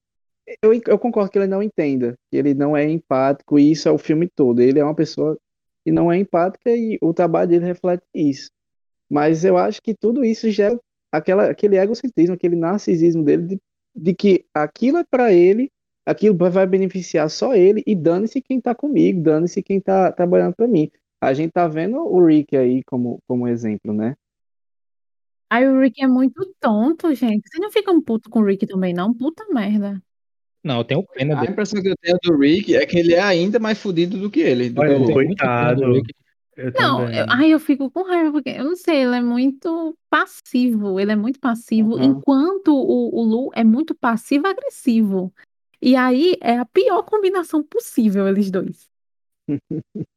Eu, 0.62 0.74
eu 0.88 1.00
concordo 1.00 1.30
que 1.32 1.38
ele 1.38 1.48
não 1.48 1.62
entenda, 1.64 2.16
que 2.32 2.38
ele 2.38 2.54
não 2.54 2.76
é 2.76 2.90
empático, 2.90 3.60
e 3.60 3.72
isso 3.72 3.88
é 3.90 3.92
o 3.92 3.98
filme 3.98 4.30
todo. 4.34 4.62
Ele 4.62 4.80
é 4.80 4.84
uma 4.84 4.96
pessoa 4.96 5.38
que 5.88 5.92
não 5.94 6.12
é 6.12 6.18
empática 6.18 6.70
e 6.70 6.98
o 7.02 7.14
trabalho 7.14 7.50
dele 7.50 7.64
reflete 7.64 8.04
isso. 8.14 8.52
Mas 9.10 9.46
eu 9.46 9.56
acho 9.58 9.82
que 9.82 9.94
tudo 9.94 10.26
isso 10.26 10.52
gera 10.52 10.78
aquela, 11.10 11.50
aquele 11.50 11.78
egocentrismo, 11.78 12.36
aquele 12.36 12.58
narcisismo 12.58 13.24
dele 13.24 13.44
de, 13.44 13.62
de 13.96 14.14
que 14.14 14.46
aquilo 14.54 14.98
é 14.98 15.06
para 15.06 15.32
ele, 15.32 15.72
aquilo 16.06 16.36
vai 16.52 16.68
beneficiar 16.68 17.30
só 17.30 17.56
ele 17.56 17.84
e 17.88 17.96
dane-se 17.96 18.42
quem 18.42 18.60
tá 18.60 18.76
comigo, 18.76 19.22
dane-se 19.22 19.64
quem 19.64 19.80
tá 19.80 20.12
trabalhando 20.12 20.56
para 20.56 20.68
mim. 20.68 20.92
A 21.22 21.34
gente 21.34 21.54
tá 21.54 21.70
vendo 21.70 22.00
o 22.00 22.26
Rick 22.26 22.58
aí 22.58 22.84
como, 22.84 23.24
como 23.26 23.48
exemplo, 23.48 23.94
né? 23.94 24.18
Aí 25.50 25.66
o 25.70 25.80
Rick 25.80 26.04
é 26.04 26.08
muito 26.08 26.54
tonto, 26.60 27.16
gente. 27.16 27.48
Vocês 27.48 27.62
não 27.62 27.72
ficam 27.72 28.02
puto 28.02 28.30
com 28.30 28.42
o 28.42 28.44
Rick 28.44 28.68
também, 28.68 28.94
não? 28.94 29.14
Puta 29.14 29.46
merda. 29.54 30.04
Não, 30.68 30.78
eu 30.80 30.84
tenho 30.84 31.04
pena 31.04 31.36
A 31.36 31.40
dele. 31.40 31.54
impressão 31.54 31.82
que 31.82 31.90
eu 31.90 31.96
tenho 32.02 32.18
do 32.24 32.38
Rick 32.38 32.76
é 32.76 32.86
que 32.86 33.00
ele 33.00 33.14
é 33.14 33.22
ainda 33.22 33.58
mais 33.58 33.80
fodido 33.80 34.20
do 34.20 34.30
que 34.30 34.42
ele. 34.42 34.70
do 34.70 34.82
Olha, 34.82 34.98
o- 34.98 35.14
coitado. 35.14 35.94
Rick. 35.94 36.14
Eu 36.58 36.72
Não, 36.78 37.10
eu, 37.10 37.26
ai, 37.30 37.54
eu 37.54 37.60
fico 37.60 37.90
com 37.90 38.04
raiva, 38.04 38.32
porque 38.32 38.50
eu 38.50 38.64
não 38.64 38.76
sei, 38.76 39.04
ele 39.04 39.16
é 39.16 39.22
muito 39.22 39.98
passivo. 40.10 41.00
Ele 41.00 41.12
é 41.12 41.16
muito 41.16 41.40
passivo, 41.40 41.96
Uhum. 41.96 42.04
enquanto 42.04 42.70
o, 42.76 43.16
o 43.20 43.24
Lu 43.24 43.52
é 43.56 43.64
muito 43.64 43.96
passivo-agressivo. 43.96 45.34
E 45.82 45.96
aí 45.96 46.36
é 46.42 46.58
a 46.58 46.66
pior 46.66 47.04
combinação 47.04 47.64
possível, 47.64 48.28
eles 48.28 48.52
dois. 48.52 48.90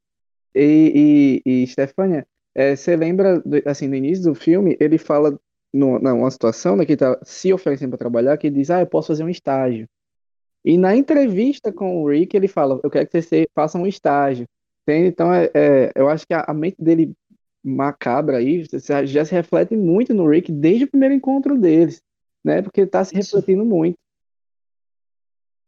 E, 0.54 1.40
e, 1.46 1.62
e 1.62 1.66
Stefania, 1.68 2.26
é, 2.54 2.74
você 2.74 2.96
lembra, 2.96 3.38
do- 3.40 3.62
assim, 3.66 3.86
no 3.86 3.94
início 3.94 4.24
do 4.24 4.34
filme, 4.34 4.76
ele 4.80 4.98
fala 4.98 5.38
no, 5.72 5.98
numa 6.00 6.30
situação, 6.30 6.74
né, 6.76 6.84
que 6.84 6.92
ele 6.92 6.98
tá 6.98 7.18
se 7.22 7.52
oferecendo 7.52 7.90
para 7.90 7.98
trabalhar, 7.98 8.36
que 8.36 8.48
ele 8.48 8.56
diz, 8.56 8.70
ah, 8.70 8.80
eu 8.80 8.86
posso 8.86 9.08
fazer 9.08 9.22
um 9.22 9.28
estágio. 9.28 9.88
E 10.64 10.76
na 10.76 10.94
entrevista 10.96 11.72
com 11.72 12.02
o 12.02 12.08
Rick, 12.08 12.36
ele 12.36 12.48
fala, 12.48 12.80
eu 12.82 12.90
quero 12.90 13.06
que 13.06 13.20
você 13.20 13.48
faça 13.54 13.78
um 13.78 13.86
estágio. 13.86 14.46
Entende? 14.82 15.08
Então, 15.08 15.32
é, 15.32 15.50
é, 15.54 15.92
eu 15.94 16.08
acho 16.08 16.26
que 16.26 16.34
a, 16.34 16.44
a 16.46 16.54
mente 16.54 16.76
dele 16.78 17.12
macabra 17.62 18.38
aí 18.38 18.64
já, 19.04 19.24
se 19.24 19.32
reflete 19.34 19.76
muito 19.76 20.14
no 20.14 20.26
Rick 20.28 20.50
desde 20.50 20.84
o 20.84 20.90
primeiro 20.90 21.14
encontro 21.14 21.58
deles, 21.58 22.02
né? 22.44 22.62
Porque 22.62 22.80
ele 22.82 22.90
tá 22.90 23.04
se 23.04 23.14
refletindo 23.14 23.64
muito. 23.64 23.98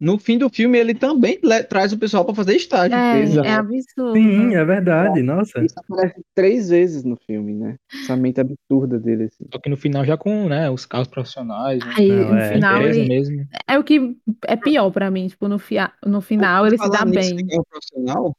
No 0.02 0.18
fim 0.18 0.36
do 0.36 0.50
filme, 0.50 0.76
ele 0.76 0.94
também 0.94 1.38
traz 1.68 1.92
o 1.92 1.96
pessoal 1.96 2.24
pra 2.24 2.34
fazer 2.34 2.56
estágio. 2.56 2.98
É, 2.98 3.20
Exato. 3.20 3.46
é 3.46 3.52
absurdo. 3.52 4.14
Sim, 4.14 4.56
é 4.56 4.64
verdade, 4.64 5.22
nossa. 5.22 5.64
Isso 5.64 5.78
aparece 5.78 6.20
três 6.34 6.70
vezes 6.70 7.04
no 7.04 7.16
filme, 7.24 7.54
né? 7.54 7.76
Essa 8.02 8.16
mente 8.16 8.40
absurda 8.40 8.98
dele, 8.98 9.26
assim. 9.26 9.44
Só 9.52 9.60
que 9.60 9.70
no 9.70 9.76
final 9.76 10.04
já 10.04 10.16
com, 10.16 10.48
né, 10.48 10.68
os 10.68 10.84
carros 10.84 11.06
profissionais, 11.06 11.78
né, 11.86 11.92
Aí, 11.96 12.08
Não, 12.08 12.30
no 12.30 12.36
é. 12.36 12.52
final, 12.52 12.82
ele, 12.82 13.06
mesmo. 13.06 13.46
é 13.64 13.78
o 13.78 13.84
que 13.84 14.16
é 14.48 14.56
pior 14.56 14.90
pra 14.90 15.08
mim. 15.08 15.28
Tipo, 15.28 15.46
no, 15.46 15.56
fia, 15.56 15.92
no 16.04 16.20
final, 16.20 16.66
ele 16.66 16.78
se 16.78 16.90
dá 16.90 17.04
nisso 17.04 17.36
bem. 17.36 17.46
carro 17.46 17.66
profissional, 17.70 18.36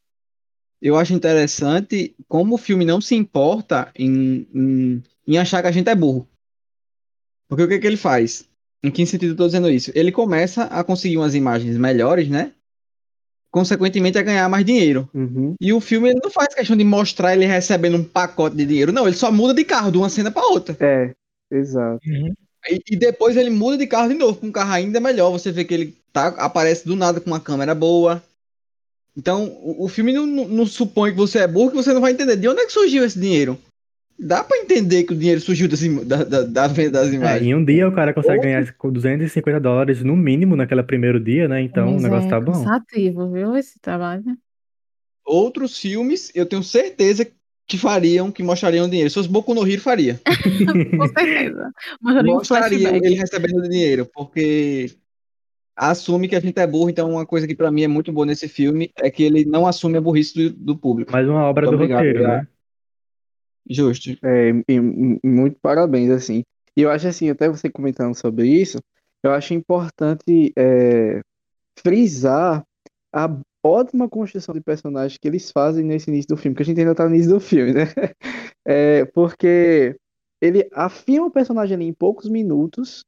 eu 0.82 0.98
acho 0.98 1.14
interessante 1.14 2.14
como 2.28 2.56
o 2.56 2.58
filme 2.58 2.84
não 2.84 3.00
se 3.00 3.16
importa 3.16 3.90
em, 3.98 4.46
em, 4.54 5.04
em 5.26 5.38
achar 5.38 5.62
que 5.62 5.70
a 5.70 5.72
gente 5.72 5.90
é 5.90 5.96
burro. 5.96 6.28
Porque 7.48 7.64
o 7.64 7.70
que, 7.70 7.80
que 7.80 7.88
ele 7.88 7.96
faz? 7.96 8.52
Em 8.84 8.92
que 8.92 9.06
sentido 9.06 9.32
eu 9.32 9.38
tô 9.38 9.46
dizendo 9.46 9.70
isso? 9.70 9.92
Ele 9.96 10.12
começa 10.12 10.64
a 10.64 10.84
conseguir 10.84 11.18
umas 11.18 11.34
imagens 11.34 11.78
melhores, 11.78 12.28
né? 12.28 12.52
Consequentemente, 13.50 14.18
a 14.18 14.24
ganhar 14.24 14.50
mais 14.50 14.66
dinheiro. 14.66 15.08
Uhum. 15.14 15.54
E 15.62 15.72
o 15.72 15.80
filme 15.80 16.10
ele 16.10 16.20
não 16.22 16.32
faz 16.32 16.54
questão 16.54 16.76
de 16.76 16.84
mostrar 16.84 17.36
ele 17.36 17.46
recebendo 17.46 17.96
um 17.98 18.04
pacote 18.04 18.56
de 18.56 18.66
dinheiro. 18.66 18.92
Não, 18.92 19.08
ele 19.08 19.16
só 19.16 19.32
muda 19.32 19.54
de 19.54 19.64
carro 19.64 19.92
de 19.92 19.98
uma 19.98 20.10
cena 20.10 20.32
para 20.32 20.48
outra. 20.48 20.76
É, 20.80 21.14
exato. 21.52 22.00
Uhum. 22.06 22.34
E, 22.68 22.82
e 22.92 22.96
depois 22.96 23.38
ele 23.38 23.52
muda 23.52 23.78
de 23.78 23.86
carro 23.86 24.10
de 24.10 24.16
novo, 24.16 24.40
com 24.40 24.48
um 24.48 24.52
carro 24.52 24.72
ainda 24.74 25.00
melhor. 25.00 25.30
Você 25.32 25.52
vê 25.52 25.64
que 25.64 25.74
ele 25.74 25.96
tá, 26.12 26.28
aparece 26.30 26.86
do 26.86 26.96
nada 26.96 27.22
com 27.22 27.30
uma 27.30 27.40
câmera 27.40 27.76
boa. 27.76 28.24
Então, 29.16 29.46
o, 29.62 29.86
o 29.86 29.88
filme 29.88 30.12
não, 30.12 30.26
não- 30.26 30.48
não 30.48 30.66
supõe 30.66 31.12
que 31.12 31.18
você 31.18 31.40
é 31.40 31.48
burro, 31.48 31.70
que 31.70 31.76
você 31.78 31.94
não 31.94 32.02
vai 32.02 32.12
entender 32.12 32.36
de 32.36 32.48
onde 32.48 32.62
é 32.62 32.66
que 32.66 32.74
surgiu 32.74 33.06
esse 33.06 33.20
dinheiro. 33.20 33.58
Dá 34.26 34.44
pra 34.44 34.58
entender 34.58 35.04
que 35.04 35.14
o 35.14 35.18
dinheiro 35.18 35.42
surgiu 35.42 35.68
das 35.68 35.82
da, 36.06 36.24
da, 36.24 36.42
da 36.44 36.68
venda 36.68 37.02
das 37.04 37.12
É, 37.12 37.16
imagens. 37.16 37.42
em 37.48 37.54
um 37.56 37.64
dia 37.64 37.88
o 37.88 37.92
cara 37.92 38.14
consegue 38.14 38.38
Ou- 38.38 38.44
ganhar 38.44 38.74
com 38.74 38.92
250 38.92 39.60
dólares 39.60 40.02
no 40.04 40.16
mínimo 40.16 40.56
naquele 40.56 40.82
primeiro 40.84 41.20
dia, 41.20 41.48
né? 41.48 41.62
Então 41.62 41.90
o 41.90 41.94
Mas 41.94 42.04
negócio 42.04 42.28
é 42.28 42.30
tá 42.30 42.40
bom. 42.40 42.52
cansativo, 42.54 43.32
viu, 43.32 43.56
esse 43.56 43.80
trabalho. 43.80 44.24
Outros 45.26 45.78
filmes, 45.78 46.32
eu 46.36 46.46
tenho 46.46 46.64
certeza 46.64 47.26
que 47.66 47.78
fariam, 47.78 48.32
que 48.32 48.44
mostrariam 48.44 48.90
dinheiro. 48.90 49.10
Se 49.10 49.14
fosse 49.16 49.30
Boku 49.30 49.54
no 49.54 49.66
Hero, 49.68 49.82
faria. 49.82 50.20
Com 50.98 51.08
certeza. 51.08 51.72
Mostraria 52.02 52.32
um 52.32 52.36
Mostrariam 52.36 52.96
ele 52.96 53.16
recebendo 53.16 53.62
dinheiro, 53.70 54.06
porque 54.14 54.92
assume 55.76 56.28
que 56.28 56.36
a 56.36 56.40
gente 56.40 56.60
é 56.60 56.68
burro. 56.68 56.90
Então, 56.90 57.10
uma 57.12 57.26
coisa 57.26 57.48
que 57.48 57.56
pra 57.56 57.72
mim 57.72 57.84
é 57.84 57.88
muito 57.88 58.12
boa 58.12 58.26
nesse 58.26 58.48
filme 58.50 58.92
é 58.98 59.10
que 59.10 59.24
ele 59.24 59.46
não 59.46 59.66
assume 59.66 59.98
a 59.98 60.02
burrice 60.02 60.34
do, 60.34 60.50
do 60.50 60.78
público. 60.78 61.12
Mais 61.12 61.28
uma 61.28 61.44
obra 61.44 61.66
Muito 61.68 61.78
do 61.78 61.84
obrigado, 61.84 62.06
roteiro, 62.06 62.28
né? 62.28 62.48
Justo. 63.70 64.12
É, 64.24 64.50
e, 64.68 64.80
muito 65.24 65.58
parabéns, 65.62 66.10
assim. 66.12 66.44
E 66.76 66.82
eu 66.82 66.90
acho 66.92 67.08
assim, 67.08 67.30
até 67.30 67.48
você 67.50 67.70
comentando 67.70 68.16
sobre 68.16 68.48
isso, 68.48 68.80
eu 69.24 69.32
acho 69.32 69.54
importante 69.54 70.52
é, 70.58 71.22
frisar 71.80 72.64
a 73.14 73.30
ótima 73.64 74.10
construção 74.10 74.54
de 74.56 74.62
personagens 74.62 75.18
que 75.20 75.28
eles 75.28 75.52
fazem 75.52 75.86
nesse 75.86 76.10
início 76.12 76.30
do 76.30 76.38
filme, 76.38 76.56
que 76.56 76.64
a 76.64 76.66
gente 76.66 76.80
ainda 76.80 76.96
tá 76.96 77.08
no 77.10 77.16
início 77.16 77.32
do 77.34 77.40
filme, 77.40 77.74
né? 77.74 77.84
É, 78.66 79.06
porque 79.06 79.96
ele 80.42 80.70
afirma 80.74 81.28
o 81.28 81.32
personagem 81.32 81.76
ali 81.76 81.86
em 81.86 81.94
poucos 81.94 82.30
minutos 82.30 83.04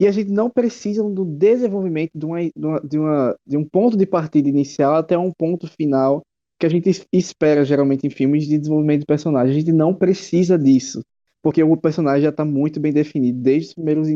e 0.00 0.06
a 0.06 0.12
gente 0.12 0.30
não 0.30 0.50
precisa 0.50 1.02
do 1.02 1.24
desenvolvimento 1.24 2.10
de, 2.14 2.26
uma, 2.26 2.40
de, 2.84 2.98
uma- 2.98 3.36
de 3.46 3.56
um 3.56 3.64
ponto 3.64 3.96
de 3.96 4.06
partida 4.06 4.48
inicial 4.48 4.96
até 4.96 5.16
um 5.18 5.32
ponto 5.32 5.66
final 5.68 6.22
que 6.58 6.66
a 6.66 6.68
gente 6.68 6.88
es- 6.90 7.06
espera 7.12 7.64
geralmente 7.64 8.06
em 8.06 8.10
filmes 8.10 8.46
de 8.46 8.58
desenvolvimento 8.58 9.00
de 9.00 9.06
personagem. 9.06 9.54
A 9.56 9.58
gente 9.60 9.72
não 9.72 9.94
precisa 9.94 10.58
disso, 10.58 11.02
porque 11.42 11.62
o 11.62 11.76
personagem 11.76 12.22
já 12.24 12.30
está 12.30 12.44
muito 12.44 12.80
bem 12.80 12.92
definido 12.92 13.40
desde 13.40 13.68
os 13.70 13.74
primeiros 13.74 14.08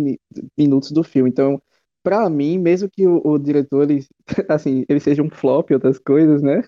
minutos 0.57 0.91
do 0.93 1.03
filme. 1.05 1.31
Então, 1.31 1.61
para 2.03 2.29
mim, 2.31 2.59
mesmo 2.59 2.89
que 2.91 3.07
o, 3.07 3.21
o 3.25 3.39
diretor 3.39 3.91
ele, 3.91 4.07
assim, 4.49 4.85
ele 4.89 5.01
seja 5.01 5.23
um 5.23 5.31
flop 5.31 5.71
e 5.71 5.75
outras 5.75 5.99
coisas, 5.99 6.43
né? 6.43 6.63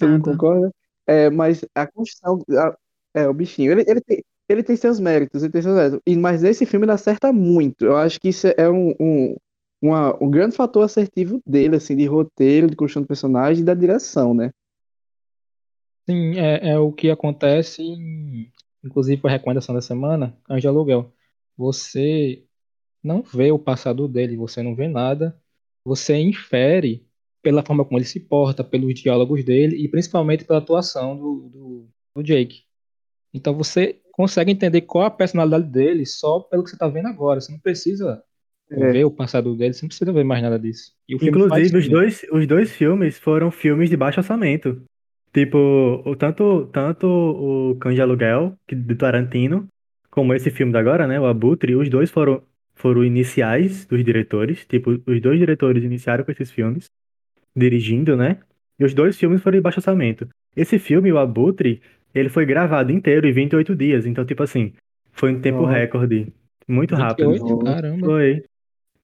Mundo 0.00 0.22
Coitado. 0.22 0.22
concorda? 0.22 0.72
É, 1.06 1.30
mas 1.30 1.64
a 1.74 1.86
construção, 1.86 2.42
a- 2.58 2.76
é, 3.14 3.28
o 3.28 3.34
bichinho, 3.34 3.72
ele, 3.72 3.84
ele 3.88 4.00
tem, 4.00 4.24
ele 4.48 4.62
tem 4.62 4.76
seus 4.76 4.98
méritos, 5.00 5.42
ele 5.42 5.52
tem 5.52 5.62
seus 5.62 5.74
méritos. 5.76 6.00
E, 6.06 6.16
mas 6.16 6.42
nesse 6.42 6.66
filme 6.66 6.84
ele 6.86 6.92
acerta 6.92 7.32
muito. 7.32 7.84
Eu 7.84 7.96
acho 7.96 8.20
que 8.20 8.28
isso 8.28 8.46
é 8.56 8.68
um, 8.68 8.94
um, 9.00 9.36
uma- 9.80 10.16
um 10.22 10.30
grande 10.30 10.56
fator 10.56 10.84
assertivo 10.84 11.40
dele, 11.46 11.76
assim, 11.76 11.96
de 11.96 12.06
roteiro, 12.06 12.66
de 12.68 12.76
construção 12.76 13.02
de 13.02 13.08
personagem 13.08 13.62
e 13.62 13.64
da 13.66 13.74
direção, 13.74 14.34
né? 14.34 14.50
Sim, 16.08 16.38
é, 16.38 16.70
é 16.70 16.78
o 16.78 16.92
que 16.92 17.10
acontece, 17.10 17.82
inclusive 18.84 19.20
foi 19.20 19.30
a 19.30 19.32
recomendação 19.32 19.74
da 19.74 19.80
semana, 19.80 20.36
Anjo 20.48 20.68
Aluguel. 20.68 21.12
Você 21.56 22.44
não 23.02 23.22
vê 23.22 23.50
o 23.50 23.58
passado 23.58 24.06
dele, 24.06 24.36
você 24.36 24.62
não 24.62 24.74
vê 24.74 24.86
nada, 24.86 25.36
você 25.84 26.16
infere 26.16 27.06
pela 27.42 27.64
forma 27.64 27.84
como 27.84 27.98
ele 27.98 28.04
se 28.04 28.20
porta, 28.20 28.64
pelos 28.64 28.94
diálogos 28.94 29.44
dele 29.44 29.76
e 29.76 29.88
principalmente 29.88 30.44
pela 30.44 30.58
atuação 30.58 31.16
do, 31.16 31.48
do, 31.48 31.88
do 32.14 32.22
Jake. 32.22 32.62
Então 33.32 33.54
você 33.54 34.00
consegue 34.12 34.50
entender 34.50 34.80
qual 34.82 35.04
a 35.04 35.10
personalidade 35.10 35.70
dele 35.70 36.06
só 36.06 36.40
pelo 36.40 36.64
que 36.64 36.70
você 36.70 36.76
tá 36.76 36.88
vendo 36.88 37.06
agora. 37.06 37.40
Você 37.40 37.52
não 37.52 37.58
precisa 37.58 38.22
É. 38.70 38.92
ver 38.92 39.04
o 39.04 39.10
passado 39.10 39.54
dele, 39.54 39.74
você 39.74 39.82
não 39.82 39.88
precisa 39.88 40.12
ver 40.12 40.24
mais 40.24 40.42
nada 40.42 40.58
disso. 40.58 40.92
Inclusive, 41.08 41.76
os 41.76 41.88
dois, 41.88 42.26
os 42.32 42.46
dois 42.46 42.72
filmes 42.72 43.18
foram 43.18 43.50
filmes 43.50 43.90
de 43.90 43.96
baixo 43.96 44.18
orçamento. 44.18 44.82
Tipo, 45.36 46.00
o, 46.02 46.16
tanto, 46.16 46.64
tanto 46.72 47.06
o 47.06 47.76
Cães 47.78 47.94
de 47.94 48.00
Aluguel, 48.00 48.54
que, 48.66 48.74
do 48.74 48.96
Tarantino, 48.96 49.68
como 50.10 50.32
esse 50.32 50.50
filme 50.50 50.72
da 50.72 50.80
agora, 50.80 51.06
né, 51.06 51.20
o 51.20 51.26
Abutre, 51.26 51.76
os 51.76 51.90
dois 51.90 52.10
foram, 52.10 52.42
foram 52.74 53.04
iniciais 53.04 53.84
dos 53.84 54.02
diretores. 54.02 54.64
Tipo, 54.64 54.92
os 55.06 55.20
dois 55.20 55.38
diretores 55.38 55.84
iniciaram 55.84 56.24
com 56.24 56.32
esses 56.32 56.50
filmes, 56.50 56.86
dirigindo, 57.54 58.16
né? 58.16 58.38
E 58.78 58.84
os 58.86 58.94
dois 58.94 59.18
filmes 59.18 59.42
foram 59.42 59.58
de 59.58 59.62
baixo 59.62 59.78
orçamento. 59.78 60.26
Esse 60.56 60.78
filme, 60.78 61.12
o 61.12 61.18
Abutre, 61.18 61.82
ele 62.14 62.30
foi 62.30 62.46
gravado 62.46 62.90
inteiro 62.90 63.26
em 63.28 63.32
28 63.32 63.76
dias. 63.76 64.06
Então, 64.06 64.24
tipo 64.24 64.42
assim, 64.42 64.72
foi 65.12 65.34
um 65.34 65.40
tempo 65.42 65.62
Nossa. 65.62 65.74
recorde. 65.74 66.32
Muito 66.66 66.94
rápido. 66.94 67.30
28? 67.32 67.58
Caramba. 67.58 68.06
Foi. 68.06 68.42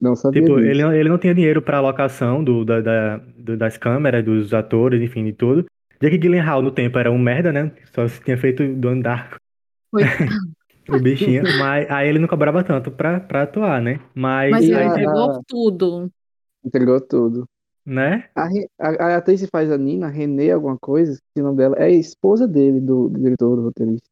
Não 0.01 0.17
sabia 0.17 0.41
Tipo, 0.41 0.57
disso. 0.57 0.67
ele, 0.71 0.83
não- 0.83 0.95
ele 0.95 1.09
não 1.11 1.19
tinha 1.19 1.35
dinheiro 1.35 1.61
pra 1.61 1.77
alocação 1.77 2.43
do, 2.43 2.65
da, 2.65 2.81
da- 2.81 3.17
do- 3.37 3.57
das 3.59 3.77
câmeras, 3.77 4.25
dos 4.25 4.55
atores, 4.55 5.03
enfim, 5.03 5.25
de 5.27 5.35
tudo. 5.35 5.67
Jake 6.03 6.19
Gyllenhaal 6.19 6.61
no 6.63 6.73
tempo 6.73 6.99
era 6.99 7.13
um 7.13 7.19
merda, 7.19 7.53
né? 7.53 7.71
Só 7.95 8.07
tinha 8.25 8.37
feito 8.37 8.63
Darko, 9.01 9.37
Coitado. 9.91 10.31
o 10.91 10.99
bichinho. 10.99 11.45
mas 11.61 11.89
aí 11.89 12.09
ele 12.09 12.19
não 12.19 12.27
cobrava 12.27 12.65
tanto 12.65 12.91
pra, 12.91 13.21
pra 13.21 13.43
atuar, 13.43 13.81
né? 13.81 14.01
Mas, 14.13 14.51
Mas 14.51 14.65
ele 14.65 14.75
aí, 14.75 14.83
a- 14.83 14.87
entregou 14.89 15.41
tudo. 15.47 16.11
Entregou 16.65 17.01
tudo. 17.01 17.49
né? 17.87 18.25
A, 18.35 18.49
a, 18.81 18.89
a 18.89 19.17
atriz 19.17 19.41
que 19.41 19.47
faz 19.47 19.71
a 19.71 19.79
Nina, 19.79 20.09
Renê 20.09 20.51
alguma 20.51 20.77
coisa, 20.77 21.21
que 21.33 21.41
o 21.41 21.45
nome 21.45 21.57
dela 21.59 21.77
é 21.77 21.85
a 21.85 21.91
esposa 21.91 22.49
dele, 22.49 22.81
do, 22.81 23.09
do 23.09 23.21
diretor, 23.21 23.55
do 23.57 23.63
roteirista. 23.63 24.09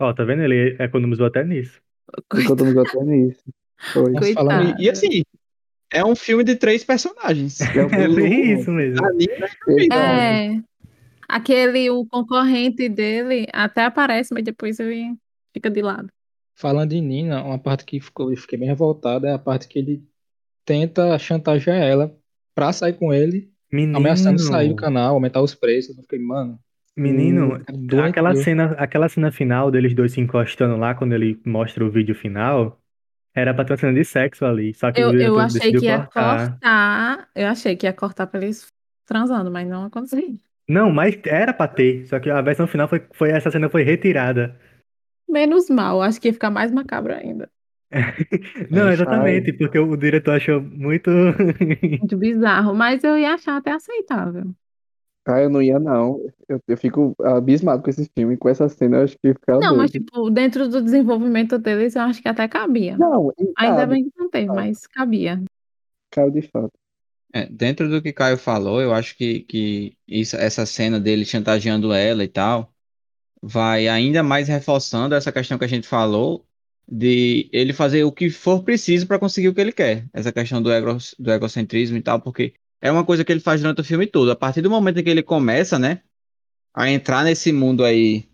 Ó, 0.00 0.12
tá 0.12 0.24
vendo? 0.24 0.42
Ele 0.42 0.76
economizou 0.80 1.26
até 1.26 1.44
nisso. 1.44 1.80
Encontramos 2.34 2.76
até 2.76 3.04
nisso. 3.04 3.42
Foi. 3.92 4.12
Coitado. 4.12 4.80
E, 4.80 4.86
e 4.86 4.90
assim, 4.90 5.22
é 5.92 6.04
um 6.04 6.16
filme 6.16 6.42
de 6.42 6.56
três 6.56 6.82
personagens. 6.84 7.60
É 7.60 7.84
o 7.84 7.90
É 7.94 8.08
bem 8.08 8.54
isso 8.54 8.70
mesmo. 8.72 9.04
A 9.04 9.12
Nina 9.12 9.46
Exato. 9.68 9.92
É. 9.92 10.69
Aquele, 11.30 11.90
o 11.90 12.04
concorrente 12.06 12.88
dele 12.88 13.46
até 13.52 13.84
aparece, 13.84 14.34
mas 14.34 14.44
depois 14.44 14.78
ele 14.80 15.16
fica 15.52 15.70
de 15.70 15.80
lado. 15.82 16.08
Falando 16.54 16.92
em 16.92 17.00
Nina, 17.00 17.42
uma 17.42 17.58
parte 17.58 17.84
que 17.84 18.00
ficou, 18.00 18.30
eu 18.30 18.36
fiquei 18.36 18.58
bem 18.58 18.68
revoltado 18.68 19.26
é 19.26 19.32
a 19.32 19.38
parte 19.38 19.66
que 19.66 19.78
ele 19.78 20.04
tenta 20.64 21.18
chantagear 21.18 21.78
ela 21.78 22.14
pra 22.54 22.72
sair 22.72 22.94
com 22.94 23.12
ele, 23.12 23.50
Menino, 23.72 23.96
ameaçando 23.98 24.38
sair 24.38 24.68
do 24.68 24.74
canal, 24.76 25.14
aumentar 25.14 25.40
os 25.40 25.54
preços. 25.54 25.96
Eu 25.96 26.02
fiquei, 26.02 26.18
mano, 26.18 26.58
menino, 26.96 27.58
Hum, 27.70 28.00
aquela 28.00 28.34
cena, 28.34 28.72
aquela 28.72 29.08
cena 29.08 29.32
final 29.32 29.70
deles 29.70 29.94
dois 29.94 30.12
se 30.12 30.20
encostando 30.20 30.76
lá, 30.76 30.94
quando 30.94 31.14
ele 31.14 31.40
mostra 31.46 31.84
o 31.84 31.90
vídeo 31.90 32.14
final, 32.14 32.78
era 33.34 33.54
pra 33.54 33.64
ter 33.64 33.72
uma 33.72 33.78
cena 33.78 33.94
de 33.94 34.04
sexo 34.04 34.44
ali. 34.44 34.74
Só 34.74 34.92
que 34.92 35.00
o 35.02 35.12
Eu, 35.12 35.14
eu 35.14 35.38
achei 35.38 35.72
que 35.72 35.86
ia 35.86 35.98
cortar. 35.98 36.48
cortar. 36.50 37.30
Eu 37.34 37.46
achei 37.48 37.76
que 37.76 37.86
ia 37.86 37.92
cortar 37.92 38.26
pra 38.26 38.40
eles 38.40 38.66
transando, 39.06 39.50
mas 39.50 39.66
não 39.68 39.84
aconteceu. 39.84 40.38
Não, 40.76 40.90
mas 40.90 41.14
era 41.26 41.52
pra 41.52 41.68
ter. 41.68 42.06
Só 42.06 42.18
que 42.20 42.30
a 42.30 42.40
versão 42.42 42.66
final 42.66 42.88
foi, 42.88 43.00
foi 43.12 43.30
essa 43.30 43.50
cena 43.50 43.68
foi 43.68 43.82
retirada. 43.82 44.56
Menos 45.26 45.70
mal, 45.70 46.02
acho 46.02 46.20
que 46.20 46.28
ia 46.28 46.34
ficar 46.34 46.50
mais 46.50 46.70
macabro 46.70 47.14
ainda. 47.14 47.50
Não, 48.70 48.90
exatamente, 48.90 49.52
porque 49.52 49.78
o 49.78 49.96
diretor 49.96 50.36
achou 50.36 50.60
muito. 50.60 51.10
Muito 52.00 52.16
bizarro, 52.16 52.74
mas 52.74 53.04
eu 53.04 53.18
ia 53.18 53.34
achar 53.34 53.56
até 53.56 53.72
aceitável. 53.72 54.54
Ah, 55.26 55.40
eu 55.40 55.50
não 55.50 55.62
ia, 55.62 55.78
não. 55.78 56.18
Eu, 56.48 56.60
eu 56.66 56.76
fico 56.76 57.14
abismado 57.22 57.82
com 57.82 57.90
esse 57.90 58.10
filme, 58.16 58.36
com 58.36 58.48
essa 58.48 58.68
cena, 58.68 58.98
eu 58.98 59.04
acho 59.04 59.18
que 59.18 59.28
ia 59.28 59.34
ficar 59.34 59.58
Não, 59.60 59.76
mas 59.76 59.90
doido. 59.90 60.04
tipo, 60.04 60.30
dentro 60.30 60.68
do 60.68 60.82
desenvolvimento 60.82 61.58
deles, 61.58 61.94
eu 61.94 62.02
acho 62.02 62.22
que 62.22 62.28
até 62.28 62.48
cabia. 62.48 62.96
Não, 62.96 63.30
e 63.38 63.52
Ainda 63.58 63.82
cabe, 63.82 63.94
bem 63.94 64.04
que 64.04 64.18
não 64.18 64.30
teve, 64.30 64.46
mas 64.46 64.86
cabia. 64.86 65.42
cabe 66.10 66.40
de 66.40 66.48
fato. 66.48 66.72
É, 67.32 67.46
dentro 67.46 67.88
do 67.88 68.02
que 68.02 68.12
Caio 68.12 68.36
falou, 68.36 68.80
eu 68.80 68.92
acho 68.92 69.16
que, 69.16 69.40
que 69.40 69.96
isso, 70.06 70.36
essa 70.36 70.66
cena 70.66 70.98
dele 70.98 71.24
chantageando 71.24 71.92
ela 71.92 72.24
e 72.24 72.28
tal, 72.28 72.74
vai 73.42 73.88
ainda 73.88 74.22
mais 74.22 74.48
reforçando 74.48 75.14
essa 75.14 75.32
questão 75.32 75.58
que 75.58 75.64
a 75.64 75.68
gente 75.68 75.86
falou 75.86 76.46
de 76.90 77.48
ele 77.52 77.72
fazer 77.72 78.02
o 78.04 78.10
que 78.10 78.30
for 78.30 78.64
preciso 78.64 79.06
para 79.06 79.18
conseguir 79.18 79.48
o 79.48 79.54
que 79.54 79.60
ele 79.60 79.72
quer. 79.72 80.08
Essa 80.12 80.32
questão 80.32 80.60
do, 80.60 80.72
ego, 80.72 80.98
do 81.18 81.30
egocentrismo 81.30 81.96
e 81.96 82.02
tal, 82.02 82.20
porque 82.20 82.54
é 82.80 82.90
uma 82.90 83.04
coisa 83.04 83.24
que 83.24 83.30
ele 83.30 83.40
faz 83.40 83.60
durante 83.60 83.80
o 83.80 83.84
filme 83.84 84.06
todo. 84.06 84.30
A 84.30 84.36
partir 84.36 84.60
do 84.60 84.70
momento 84.70 84.98
em 84.98 85.04
que 85.04 85.10
ele 85.10 85.22
começa, 85.22 85.78
né, 85.78 86.02
a 86.74 86.90
entrar 86.90 87.24
nesse 87.24 87.52
mundo 87.52 87.84
aí 87.84 88.28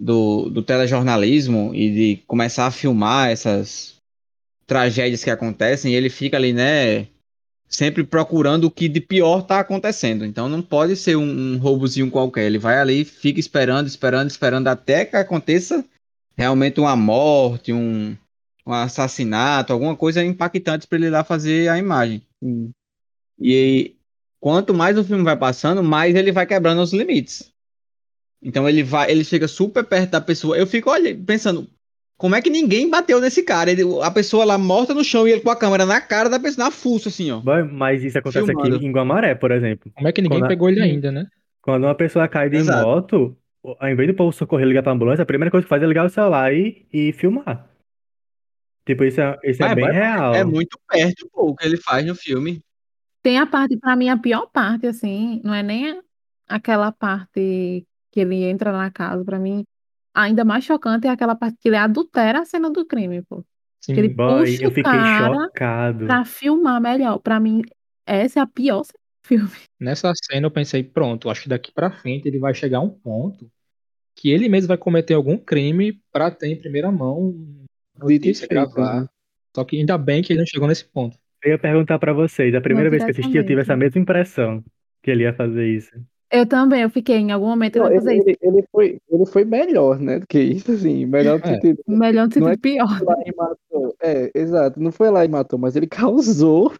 do, 0.00 0.48
do 0.48 0.62
telejornalismo 0.62 1.74
e 1.74 1.90
de 1.90 2.22
começar 2.26 2.66
a 2.66 2.70
filmar 2.70 3.30
essas 3.30 3.96
tragédias 4.66 5.22
que 5.22 5.30
acontecem, 5.30 5.94
ele 5.94 6.08
fica 6.08 6.38
ali, 6.38 6.52
né, 6.52 7.08
sempre 7.68 8.04
procurando 8.04 8.64
o 8.64 8.70
que 8.70 8.88
de 8.88 9.00
pior 9.00 9.42
tá 9.42 9.60
acontecendo. 9.60 10.24
Então 10.24 10.48
não 10.48 10.62
pode 10.62 10.96
ser 10.96 11.16
um, 11.16 11.54
um 11.54 11.58
roubozinho 11.58 12.10
qualquer. 12.10 12.44
Ele 12.46 12.58
vai 12.58 12.78
ali, 12.78 13.04
fica 13.04 13.40
esperando, 13.40 13.86
esperando, 13.86 14.30
esperando 14.30 14.68
até 14.68 15.04
que 15.04 15.16
aconteça 15.16 15.84
realmente 16.36 16.80
uma 16.80 16.96
morte, 16.96 17.72
um, 17.72 18.16
um 18.66 18.72
assassinato, 18.72 19.72
alguma 19.72 19.96
coisa 19.96 20.24
impactante 20.24 20.86
para 20.86 20.98
ele 20.98 21.10
lá 21.10 21.24
fazer 21.24 21.68
a 21.68 21.78
imagem. 21.78 22.22
E 23.38 23.96
quanto 24.40 24.74
mais 24.74 24.96
o 24.98 25.04
filme 25.04 25.24
vai 25.24 25.36
passando, 25.36 25.82
mais 25.82 26.14
ele 26.14 26.32
vai 26.32 26.46
quebrando 26.46 26.82
os 26.82 26.92
limites. 26.92 27.52
Então 28.42 28.68
ele 28.68 28.82
vai, 28.82 29.10
ele 29.10 29.24
chega 29.24 29.48
super 29.48 29.84
perto 29.84 30.10
da 30.10 30.20
pessoa. 30.20 30.56
Eu 30.56 30.66
fico 30.66 30.90
olha, 30.90 31.16
pensando, 31.16 31.68
como 32.24 32.34
é 32.34 32.40
que 32.40 32.48
ninguém 32.48 32.88
bateu 32.88 33.20
nesse 33.20 33.42
cara? 33.42 33.70
Ele- 33.70 33.82
a 34.02 34.10
pessoa 34.10 34.46
lá 34.46 34.56
morta 34.56 34.94
no 34.94 35.04
chão 35.04 35.28
e 35.28 35.32
ele 35.32 35.42
com 35.42 35.50
a 35.50 35.56
câmera 35.56 35.84
na 35.84 36.00
cara 36.00 36.30
da 36.30 36.40
pessoa, 36.40 36.64
na 36.64 36.70
fuça, 36.70 37.10
assim, 37.10 37.30
ó. 37.30 37.42
Mas 37.70 38.02
isso 38.02 38.16
acontece 38.16 38.46
Filmando. 38.46 38.76
aqui 38.76 38.86
em 38.86 38.90
Guamaré, 38.92 39.34
por 39.34 39.50
exemplo. 39.50 39.92
como 39.94 40.08
é 40.08 40.12
que 40.12 40.22
ninguém 40.22 40.38
Quando 40.38 40.44
a- 40.46 40.48
pegou 40.48 40.70
ele 40.70 40.80
ainda, 40.80 41.12
né? 41.12 41.26
Quando 41.60 41.84
uma 41.84 41.94
pessoa 41.94 42.26
cai 42.26 42.48
de 42.48 42.56
Exato. 42.56 42.82
moto, 42.86 43.36
ao 43.78 43.90
invés 43.90 44.08
do 44.08 44.14
povo 44.14 44.32
socorrer 44.32 44.64
e 44.64 44.68
ligar 44.70 44.82
pra 44.82 44.92
ambulância, 44.92 45.22
a 45.22 45.26
primeira 45.26 45.50
coisa 45.50 45.66
que 45.66 45.68
faz 45.68 45.82
é 45.82 45.86
ligar 45.86 46.06
o 46.06 46.08
celular 46.08 46.50
e, 46.54 46.86
e 46.90 47.12
filmar. 47.12 47.68
Tipo, 48.86 49.04
isso 49.04 49.20
é, 49.20 49.38
isso 49.44 49.62
é 49.62 49.66
Mas 49.66 49.74
bem 49.74 49.84
é- 49.86 49.92
real. 49.92 50.34
É 50.34 50.44
muito 50.44 50.78
perto 50.88 51.28
pô, 51.30 51.48
o 51.50 51.54
que 51.54 51.66
ele 51.66 51.76
faz 51.76 52.06
no 52.06 52.14
filme. 52.14 52.62
Tem 53.22 53.38
a 53.38 53.46
parte, 53.46 53.76
pra 53.76 53.96
mim, 53.96 54.08
a 54.08 54.16
pior 54.18 54.46
parte, 54.50 54.86
assim, 54.86 55.42
não 55.44 55.52
é 55.52 55.62
nem 55.62 55.90
a- 55.90 56.00
aquela 56.48 56.90
parte 56.90 57.86
que 58.10 58.20
ele 58.20 58.44
entra 58.44 58.72
na 58.72 58.90
casa, 58.90 59.22
pra 59.24 59.38
mim, 59.38 59.64
ainda 60.14 60.44
mais 60.44 60.64
chocante 60.64 61.06
é 61.06 61.10
aquela 61.10 61.34
parte 61.34 61.56
que 61.60 61.68
ele 61.68 61.76
adultera 61.76 62.40
a 62.40 62.44
cena 62.44 62.70
do 62.70 62.86
crime, 62.86 63.22
pô. 63.22 63.44
Sim, 63.80 63.94
Que 63.94 64.00
ele 64.00 64.08
Boy, 64.08 64.46
puxa 64.52 64.64
eu 64.64 64.70
fiquei 64.70 64.82
cara 64.84 65.34
chocado. 65.34 66.06
pra 66.06 66.24
filmar 66.24 66.80
melhor. 66.80 67.18
Pra 67.18 67.38
mim, 67.38 67.62
essa 68.06 68.40
é 68.40 68.42
a 68.42 68.46
pior 68.46 68.82
cena 68.84 68.98
do 68.98 69.28
filme. 69.28 69.50
Nessa 69.78 70.12
cena 70.14 70.46
eu 70.46 70.50
pensei, 70.50 70.82
pronto, 70.82 71.28
acho 71.28 71.42
que 71.42 71.48
daqui 71.50 71.70
pra 71.72 71.90
frente 71.90 72.26
ele 72.26 72.38
vai 72.38 72.54
chegar 72.54 72.78
a 72.78 72.82
um 72.82 72.88
ponto 72.88 73.50
que 74.16 74.30
ele 74.30 74.48
mesmo 74.48 74.68
vai 74.68 74.78
cometer 74.78 75.12
algum 75.14 75.36
crime 75.36 76.00
pra 76.12 76.30
ter 76.30 76.46
em 76.48 76.56
primeira 76.56 76.90
mão 76.90 77.34
notícia, 77.98 78.46
gravar. 78.48 79.02
né? 79.02 79.08
Só 79.54 79.64
que 79.64 79.76
ainda 79.76 79.98
bem 79.98 80.22
que 80.22 80.32
ele 80.32 80.38
não 80.40 80.46
chegou 80.46 80.68
nesse 80.68 80.84
ponto. 80.84 81.18
Eu 81.42 81.50
ia 81.52 81.58
perguntar 81.58 81.98
pra 81.98 82.12
vocês, 82.12 82.54
a 82.54 82.60
primeira 82.60 82.88
vez 82.88 83.04
que 83.04 83.10
assisti, 83.10 83.36
eu 83.36 83.44
tive 83.44 83.60
essa 83.60 83.76
mesma 83.76 84.00
impressão 84.00 84.64
que 85.02 85.10
ele 85.10 85.24
ia 85.24 85.34
fazer 85.34 85.66
isso. 85.68 85.90
Eu 86.36 86.46
também, 86.46 86.82
eu 86.82 86.90
fiquei, 86.90 87.16
em 87.16 87.30
algum 87.32 87.46
momento 87.48 87.76
ele 87.76 87.84
Não, 87.84 88.10
ele, 88.10 88.20
ele, 88.20 88.38
ele 88.42 88.64
foi, 88.72 88.98
ele 89.10 89.26
foi 89.26 89.44
melhor, 89.44 89.98
né, 90.00 90.18
do 90.18 90.26
que 90.26 90.38
isso, 90.40 90.72
assim, 90.72 91.06
melhor 91.06 91.38
no 91.38 91.44
É. 91.46 91.54
sentido. 91.54 91.82
Melhor 91.86 92.28
no 92.28 92.40
Não 92.40 92.48
é 92.48 92.50
sentido 92.52 92.60
pior. 92.60 92.98
foi 92.98 93.06
lá 93.06 93.14
e 93.24 93.36
matou. 93.36 93.96
É, 94.02 94.30
exato. 94.34 94.80
Não 94.80 94.90
foi 94.92 95.10
lá 95.10 95.24
e 95.24 95.28
matou, 95.28 95.58
mas 95.58 95.76
ele 95.76 95.86
causou 96.66 96.72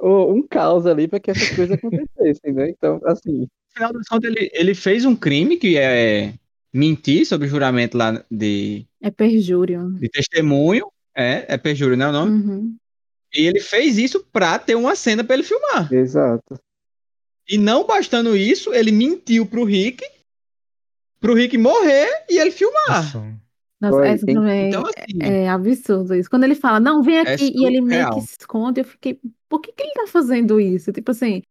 um 0.00 0.42
caos 0.48 0.86
ali 0.86 1.08
para 1.08 1.20
que 1.20 1.30
essas 1.30 1.48
coisas 1.50 1.76
acontecessem, 1.76 2.52
né? 2.52 2.70
Então, 2.70 3.00
assim, 3.04 3.40
No 3.40 3.48
final 3.74 3.92
das 3.92 4.08
contas, 4.08 4.30
ele, 4.30 4.50
ele 4.52 4.74
fez 4.74 5.04
um 5.04 5.14
crime 5.16 5.56
que 5.56 5.76
é 5.76 6.34
mentir 6.72 7.26
sobre 7.26 7.46
o 7.46 7.50
juramento 7.50 7.96
lá 7.98 8.24
de, 8.30 8.86
É 9.02 9.10
perjúrio. 9.10 9.90
de 10.00 10.08
testemunho. 10.08 10.86
É, 11.14 11.44
é 11.48 11.58
perjúrio, 11.58 11.96
não 11.96 12.06
é 12.06 12.08
o 12.10 12.12
nome? 12.12 12.30
Uhum. 12.30 12.76
E 13.34 13.46
ele 13.46 13.60
fez 13.60 13.98
isso 13.98 14.24
pra 14.32 14.58
ter 14.58 14.76
uma 14.76 14.94
cena 14.94 15.22
pra 15.24 15.34
ele 15.34 15.42
filmar. 15.42 15.92
exato. 15.92 16.58
E 17.48 17.56
não 17.58 17.86
bastando 17.86 18.36
isso, 18.36 18.72
ele 18.74 18.92
mentiu 18.92 19.46
pro 19.46 19.64
Rick, 19.64 20.04
pro 21.20 21.34
Rick 21.34 21.56
morrer 21.56 22.08
e 22.28 22.38
ele 22.38 22.50
filmar. 22.50 22.88
Nossa. 22.88 23.38
Nossa, 23.80 24.06
essa 24.06 24.26
tem- 24.26 24.34
também 24.34 24.68
Então, 24.68 24.82
assim, 24.84 25.22
é 25.22 25.48
absurdo 25.48 26.14
isso. 26.14 26.28
Quando 26.28 26.44
ele 26.44 26.54
fala, 26.56 26.80
não, 26.80 27.02
vem 27.02 27.16
É 27.18 27.20
aqui, 27.20 27.52
e 27.54 27.64
ele 27.64 27.80
meio 27.80 28.10
que 28.10 28.20
se 28.22 28.36
esconde, 28.40 28.80
eu 28.80 28.84
fiquei, 28.84 29.20
por 29.48 29.60
que 29.60 29.70
que 29.72 29.82
ele 29.82 29.92
tá 29.92 30.06
fazendo 30.08 30.60
isso? 30.60 30.92
Tipo 30.92 31.12
assim, 31.12 31.42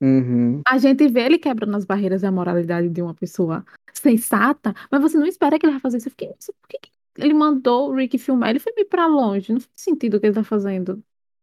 Uhum. 0.00 0.60
a 0.66 0.78
gente 0.78 1.08
vê 1.08 1.22
ele 1.22 1.38
quebrando 1.38 1.74
as 1.76 1.84
barreiras 1.84 2.20
da 2.22 2.30
moralidade 2.30 2.88
de 2.88 3.02
uma 3.02 3.14
pessoa 3.14 3.64
sensata, 3.92 4.74
mas 4.90 5.00
você 5.00 5.16
não 5.18 5.26
espera 5.26 5.58
que 5.58 5.66
ele 5.66 5.72
vai 5.72 5.80
fazer 5.80 5.96
isso. 5.96 6.08
Eu 6.08 6.12
fiquei, 6.12 6.28
por 6.28 6.68
que 6.68 6.78
que 6.82 6.90
ele 7.16 7.34
mandou 7.34 7.90
o 7.90 7.94
Rick 7.94 8.16
filmar? 8.18 8.50
Ele 8.50 8.60
foi 8.60 8.72
meio 8.76 8.86
pra 8.86 9.06
longe, 9.06 9.52
não 9.52 9.60
faz 9.60 9.70
sentido 9.74 10.14
o 10.16 10.20
que 10.20 10.26
ele 10.26 10.34
tá 10.34 10.44
fazendo. 10.44 11.02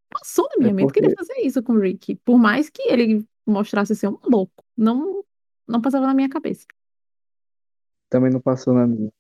Passou 0.09 0.47
na 0.51 0.57
minha 0.59 0.69
É 0.69 0.73
mente 0.73 0.93
que 0.93 0.99
ele 0.99 1.07
ia 1.07 1.15
porque- 1.15 1.33
fazer 1.33 1.41
isso 1.45 1.61
com 1.63 1.73
o 1.73 1.79
Rick, 1.79 2.15
por 2.23 2.37
mais 2.37 2.69
que 2.69 2.81
ele 2.83 3.25
mostrasse 3.45 3.95
ser 3.95 4.07
um 4.09 4.19
louco. 4.23 4.63
Não, 4.77 5.23
não 5.67 5.81
passava 5.81 6.07
na 6.07 6.13
minha 6.13 6.29
cabeça. 6.29 6.65
Também 8.09 8.31
não 8.31 8.39
passou 8.41 8.73
na 8.73 8.87
minha. 8.87 9.11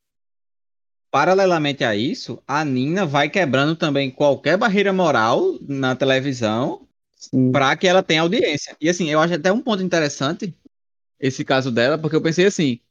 paralelamente 1.11 1.83
a 1.83 1.95
isso, 1.95 2.41
a 2.45 2.65
Nina 2.65 3.05
vai 3.05 3.29
quebrando 3.29 3.75
também 3.75 4.11
qualquer 4.11 4.57
barreira 4.57 4.91
moral 4.91 5.57
na 5.61 5.95
televisão 5.95 6.87
para 7.51 7.75
que 7.77 7.87
ela 7.87 8.03
tenha 8.03 8.21
audiência. 8.21 8.75
E 8.81 8.89
assim, 8.89 9.09
eu 9.09 9.19
acho 9.21 9.33
até 9.35 9.51
um 9.51 9.61
ponto 9.61 9.81
interessante 9.81 10.53
esse 11.19 11.45
caso 11.45 11.71
dela, 11.71 11.97
porque 11.97 12.15
eu 12.15 12.21
pensei 12.21 12.45
assim, 12.45 12.81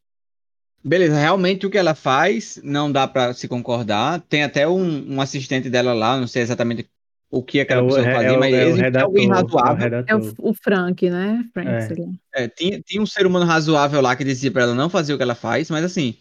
beleza, 0.85 1.17
realmente 1.19 1.67
o 1.67 1.71
que 1.71 1.79
ela 1.79 1.95
faz 1.95 2.61
não 2.63 2.91
dá 2.93 3.07
para 3.09 3.35
se 3.35 3.49
concordar. 3.49 4.21
Tem 4.23 4.43
até 4.45 4.67
um, 4.69 5.15
um 5.17 5.21
assistente 5.21 5.71
dela 5.71 5.93
lá, 5.95 6.19
não 6.19 6.27
sei 6.27 6.43
exatamente 6.43 6.91
o 7.39 7.43
que 7.43 7.61
aquela 7.61 7.81
É 7.81 7.85
o- 7.85 7.87
pessoa 7.89 8.07
é- 8.07 8.15
fazia, 8.15 8.29
é 8.29 8.33
o- 8.33 8.41
mas 8.41 8.55
é 8.55 8.57
o 8.57 8.61
existe 8.69 8.81
redator, 8.83 9.07
alguém 9.09 9.25
é 9.25 9.29
o 9.29 9.33
razoável. 9.35 10.05
É 10.07 10.17
o, 10.17 10.35
o 10.39 10.55
Frank, 10.55 11.11
né? 11.11 11.45
Frank, 11.53 11.69
É. 11.69 11.81
sei 11.83 11.97
lá. 12.05 12.13
É, 12.35 12.49
tinha, 12.49 12.81
tinha 12.81 13.03
um 13.03 13.07
ser 13.07 13.27
humano 13.27 13.45
razoável 13.45 14.01
lá 14.01 14.15
que 14.17 14.25
dizia 14.25 14.51
pra 14.51 14.63
ela 14.63 14.75
não 14.75 14.89
fazer 14.91 15.15
o 15.15 15.17
que 15.17 15.23
ela 15.23 15.35
faz, 15.35 15.71
mas 15.71 15.85
assim, 15.85 16.15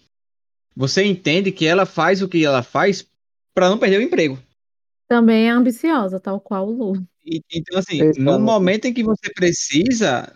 você 0.76 1.04
entende 1.04 1.52
que 1.52 1.66
ela 1.66 1.86
faz 1.86 2.22
o 2.22 2.28
que 2.28 2.44
ela 2.46 2.64
faz 2.64 3.06
pra 3.54 3.70
não 3.70 3.78
perder 3.78 4.00
o 4.00 4.02
emprego. 4.02 4.40
Também 5.08 5.48
é 5.48 5.52
ambiciosa, 5.52 6.20
tal 6.20 6.40
qual 6.40 6.68
o 6.68 6.72
Lu. 6.72 7.04
E- 7.26 7.42
então, 7.54 7.78
assim, 7.78 8.02
Exato. 8.02 8.22
no 8.22 8.40
momento 8.40 8.86
em 8.86 8.94
que 8.94 9.04
você 9.04 9.32
precisa, 9.34 10.34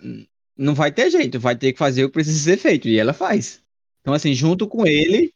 não 0.58 0.74
vai 0.76 0.92
ter 0.92 1.10
jeito, 1.10 1.40
vai 1.40 1.56
ter 1.56 1.74
que 1.74 1.80
fazer 1.80 2.04
o 2.04 2.08
que 2.10 2.14
precisa 2.14 2.40
ser 2.52 2.58
feito, 2.58 2.88
e 2.88 3.00
ela 3.00 3.14
faz. 3.14 3.62
Então, 4.02 4.14
assim, 4.14 4.34
junto 4.34 4.68
com 4.68 4.86
ele, 4.86 5.34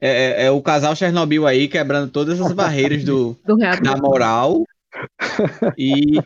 é, 0.00 0.08
é- 0.42 0.44
é 0.46 0.50
o 0.50 0.62
casal 0.62 0.94
Chernobyl 0.94 1.46
aí 1.46 1.68
quebrando 1.68 2.10
todas 2.10 2.40
as 2.40 2.52
barreiras 2.52 3.02
do, 3.04 3.36
Do 3.44 3.56
da 3.56 3.96
moral 3.96 4.62
e, 5.78 6.18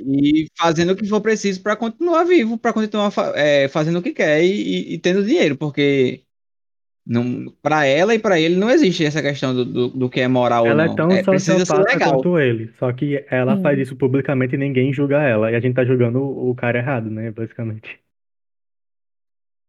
e 0.45 0.47
fazendo 0.59 0.93
o 0.93 0.97
que 0.97 1.07
for 1.07 1.21
preciso 1.21 1.63
para 1.63 1.77
continuar 1.77 2.25
vivo, 2.25 2.59
para 2.59 2.73
continuar 2.73 3.11
fa- 3.11 3.33
é, 3.37 3.69
fazendo 3.69 3.99
o 3.99 4.03
que 4.03 4.13
quer 4.13 4.43
e, 4.43 4.51
e- 4.51 4.95
e 4.95 4.99
tendo 4.99 5.25
dinheiro, 5.25 5.57
porque 5.57 6.23
não, 7.07 7.53
para 7.63 7.87
ela 7.87 8.15
e 8.15 8.19
para 8.19 8.39
ele 8.41 8.57
não 8.57 8.71
existe 8.71 9.05
essa 9.05 9.23
questão 9.23 9.55
do, 9.55 9.65
do, 9.65 9.89
do 9.89 10.11
que 10.11 10.21
é 10.21 10.29
moral 10.29 10.67
Ela 10.67 10.85
ou 10.85 10.89
é 10.89 10.89
não. 10.89 10.95
tão 10.97 11.09
precisa 11.25 11.59
ser 11.59 11.65
sociopata 11.65 11.93
legal. 11.95 12.13
quanto 12.17 12.39
ele. 12.39 12.73
Só 12.79 12.93
que 12.93 13.25
ela 13.31 13.55
Hum. 13.57 13.63
faz 13.63 13.79
isso 13.79 13.97
publicamente 13.97 14.55
e 14.55 14.59
ninguém 14.59 14.93
julga 14.93 15.21
ela. 15.23 15.51
E 15.51 15.57
a 15.57 15.61
gente 15.61 15.75
tá 15.75 15.85
julgando 15.85 16.21
o 16.23 16.55
cara 16.55 16.79
errado, 16.79 17.11
né? 17.11 17.31
Basicamente. 17.31 17.99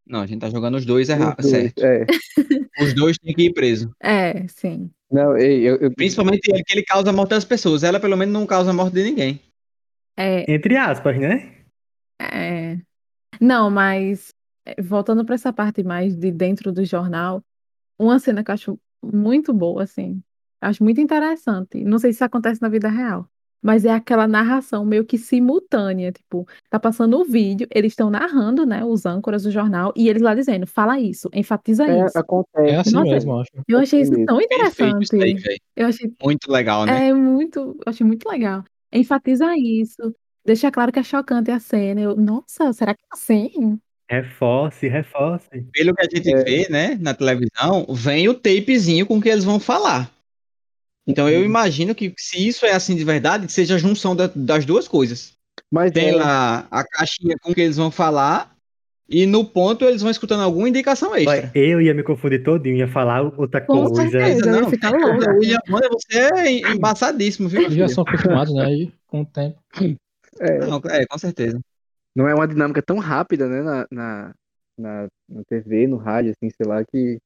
Não, 0.05 0.21
a 0.21 0.27
gente 0.27 0.41
tá 0.41 0.49
jogando 0.49 0.75
os 0.75 0.85
dois 0.85 1.09
errados, 1.09 1.45
Os 1.45 1.51
dois, 1.51 1.73
certo? 1.73 1.85
É. 1.85 2.05
Os 2.83 2.93
dois 2.93 3.17
têm 3.17 3.33
que 3.33 3.43
ir 3.43 3.53
preso. 3.53 3.91
É, 4.01 4.47
sim. 4.47 4.91
Não, 5.11 5.37
eu, 5.37 5.75
eu, 5.77 5.93
Principalmente 5.93 6.47
ele, 6.49 6.63
que 6.63 6.73
ele 6.73 6.83
causa 6.83 7.09
a 7.09 7.13
morte 7.13 7.31
das 7.31 7.43
pessoas. 7.43 7.83
Ela, 7.83 7.99
pelo 7.99 8.15
menos, 8.15 8.33
não 8.33 8.45
causa 8.45 8.71
a 8.71 8.73
morte 8.73 8.93
de 8.93 9.03
ninguém. 9.03 9.41
É, 10.17 10.51
Entre 10.51 10.77
aspas, 10.77 11.19
né? 11.19 11.53
é. 12.19 12.77
Não, 13.39 13.69
mas 13.69 14.33
é, 14.65 14.81
voltando 14.81 15.25
para 15.25 15.35
essa 15.35 15.51
parte 15.51 15.83
mais 15.83 16.15
de 16.15 16.31
dentro 16.31 16.71
do 16.71 16.85
jornal, 16.85 17.43
uma 17.97 18.19
cena 18.19 18.43
que 18.43 18.51
eu 18.51 18.53
acho 18.53 18.79
muito 19.03 19.53
boa, 19.53 19.83
assim, 19.83 20.21
acho 20.61 20.83
muito 20.83 21.01
interessante. 21.01 21.83
Não 21.83 21.97
sei 21.97 22.11
se 22.11 22.17
isso 22.17 22.25
acontece 22.25 22.61
na 22.61 22.69
vida 22.69 22.89
real, 22.89 23.27
mas 23.61 23.85
é 23.85 23.91
aquela 23.91 24.27
narração 24.27 24.85
meio 24.85 25.05
que 25.05 25.17
simultânea, 25.17 26.11
tipo, 26.11 26.47
tá 26.69 26.79
passando 26.79 27.19
o 27.19 27.23
vídeo, 27.25 27.67
eles 27.73 27.91
estão 27.93 28.09
narrando, 28.09 28.65
né, 28.65 28.83
os 28.83 29.05
âncoras 29.05 29.43
do 29.43 29.51
jornal, 29.51 29.93
e 29.95 30.09
eles 30.09 30.21
lá 30.21 30.33
dizendo, 30.33 30.65
fala 30.65 30.99
isso, 30.99 31.29
enfatiza 31.33 31.85
é, 31.87 32.05
isso. 32.05 32.17
acontece. 32.17 32.69
É 32.71 32.75
assim 32.77 32.91
Nossa, 32.91 33.11
mesmo, 33.11 33.31
eu 33.31 33.39
acho. 33.39 33.51
Eu 33.67 33.79
achei 33.79 34.01
isso 34.01 34.25
tão 34.25 34.37
Perfeito 34.37 35.01
isso 35.01 35.15
aí, 35.15 35.31
interessante. 35.31 35.61
Eu 35.75 35.87
achei 35.87 36.11
Muito 36.21 36.51
legal, 36.51 36.85
né? 36.85 37.09
É 37.09 37.13
muito, 37.13 37.59
eu 37.59 37.83
achei 37.85 38.05
muito 38.05 38.27
legal. 38.27 38.63
Enfatiza 38.91 39.53
isso. 39.57 40.13
Deixa 40.45 40.71
claro 40.71 40.91
que 40.91 40.99
é 40.99 41.03
chocante 41.03 41.51
a 41.51 41.59
cena. 41.59 42.01
Eu, 42.01 42.15
nossa, 42.15 42.73
será 42.73 42.93
que 42.95 43.01
é 43.03 43.07
assim? 43.13 43.79
Reforce, 44.09 44.87
reforce. 44.89 45.47
Pelo 45.71 45.95
que 45.95 46.01
a 46.01 46.09
gente 46.13 46.33
É. 46.33 46.43
vê, 46.43 46.67
né, 46.69 46.97
na 46.99 47.13
televisão, 47.13 47.85
vem 47.89 48.27
o 48.27 48.33
tapezinho 48.33 49.05
com 49.05 49.21
que 49.21 49.29
eles 49.29 49.45
vão 49.45 49.59
falar. 49.59 50.11
Então 51.07 51.29
eu 51.29 51.43
imagino 51.43 51.95
que 51.95 52.13
se 52.17 52.47
isso 52.47 52.65
é 52.65 52.73
assim 52.73 52.95
de 52.95 53.03
verdade, 53.03 53.51
seja 53.51 53.75
a 53.75 53.77
junção 53.77 54.15
da- 54.15 54.31
das 54.35 54.65
duas 54.65 54.87
coisas. 54.87 55.33
Mas 55.69 55.91
Tem 55.91 56.09
é, 56.09 56.15
lá 56.15 56.67
a 56.69 56.83
caixinha 56.83 57.35
com 57.41 57.53
que 57.53 57.61
eles 57.61 57.77
vão 57.77 57.89
falar 57.91 58.55
e 59.09 59.25
no 59.25 59.43
ponto 59.43 59.83
eles 59.83 60.01
vão 60.01 60.11
escutando 60.11 60.41
alguma 60.41 60.69
indicação 60.69 61.15
extra. 61.15 61.51
Eu 61.53 61.81
ia 61.81 61.93
me 61.93 62.03
confundir 62.03 62.43
todinho, 62.43 62.77
ia 62.77 62.87
falar 62.87 63.21
outra 63.37 63.61
Com 63.61 63.89
coisa. 63.89 64.09
certeza. 64.09 64.49
eu 64.49 64.63
ia 64.63 64.69
ficar. 64.69 64.93
William 64.93 65.59
Bonner, 65.67 65.89
você 65.89 66.17
é 66.19 66.71
embaçadíssimo, 66.71 67.49
viu? 67.49 67.61
Eles 67.61 67.75
já 67.75 67.87
são 67.89 68.03
acostumados, 68.03 68.53
né? 68.53 68.71
e 68.73 68.93
Com 69.07 69.21
o 69.21 69.25
tempo. 69.25 69.59
é, 70.39 70.57
Não, 70.59 70.81
é, 70.89 71.05
com 71.05 71.17
certeza. 71.17 71.59
não 72.15 72.27
é 72.27 72.33
uma 72.35 72.47
dinâmica 72.47 72.81
tão 72.81 72.99
rápida, 72.99 73.47
né, 73.47 73.61
na, 73.61 73.87
na, 73.91 74.33
na, 74.77 75.07
na 75.29 75.43
TV, 75.45 75.87
no 75.87 75.97
rádio, 75.97 76.31
assim, 76.31 76.49
sei 76.55 76.65
lá, 76.65 76.83
que, 76.85 77.19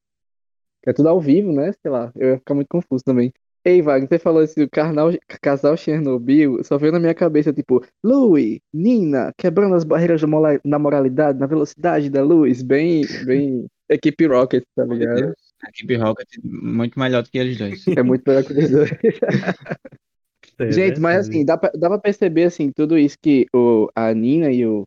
que 0.82 0.90
é 0.90 0.92
tudo 0.92 1.08
ao 1.08 1.20
vivo, 1.20 1.52
né, 1.52 1.72
sei 1.82 1.90
lá, 1.90 2.12
eu 2.16 2.30
ia 2.30 2.38
ficar 2.38 2.54
muito 2.54 2.68
confuso 2.68 3.04
também. 3.04 3.32
Ei, 3.66 3.82
Wagner, 3.82 4.08
você 4.08 4.16
falou 4.16 4.44
esse 4.44 4.68
carnal, 4.68 5.10
casal 5.42 5.76
Chernobyl, 5.76 6.62
só 6.62 6.78
veio 6.78 6.92
na 6.92 7.00
minha 7.00 7.12
cabeça, 7.12 7.52
tipo, 7.52 7.84
Louie, 8.00 8.62
Nina, 8.72 9.32
quebrando 9.36 9.74
as 9.74 9.82
barreiras 9.82 10.20
da 10.64 10.78
moralidade, 10.78 11.36
na 11.36 11.46
velocidade 11.46 12.08
da 12.08 12.22
luz, 12.22 12.62
bem, 12.62 13.02
bem 13.24 13.66
equipe 13.88 14.24
Rocket, 14.24 14.62
tá 14.72 14.84
ligado? 14.84 15.34
Equipe 15.68 15.96
Rocket 15.96 16.28
muito 16.44 16.96
melhor 16.96 17.24
do 17.24 17.28
que 17.28 17.38
eles 17.38 17.58
dois. 17.58 17.84
É 17.88 18.04
muito 18.04 18.22
melhor 18.24 18.44
que 18.44 18.52
os 18.52 18.70
dois. 18.70 18.90
Gente, 20.70 21.00
mas 21.00 21.16
verdade. 21.16 21.30
assim, 21.30 21.44
dá 21.44 21.58
pra, 21.58 21.72
dá 21.74 21.88
pra 21.88 21.98
perceber, 21.98 22.44
assim, 22.44 22.70
tudo 22.70 22.96
isso 22.96 23.16
que 23.20 23.46
o, 23.52 23.88
a 23.96 24.14
Nina 24.14 24.52
e 24.52 24.64
o, 24.64 24.86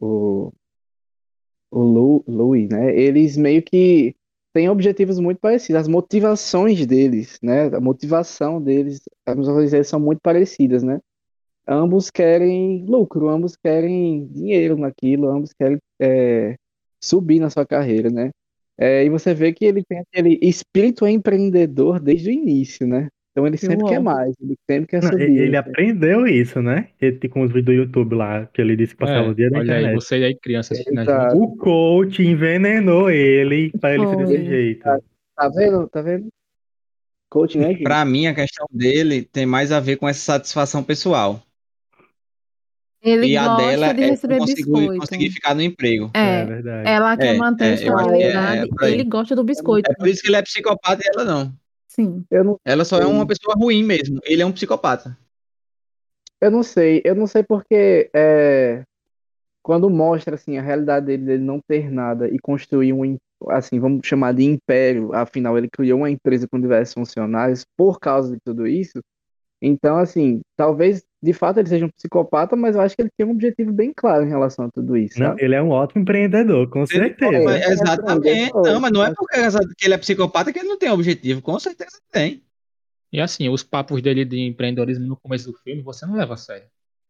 o, 0.00 0.52
o 1.68 1.80
Lu, 1.82 2.24
Louis, 2.28 2.68
né, 2.68 2.96
eles 2.96 3.36
meio 3.36 3.60
que 3.60 4.14
têm 4.54 4.70
objetivos 4.70 5.20
muito 5.20 5.40
parecidos, 5.40 5.82
as 5.82 5.88
motivações 5.88 6.86
deles, 6.86 7.38
né, 7.42 7.66
a 7.68 7.80
motivação 7.80 8.62
deles, 8.62 9.02
as 9.26 9.36
motivações 9.36 9.88
são 9.88 10.00
muito 10.00 10.20
parecidas, 10.22 10.82
né, 10.84 11.00
ambos 11.68 12.10
querem 12.10 12.84
lucro, 12.86 13.28
ambos 13.28 13.56
querem 13.56 14.26
dinheiro 14.28 14.76
naquilo, 14.76 15.28
ambos 15.30 15.52
querem 15.54 15.78
é, 16.00 16.56
subir 17.02 17.40
na 17.40 17.50
sua 17.50 17.66
carreira, 17.66 18.10
né, 18.10 18.30
É, 18.78 19.04
e 19.04 19.10
você 19.10 19.34
vê 19.34 19.52
que 19.52 19.64
ele 19.64 19.84
tem 19.84 20.00
aquele 20.00 20.38
espírito 20.42 21.06
empreendedor 21.06 22.00
desde 22.00 22.30
o 22.30 22.32
início, 22.32 22.86
né, 22.86 23.08
então 23.34 23.44
ele 23.48 23.56
sempre 23.56 23.84
quer 23.88 23.98
mais, 23.98 24.32
ele 24.40 24.56
sempre 24.70 24.86
quer 24.86 25.02
subir. 25.02 25.22
ele 25.22 25.40
ele 25.40 25.56
aprendeu 25.56 26.24
isso, 26.24 26.62
né? 26.62 26.90
Ele, 27.00 27.28
com 27.28 27.40
os 27.42 27.48
vídeos 27.48 27.64
do 27.66 27.72
YouTube 27.72 28.14
lá, 28.14 28.46
que 28.46 28.60
ele 28.62 28.76
disse 28.76 28.94
que 28.94 29.00
passava 29.00 29.26
É, 29.26 29.30
o 29.30 29.34
dia 29.34 29.50
na 29.50 29.58
olha 29.58 29.74
aí, 29.74 29.80
internet. 29.80 30.00
você 30.00 30.14
aí, 30.14 30.36
criança 30.36 30.72
assistindo 30.72 30.98
a. 31.10 31.34
O 31.34 31.56
coach 31.56 32.22
envenenou 32.22 33.10
ele 33.10 33.72
pra 33.80 33.92
ele 33.92 34.06
ser 34.06 34.16
desse 34.18 34.44
jeito. 34.44 34.84
Tá 34.84 35.48
vendo? 35.48 35.88
Tá 35.88 36.00
vendo? 36.00 36.28
Coaching 37.28 37.62
é 37.64 37.70
aqui. 37.72 37.82
Pra 37.82 38.04
mim, 38.04 38.28
a 38.28 38.34
questão 38.34 38.66
dele 38.70 39.22
tem 39.24 39.44
mais 39.44 39.72
a 39.72 39.80
ver 39.80 39.96
com 39.96 40.08
essa 40.08 40.20
satisfação 40.20 40.84
pessoal. 40.84 41.42
Ele 43.02 43.26
E 43.26 43.36
a 43.36 43.48
gosta 43.48 43.66
dela 43.66 43.92
de 43.92 44.02
é 44.02 44.06
receber 44.10 44.38
conseguir, 44.38 44.62
biscoito. 44.62 45.00
conseguir 45.00 45.30
ficar 45.30 45.54
no 45.54 45.60
emprego. 45.60 46.10
É, 46.14 46.40
É, 46.40 46.44
verdade. 46.46 46.88
ela 46.88 47.16
quer 47.16 47.34
É, 47.34 47.36
manter 47.36 47.64
a 47.64 47.66
é, 47.66 47.76
que 47.76 47.82
é- 47.82 47.86
estabilidade. 47.86 48.70
é 48.80 48.84
aí. 48.84 48.92
Ele 48.94 49.04
gosta 49.04 49.34
do 49.36 49.44
biscoito. 49.44 49.90
É 49.90 49.94
por 49.94 50.08
isso 50.08 50.22
que 50.22 50.28
ele 50.28 50.36
é 50.36 50.42
psicopata 50.42 51.02
e 51.04 51.08
ela 51.12 51.24
não. 51.24 51.52
Sim. 51.94 52.24
Eu 52.30 52.44
não, 52.44 52.60
Ela 52.64 52.84
só 52.84 52.98
é 52.98 53.06
uma 53.06 53.26
pessoa 53.26 53.54
ruim 53.56 53.82
mesmo. 53.84 54.20
Ele 54.24 54.42
é 54.42 54.46
um 54.46 54.52
psicopata. 54.52 55.16
eu 56.40 56.50
não 56.50 56.62
sei, 56.62 57.00
eu 57.04 57.14
não 57.14 57.26
sei 57.26 57.42
porque 57.42 58.10
é, 58.14 58.82
quando 59.62 59.90
mostra 59.90 60.36
assim 60.36 60.58
a 60.58 60.62
realidade 60.62 61.06
dele, 61.06 61.24
dele 61.24 61.44
não 61.44 61.60
ter 61.68 61.90
nada 61.90 62.28
e 62.28 62.38
construir 62.40 62.92
um, 62.92 63.04
im- 63.04 63.18
assim, 63.50 63.80
vamos 63.80 64.06
chamar 64.06 64.34
de 64.34 64.44
império, 64.44 65.14
afinal 65.14 65.56
ele 65.58 65.68
criou 65.70 66.00
uma 66.00 66.10
empresa 66.10 66.48
com 66.48 66.60
diversos 66.60 66.94
funcionários 66.94 67.64
por 67.76 68.00
causa 68.00 68.32
de 68.34 68.38
tudo 68.44 68.66
isso. 68.66 69.00
Então, 69.62 69.96
assim, 69.98 70.40
talvez 70.56 71.04
de 71.24 71.32
fato 71.32 71.58
ele 71.58 71.68
seja 71.68 71.86
um 71.86 71.90
psicopata, 71.90 72.54
mas 72.54 72.76
eu 72.76 72.82
acho 72.82 72.94
que 72.94 73.02
ele 73.02 73.10
tem 73.16 73.26
um 73.26 73.30
objetivo 73.30 73.72
bem 73.72 73.92
claro 73.94 74.24
em 74.24 74.28
relação 74.28 74.66
a 74.66 74.70
tudo 74.70 74.96
isso, 74.96 75.18
Não, 75.18 75.34
ele 75.38 75.54
é 75.54 75.62
um 75.62 75.70
ótimo 75.70 76.02
empreendedor, 76.02 76.68
com 76.68 76.84
certeza. 76.86 77.34
É, 77.58 77.72
exatamente. 77.72 78.28
é, 78.28 78.50
Não, 78.52 78.80
mas 78.80 78.92
não 78.92 79.02
é 79.04 79.12
porque 79.14 79.36
que 79.76 79.86
ele 79.86 79.94
é 79.94 79.98
psicopata 79.98 80.52
que 80.52 80.58
ele 80.58 80.68
não 80.68 80.78
tem 80.78 80.90
objetivo. 80.90 81.40
Com 81.40 81.58
certeza 81.58 81.98
tem. 82.12 82.42
E 83.12 83.20
assim, 83.20 83.48
os 83.48 83.62
papos 83.62 84.02
dele 84.02 84.24
de 84.24 84.40
empreendedorismo 84.40 85.06
no 85.06 85.16
começo 85.16 85.50
do 85.50 85.56
filme, 85.58 85.82
você 85.82 86.04
não 86.04 86.14
leva 86.16 86.34
a 86.34 86.36
sério. 86.36 86.66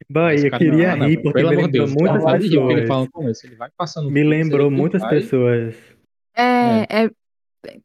Bah, 0.08 0.34
eu 0.34 0.50
queria 0.50 0.96
não, 0.96 1.06
rir 1.06 1.16
não, 1.16 1.22
porque 1.22 1.32
pelo 1.32 1.48
me 1.48 1.54
amor 1.56 1.70
de 1.70 1.78
lembrou 1.78 1.86
Deus, 1.86 1.94
muitas 1.94 2.42
rir 2.42 2.50
que 2.50 2.56
ele 2.56 2.86
fala 2.86 3.04
pessoas. 3.04 3.04
no 3.06 3.10
começo. 3.12 3.46
Ele 3.46 3.54
vai 3.56 3.70
passando 3.76 4.10
Me 4.10 4.22
lembrou 4.22 4.70
muitas 4.70 5.00
vai- 5.00 5.10
pessoas. 5.10 5.74
É, 6.36 7.04
é, 7.04 7.10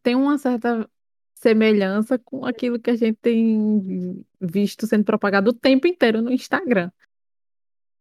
tem 0.04 0.16
uma 0.16 0.38
certa 0.38 0.88
semelhança 1.40 2.20
com 2.20 2.46
aquilo 2.46 2.78
que 2.78 2.90
a 2.90 2.96
gente 2.96 3.18
tem 3.22 4.24
visto 4.40 4.86
sendo 4.86 5.06
propagado 5.06 5.52
o 5.52 5.54
tempo 5.54 5.88
inteiro 5.88 6.22
no 6.22 6.32
Instagram. 6.32 6.92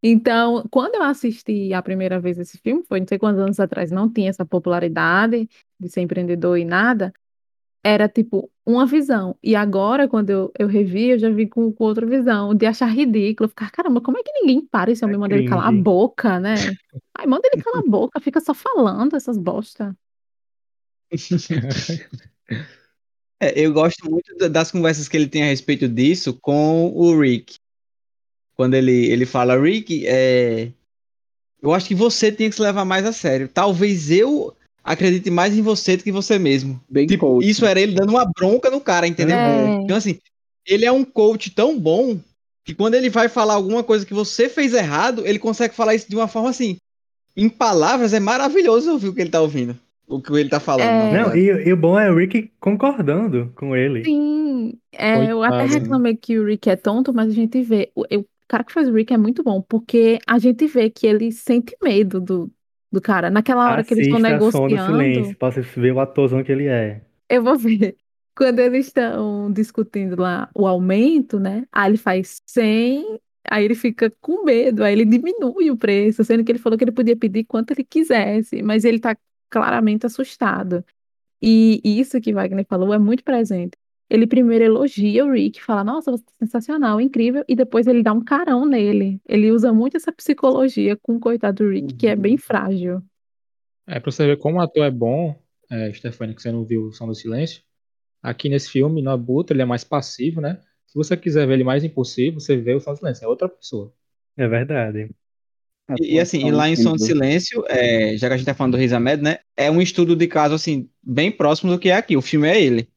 Então, 0.03 0.65
quando 0.71 0.97
eu 0.97 1.03
assisti 1.03 1.73
a 1.73 1.83
primeira 1.83 2.21
vez 2.21 2.39
esse 2.39 2.59
filme, 2.59 2.85
foi 2.87 3.01
não 3.01 3.07
sei 3.07 3.19
quantos 3.19 3.41
anos 3.41 3.61
atrás, 3.61 3.91
não 3.91 4.13
tinha 4.13 4.31
essa 4.31 4.45
popularidade 4.45 5.49
de 5.79 5.89
ser 5.89 6.01
empreendedor 6.01 6.59
e 6.59 6.65
nada, 6.65 7.13
era 7.83 8.09
tipo 8.09 8.51
uma 8.67 8.85
visão. 8.87 9.37
E 9.43 9.55
agora, 9.55 10.09
quando 10.09 10.31
eu, 10.31 10.53
eu 10.59 10.67
revi, 10.67 11.11
eu 11.11 11.19
já 11.19 11.31
vi 11.31 11.47
com, 11.47 11.73
com 11.73 11.85
outra 11.85 12.07
visão, 12.07 12.55
de 12.55 12.67
achar 12.67 12.87
ridículo, 12.87 13.49
ficar, 13.49 13.71
caramba, 13.71 14.01
como 14.01 14.19
é 14.19 14.23
que 14.23 14.33
ninguém 14.33 14.67
para 14.67 14.91
esse 14.91 15.05
homem 15.05 15.17
É 15.17 15.19
manda 15.19 15.37
ele 15.37 15.49
calar 15.49 15.69
a 15.69 15.73
boca, 15.73 16.41
né? 16.41 16.57
Ai, 17.17 17.27
manda 17.27 17.49
ele 17.53 17.63
calar 17.63 17.83
a 17.85 17.89
boca, 17.89 18.21
fica 18.21 18.41
só 18.41 18.53
falando 18.53 19.15
essas 19.15 19.39
bosta. 19.39 19.97
É, 23.41 23.59
eu 23.61 23.73
gosto 23.73 24.11
muito 24.11 24.37
da- 24.37 24.49
das 24.49 24.71
conversas 24.71 25.09
que 25.09 25.17
ele 25.17 25.29
tem 25.29 25.43
a 25.43 25.47
respeito 25.47 25.89
disso 25.89 26.37
com 26.41 26.93
o 26.95 27.19
Rick. 27.19 27.57
Quando 28.55 28.75
ele, 28.75 29.07
ele 29.07 29.25
fala, 29.25 29.57
Rick, 29.61 30.05
é, 30.07 30.71
eu 31.63 31.73
acho 31.73 31.87
que 31.87 31.95
você 31.95 32.33
tem 32.33 32.51
que 32.51 32.57
se 32.57 32.63
levar 32.63 32.85
mais 32.85 33.07
a 33.07 33.13
sério. 33.13 33.49
Talvez 33.49 34.11
eu 34.11 34.55
acredite 34.83 35.31
mais 35.31 35.57
em 35.57 35.63
você 35.63 35.97
do 35.97 36.03
que 36.03 36.11
você 36.11 36.39
mesmo. 36.39 36.81
Bem 36.89 37.07
Tipo, 37.07 37.27
coach. 37.35 37.49
isso 37.49 37.65
era 37.65 37.81
ele 37.81 37.93
dando 37.93 38.11
uma 38.11 38.25
bronca 38.25 38.71
no 38.71 38.81
cara, 38.81 39.07
entendeu? 39.07 39.37
É. 39.39 39.83
Então, 39.83 39.97
assim, 39.97 40.19
ele 40.67 40.85
é 40.85 40.91
um 40.91 41.05
coach 41.05 41.51
tão 41.51 41.79
bom 41.79 42.19
que 42.65 42.75
quando 42.75 42.95
ele 42.95 43.09
vai 43.09 43.29
falar 43.29 43.55
alguma 43.55 43.85
coisa 43.85 44.05
que 44.05 44.13
você 44.13 44.49
fez 44.49 44.75
errado, 44.75 45.27
ele 45.27 45.39
consegue 45.39 45.75
falar 45.75 45.95
isso 45.95 46.09
de 46.09 46.17
uma 46.17 46.29
forma 46.29 46.51
assim. 46.51 46.77
Em 47.37 47.49
palavras, 47.49 48.13
é 48.13 48.19
maravilhoso 48.21 48.91
ouvir 48.91 49.09
o 49.09 49.15
que 49.15 49.21
ele 49.21 49.31
tá 49.31 49.41
ouvindo. 49.41 49.79
O 50.09 50.21
que 50.23 50.33
ele 50.33 50.49
tá 50.49 50.59
falando. 50.59 50.83
É. 50.83 51.13
na 51.13 51.29
Não, 51.29 51.37
e, 51.37 51.69
e 51.69 51.73
o 51.73 51.77
bom 51.77 51.99
é 51.99 52.11
o 52.11 52.17
Rick 52.17 52.53
concordando 52.59 53.53
com 53.55 53.77
ele. 53.77 54.05
Sim, 54.05 54.79
é, 54.93 55.31
eu 55.31 55.43
até 55.43 55.69
Coitado. 55.69 55.69
reclamei 55.69 56.17
que 56.17 56.39
o 56.39 56.47
Rick 56.47 56.71
é 56.71 56.77
tonto, 56.77 57.13
mas 57.13 57.29
a 57.29 57.35
gente 57.35 57.61
vê. 57.63 57.93
O, 57.95 58.03
o 58.03 58.27
cara 58.49 58.65
que 58.65 58.73
faz 58.73 58.89
o 58.89 58.93
Rick 58.93 59.13
é 59.13 59.19
muito 59.19 59.43
bom, 59.43 59.61
porque 59.61 60.19
a 60.27 60.39
gente 60.39 60.67
vê 60.67 60.89
que 60.91 61.07
ele 61.07 61.31
sente 61.33 61.77
medo 61.83 62.21
do, 62.21 62.51
do 62.91 63.01
cara. 63.01 63.31
Naquela 63.31 63.71
hora 63.71 63.85
que 63.85 63.93
eles 63.93 64.07
estão 64.07 64.19
Assista 64.25 64.51
Som 64.51 64.69
do 64.69 64.77
negociando. 64.77 64.87
Silêncio, 64.87 65.37
pra 65.37 65.51
você 65.51 65.61
ver 65.61 65.93
o 65.93 66.01
atorzão 66.01 66.43
que 66.43 66.53
ele 66.53 66.67
é. 66.69 67.03
Eu 67.29 67.43
vou 67.43 67.57
ver. 67.59 67.97
Quando 68.37 68.61
eles 68.61 68.87
estão 68.87 69.53
discutindo 69.53 70.21
lá 70.21 70.49
o 70.55 70.67
aumento, 70.67 71.39
né? 71.41 71.67
Aí 71.73 71.91
ele 71.91 71.99
faz 71.99 72.41
100, 72.47 73.21
aí 73.51 73.65
ele 73.65 73.75
fica 73.75 74.11
com 74.21 74.45
medo, 74.45 74.85
aí 74.85 74.93
ele 74.93 75.05
diminui 75.05 75.71
o 75.71 75.77
preço, 75.77 76.25
sendo 76.25 76.45
que 76.45 76.53
ele 76.53 76.59
falou 76.59 76.79
que 76.79 76.85
ele 76.85 76.93
podia 76.93 77.17
pedir 77.17 77.45
quanto 77.45 77.73
ele 77.73 77.85
quisesse, 77.85 78.63
mas 78.63 78.85
ele 78.85 79.01
tá 79.01 79.17
claramente 79.51 80.07
assustado. 80.07 80.85
E 81.41 81.81
isso 81.85 82.21
que 82.21 82.33
Wagner 82.33 82.67
falou 82.69 82.93
é 82.93 82.99
muito 82.99 83.23
presente. 83.23 83.77
Ele 84.11 84.27
primeiro 84.27 84.65
elogia 84.65 85.25
o 85.25 85.31
Rick, 85.31 85.63
fala, 85.63 85.85
nossa, 85.85 86.11
você 86.11 86.25
é 86.41 86.45
sensacional, 86.47 86.99
incrível, 87.01 87.45
e 87.47 87.55
depois 87.55 87.87
ele 87.87 88.03
dá 88.03 88.13
um 88.13 88.25
carão 88.25 88.65
nele. 88.65 89.21
Ele 89.29 89.51
usa 89.51 89.73
muito 89.73 89.99
essa 89.99 90.11
psicologia 90.11 90.97
com 90.97 91.17
o 91.17 91.21
coitado 91.21 91.63
do 91.63 91.71
Rick, 91.71 91.95
que 91.95 92.07
é 92.07 92.17
bem 92.17 92.39
frágil. 92.39 93.03
É 93.87 94.01
pra 94.01 94.11
você 94.11 94.27
ver 94.27 94.39
como 94.39 94.57
o 94.57 94.61
ator 94.61 94.85
é 94.85 94.91
bom, 94.91 95.39
é, 95.71 95.93
Stefani, 95.93 96.35
que 96.35 96.41
você 96.41 96.51
não 96.51 96.65
viu 96.65 96.87
o 96.87 96.93
Som 96.93 97.07
do 97.07 97.15
Silêncio. 97.15 97.63
Aqui 98.23 98.49
nesse 98.49 98.71
filme, 98.71 99.03
no 99.03 99.11
Abutre, 99.11 99.55
ele 99.55 99.63
é 99.63 99.67
mais 99.67 99.85
passivo, 99.85 100.41
né? 100.41 100.59
Se 100.87 100.95
você 100.95 101.15
quiser 101.15 101.47
ver 101.47 101.55
ele 101.55 101.65
mais 101.65 101.85
impulsivo, 101.85 102.41
você 102.41 102.57
vê 102.57 102.75
o 102.75 102.81
Som 102.81 102.93
do 102.93 102.99
Silêncio, 102.99 103.25
é 103.25 103.29
outra 103.29 103.49
pessoa. 103.49 103.93
É 104.37 104.49
verdade. 104.49 105.11
E, 105.99 106.17
e, 106.17 106.21
assim, 106.21 106.47
e 106.47 106.51
lá 106.51 106.69
em 106.69 106.77
Som 106.77 106.97
de 106.97 107.05
Silêncio, 107.05 107.65
é, 107.67 108.17
já 108.17 108.29
que 108.29 108.35
a 108.35 108.37
gente 108.37 108.47
tá 108.47 108.55
falando 108.55 108.73
do 108.73 108.79
Riz 108.79 108.93
Ahmed, 108.93 109.23
né? 109.23 109.39
É 109.57 109.71
um 109.71 109.81
estudo 109.81 110.15
de 110.15 110.27
caso, 110.27 110.55
assim, 110.55 110.89
bem 111.03 111.31
próximo 111.31 111.73
do 111.73 111.79
que 111.79 111.89
é 111.89 111.97
aqui. 111.97 112.17
O 112.17 112.23
filme 112.23 112.47
é 112.47 112.61
ele. 112.61 112.89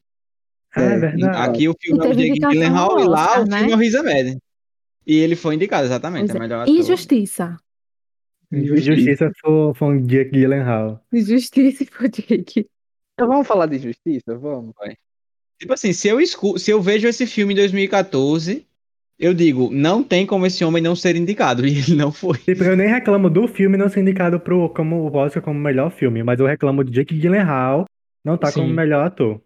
Ah, 0.76 0.82
é 0.82 0.86
É, 0.86 0.98
verdade. 0.98 1.38
Aqui 1.38 1.70
o 1.70 1.76
filme 1.80 2.06
é 2.06 2.10
o 2.10 2.16
Jake 2.16 2.40
Gyllenhaal 2.40 3.00
e 3.00 3.04
lá 3.06 3.32
o 3.32 3.46
filme 3.46 3.50
né? 3.50 3.72
é 3.72 3.76
o 3.76 3.78
Riz 3.78 3.96
Ahmed. 3.96 4.38
E 5.08 5.18
ele 5.18 5.36
foi 5.36 5.56
indicado, 5.56 5.86
exatamente, 5.86 6.32
é 6.32 6.36
é. 6.36 6.40
melhor 6.40 6.62
ator. 6.62 6.74
Injustiça. 6.74 7.58
Injustiça 8.52 9.32
for, 9.40 9.74
for 9.74 9.94
um 9.94 10.06
Jake 10.06 10.32
Gyllenhaal. 10.32 11.02
Injustiça 11.14 11.86
pro 11.86 12.10
Jake. 12.10 12.68
Então 13.14 13.28
vamos 13.28 13.48
falar 13.48 13.68
de 13.68 13.80
justiça? 13.80 14.38
Vamos. 14.38 14.74
Tipo 15.58 15.74
assim, 15.74 15.94
se 15.94 16.08
eu, 16.08 16.20
escu 16.20 16.58
se 16.60 16.72
eu 16.72 16.82
vejo 16.82 17.08
esse 17.08 17.26
filme 17.26 17.54
em 17.54 17.58
2014, 17.58 18.66
eu 19.22 19.34
digo, 19.36 19.70
não 19.72 20.04
tem 20.04 20.26
como 20.26 20.48
esse 20.48 20.66
homem 20.66 20.82
não 20.82 20.96
ser 20.96 21.16
indicado. 21.16 21.62
E 21.68 21.78
ele 21.78 21.96
não 21.96 22.12
foi. 22.12 22.38
Tipo, 22.40 22.64
eu 22.64 22.76
nem 22.76 22.88
reclamo 22.88 23.30
do 23.30 23.48
filme 23.48 23.78
não 23.78 23.88
ser 23.88 24.02
indicado 24.02 24.40
pro, 24.40 24.68
como 24.70 25.08
o 25.08 25.16
Oscar 25.16 25.44
como 25.44 25.60
melhor 25.60 25.92
filme, 25.92 26.24
mas 26.24 26.40
eu 26.40 26.46
reclamo 26.48 26.84
de 26.84 26.92
Jake 26.92 27.18
Gyllenhaal 27.18 27.86
não 28.24 28.38
tá 28.38 28.52
como 28.52 28.68
Sim. 28.68 28.74
melhor 28.74 29.06
ator. 29.06 29.42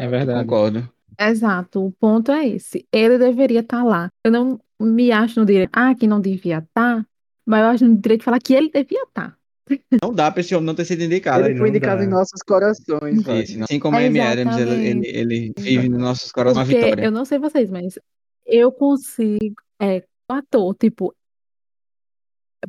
É 0.00 0.08
verdade. 0.08 0.40
Concordo. 0.40 0.88
Exato, 1.18 1.86
o 1.86 1.92
ponto 1.92 2.32
é 2.32 2.48
esse. 2.48 2.86
Ele 2.92 3.16
deveria 3.18 3.60
estar 3.60 3.82
lá. 3.84 4.10
Eu 4.24 4.30
não 4.30 4.60
me 4.80 5.12
acho 5.12 5.40
no 5.40 5.46
direito, 5.46 5.70
ah, 5.72 5.94
que 5.94 6.06
não 6.06 6.20
devia 6.20 6.58
estar, 6.58 7.06
mas 7.44 7.60
eu 7.60 7.66
acho 7.66 7.86
no 7.86 7.96
direito 7.96 8.20
de 8.20 8.24
falar 8.24 8.40
que 8.40 8.54
ele 8.54 8.70
devia 8.70 9.02
estar. 9.04 9.36
Não 10.00 10.12
dá 10.12 10.30
pra 10.30 10.40
esse 10.42 10.54
homem 10.54 10.64
não 10.64 10.76
ter 10.76 10.84
sido 10.84 11.02
indicado. 11.02 11.44
Ele 11.44 11.56
foi 11.56 11.62
não 11.62 11.76
indicado 11.76 11.98
dá. 11.98 12.04
em 12.04 12.08
nossos 12.08 12.40
corações, 12.46 13.18
Isso, 13.18 13.64
assim 13.64 13.80
como 13.80 13.96
a 13.96 13.98
Amy 13.98 14.20
Adams, 14.20 14.56
ele, 14.58 14.86
ele, 14.86 15.08
ele 15.08 15.54
vive 15.58 15.88
nos 15.88 15.98
nossos 15.98 16.30
corações 16.30 16.58
uma 16.58 16.64
Porque 16.64 16.84
vitória. 16.84 17.04
eu 17.04 17.10
não 17.10 17.24
sei 17.24 17.40
vocês, 17.40 17.68
mas 17.68 17.98
eu 18.46 18.70
consigo. 18.72 19.54
É, 19.80 20.02
o 20.30 20.32
ator, 20.34 20.74
tipo, 20.74 21.14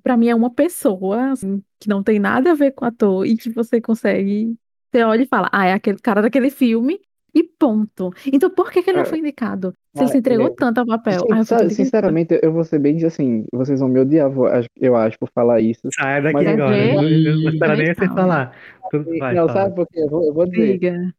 pra 0.03 0.17
mim 0.17 0.27
é 0.29 0.35
uma 0.35 0.49
pessoa 0.53 1.31
assim, 1.31 1.61
que 1.79 1.87
não 1.89 2.03
tem 2.03 2.19
nada 2.19 2.51
a 2.51 2.55
ver 2.55 2.71
com 2.71 2.85
o 2.85 2.87
ator 2.87 3.25
e 3.25 3.37
que 3.37 3.49
você 3.49 3.79
consegue. 3.81 4.55
Você 4.91 5.03
olha 5.03 5.23
e 5.23 5.27
fala, 5.27 5.49
ah, 5.51 5.65
é 5.65 5.73
aquele 5.73 5.97
cara 5.99 6.21
daquele 6.21 6.49
filme 6.49 6.99
e 7.35 7.43
ponto. 7.43 8.11
Então 8.31 8.49
por 8.49 8.71
que 8.71 8.81
que 8.81 8.89
ele 8.89 8.97
não 8.97 9.03
É. 9.03 9.09
foi 9.09 9.19
indicado? 9.19 9.73
Se 9.95 10.03
ele 10.03 10.11
se 10.11 10.17
entregou 10.17 10.47
é. 10.47 10.53
tanto 10.55 10.79
ao 10.79 10.85
papel. 10.85 11.19
Sim, 11.19 11.27
Ah, 11.31 11.63
eu 11.63 11.69
sinceramente, 11.69 12.39
eu 12.41 12.51
vou 12.53 12.63
ser 12.63 12.79
bem 12.79 13.03
assim, 13.05 13.45
vocês 13.53 13.79
vão 13.79 13.89
me 13.89 13.99
odiar, 13.99 14.31
eu 14.77 14.95
acho, 14.95 15.17
por 15.19 15.29
falar 15.31 15.59
isso. 15.59 15.87
Sai 15.93 16.21
daqui 16.21 16.33
Mas- 16.35 16.47
agora. 16.47 16.77
Não 16.93 17.41
vou 17.41 17.49
esperar 17.51 17.77
nem 17.77 17.93
você 17.93 18.07
falar. 18.07 18.55
Tu- 18.91 19.03
vai, 19.19 19.33
não, 19.35 19.47
fala. 19.47 19.61
sabe 19.63 19.75
por 19.75 19.87
quê? 19.87 19.99
Eu 19.99 20.09
vou, 20.09 20.23
eu 20.25 20.33
vou 20.33 20.45
dizer, 20.45 20.73
Diga. 20.79 21.13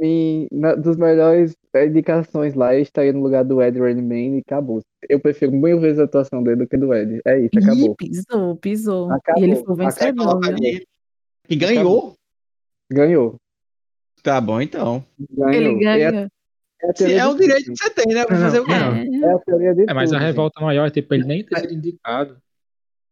Mim, 0.00 0.46
na- 0.50 0.74
dos 0.74 0.96
melhores 0.96 1.56
indicações 1.74 2.54
lá, 2.54 2.74
eu 2.74 2.80
estaria 2.82 3.12
no 3.12 3.20
lugar 3.22 3.44
do 3.44 3.60
Ed 3.62 3.78
Redmayne 3.80 4.38
e 4.38 4.40
acabou. 4.40 4.80
Eu 5.08 5.20
prefiro 5.20 5.52
mil 5.52 5.80
vezes 5.80 5.98
a 5.98 6.04
atuação 6.04 6.42
dele 6.42 6.56
do 6.56 6.66
que 6.66 6.76
do 6.76 6.92
Ed. 6.94 7.20
É 7.26 7.38
isso, 7.40 7.50
Ih, 7.54 7.58
acabou. 7.64 7.94
pisou, 7.96 8.56
pisou. 8.56 9.12
Acabou. 9.12 9.42
E 9.42 9.44
ele 9.46 9.54
foi 9.56 9.62
Acabou. 9.62 9.76
Vencedor, 9.76 10.44
ali. 10.46 10.86
E 11.48 11.56
ganhou. 11.56 12.14
Ganhou. 12.90 13.36
Tá 14.22 14.40
bom, 14.40 14.60
então. 14.60 15.04
Ganhou. 15.30 15.52
Ele 15.52 15.84
É 15.84 15.88
a- 16.06 16.10
ganhou. 16.10 16.28
é 16.82 16.86
a 16.86 17.10
é 17.12 17.26
o 17.26 17.34
direito 17.34 17.72
que 17.72 17.76
você 17.76 17.90
tem, 17.90 18.14
né? 18.14 18.24
Pra 18.24 18.36
fazer 18.36 18.60
o 18.60 18.64
quê? 18.64 18.72
É. 18.72 19.24
É 19.26 19.32
a 19.32 19.38
teoria 19.38 19.74
de 19.74 19.82
É, 19.82 19.94
mas 19.94 20.10
a 20.10 20.14
tudo, 20.16 20.18
gente. 20.20 20.26
revolta 20.30 20.60
maior 20.60 20.86
é 20.86 20.90
tipo 20.90 21.12
ele 21.14 21.24
nem 21.24 21.44
ter 21.44 21.58
sido 21.60 21.74
indicado. 21.74 22.36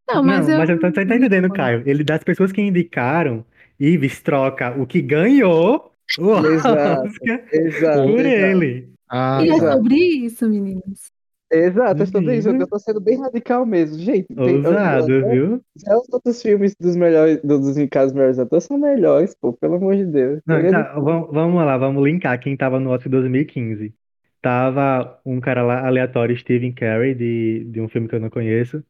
Não, 0.09 0.23
mas 0.23 0.47
não, 0.47 0.55
eu. 0.55 0.59
mas 0.59 0.69
eu 0.71 0.81
tô, 0.81 0.93
tô 0.93 1.01
entendendo, 1.01 1.49
Caio. 1.51 1.83
Ele 1.87 2.03
das 2.05 2.23
pessoas 2.25 2.51
que 2.53 2.61
indicaram, 2.61 3.45
Ives 3.79 4.21
troca 4.21 4.79
o 4.81 4.87
que 4.87 5.01
ganhou 5.01 5.92
Exato. 6.19 7.09
Exato. 7.53 8.03
por 8.09 8.21
exato. 8.21 8.27
ele. 8.27 8.89
Ah, 9.09 9.41
E 9.43 9.51
é 9.51 9.55
Exato. 9.55 9.73
sobre 9.77 9.95
isso, 9.97 10.49
meninos. 10.49 11.13
Exato, 11.51 12.03
é 12.03 12.07
sobre 12.07 12.37
isso. 12.39 12.49
Eu 12.49 12.67
tô 12.67 12.79
sendo 12.79 12.99
bem 13.01 13.21
radical 13.21 13.67
mesmo. 13.67 13.99
Gente, 13.99 14.27
tem- 14.27 14.57
Ousado, 14.57 15.13
eu- 15.13 15.31
viu? 15.31 15.61
já 15.77 15.95
os 15.99 16.09
outros 16.11 16.41
filmes 16.41 16.75
dos 16.81 16.97
melhores, 16.97 17.41
dos 17.43 17.77
indicados 17.77 18.15
melhores 18.15 18.39
atores 18.39 18.65
são 18.65 18.79
melhores, 18.79 19.35
pô, 19.39 19.53
pelo 19.53 19.75
amor 19.75 19.95
de 19.95 20.07
Deus. 20.07 20.41
Não, 20.47 20.55
Teoria 20.57 20.71
tá, 20.71 20.95
vamos, 20.99 21.57
lá, 21.57 21.77
vamos 21.77 22.03
linkar 22.03 22.41
quem 22.41 22.57
tava 22.57 22.81
no 22.81 22.89
Oscar 22.91 23.11
2015. 23.11 23.95
Tava 24.41 25.21
um 25.27 25.41
cara 25.41 25.63
lá 25.63 25.87
aleatório, 25.87 26.37
Stephen 26.37 26.73
Carey, 26.73 27.15
de, 27.15 27.65
de 27.71 27.81
um 27.83 27.89
filme 27.89 28.09
que 28.09 28.15
eu 28.15 28.21
não 28.21 28.31
conheço. 28.31 28.83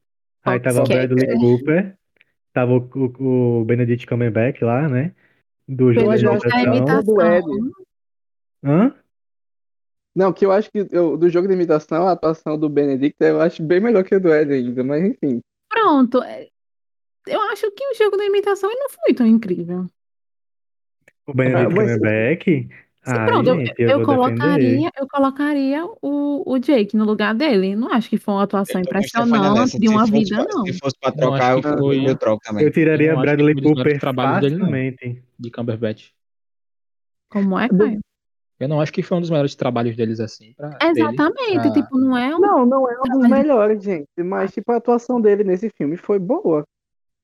Aí 0.45 0.61
tava 0.61 0.83
o. 0.83 0.87
Bradley 0.87 1.35
Cooper. 1.39 1.95
Tava 2.53 2.73
o, 2.75 2.91
o, 2.95 3.61
o 3.61 3.65
Benedict 3.65 4.07
Cumberbatch 4.07 4.63
lá, 4.63 4.89
né? 4.89 5.13
Do 5.75 5.93
jogo 5.93 6.15
de 6.17 6.23
Pelo 6.23 6.39
da 6.39 6.51
que 6.51 6.63
imitação. 6.67 7.03
do. 7.15 7.23
Ed. 7.23 7.47
Hã? 8.65 8.95
Não, 10.15 10.33
que 10.33 10.45
eu 10.45 10.53
acho 10.53 10.71
que 10.71 10.87
eu- 10.93 11.17
do 11.17 11.29
jogo 11.31 11.49
de 11.49 11.55
imitação, 11.55 12.07
a 12.07 12.13
atuação 12.13 12.59
do 12.59 12.69
Benedict 12.69 13.17
eu 13.21 13.41
acho 13.41 13.63
bem 13.63 13.81
melhor 13.81 14.05
que 14.05 14.15
a 14.15 14.19
do 14.19 14.33
Ed 14.33 14.53
ainda, 14.53 14.85
mas 14.85 15.03
enfim. 15.03 15.41
Pronto. 15.71 16.23
é, 16.23 16.49
Eu 17.27 17.41
acho 17.53 17.71
que 17.71 17.85
o 17.87 17.95
jogo 17.95 18.17
da 18.17 18.25
imitação 18.25 18.69
não 18.69 18.89
foi 18.91 19.15
tão 19.15 19.27
incrível. 19.27 19.87
O 21.27 21.33
Benedict 21.33 21.67
Ah, 21.67 21.71
mas- 21.77 21.93
Cumberbatch. 21.93 22.47
Sim, 23.05 23.15
Ai, 23.17 23.27
pronto, 23.27 23.49
eu, 23.49 23.57
gente, 23.57 23.75
eu 23.79 23.89
eu 23.89 24.05
vou 24.07 24.17
defender. 24.17 24.39
colocaria, 24.39 24.91
eu 24.97 25.09
colocaria 25.09 25.85
o, 26.01 26.53
o 26.53 26.59
Jake 26.61 26.97
no 26.97 27.05
lugar 27.05 27.35
dele. 27.35 27.75
Não 27.75 27.93
acho 27.93 28.09
que 28.09 28.17
foi 28.17 28.33
uma 28.35 28.45
atuação 28.45 28.81
Eu 28.81 28.85
impressionante 28.85 29.59
nessa. 29.59 29.79
de 29.81 29.89
Se 29.89 29.93
uma 29.93 30.01
fosse 30.07 30.13
vida, 30.13 30.45
pra- 30.45 30.55
não. 30.55 30.65
Se 30.67 30.73
fosse 30.79 30.97
pra 31.01 31.11
Não, 31.11 31.17
trocar, 31.17 31.57
eu, 31.57 31.63
foi- 31.79 32.09
eu 32.09 32.17
troco 32.17 32.43
também. 32.45 32.65
Eu 32.65 32.71
tiraria 32.71 33.09
Eu 33.09 33.15
não 33.15 33.23
acho 33.23 33.31
que 33.31 33.37
Bradley 33.43 33.63
Cooper 33.75 33.99
trabalhos 33.99 34.41
dele, 34.41 34.55
não. 34.55 34.61
facilmente. 34.67 35.23
de 35.37 35.51
Cumberbatch. 35.51 36.11
Como 37.29 37.59
é, 37.59 37.69
Caio? 37.69 38.01
Eu 38.61 38.69
não 38.69 38.81
acho 38.81 38.93
que 38.93 39.03
foi 39.03 39.19
um 39.19 39.21
dos 39.21 39.31
melhores 39.31 39.57
trabalhos 39.57 39.97
deles 39.97 40.21
assim. 40.21 40.53
Pra, 40.57 40.69
dele, 40.69 40.91
Exatamente, 41.01 41.61
pra- 41.61 41.73
tipo, 41.73 41.99
não 41.99 42.17
é 42.17 42.37
um. 42.37 42.39
Não, 42.39 42.65
não 42.67 42.89
é 42.89 42.95
um 43.05 43.19
dos 43.19 43.29
melhores, 43.29 43.83
gente, 43.83 44.07
mas 44.19 44.53
tipo 44.53 44.71
a 44.71 44.77
atuação 44.77 45.21
dele 45.21 45.43
nesse 45.43 45.69
filme 45.71 45.97
foi 45.97 46.21
boa. 46.21 46.65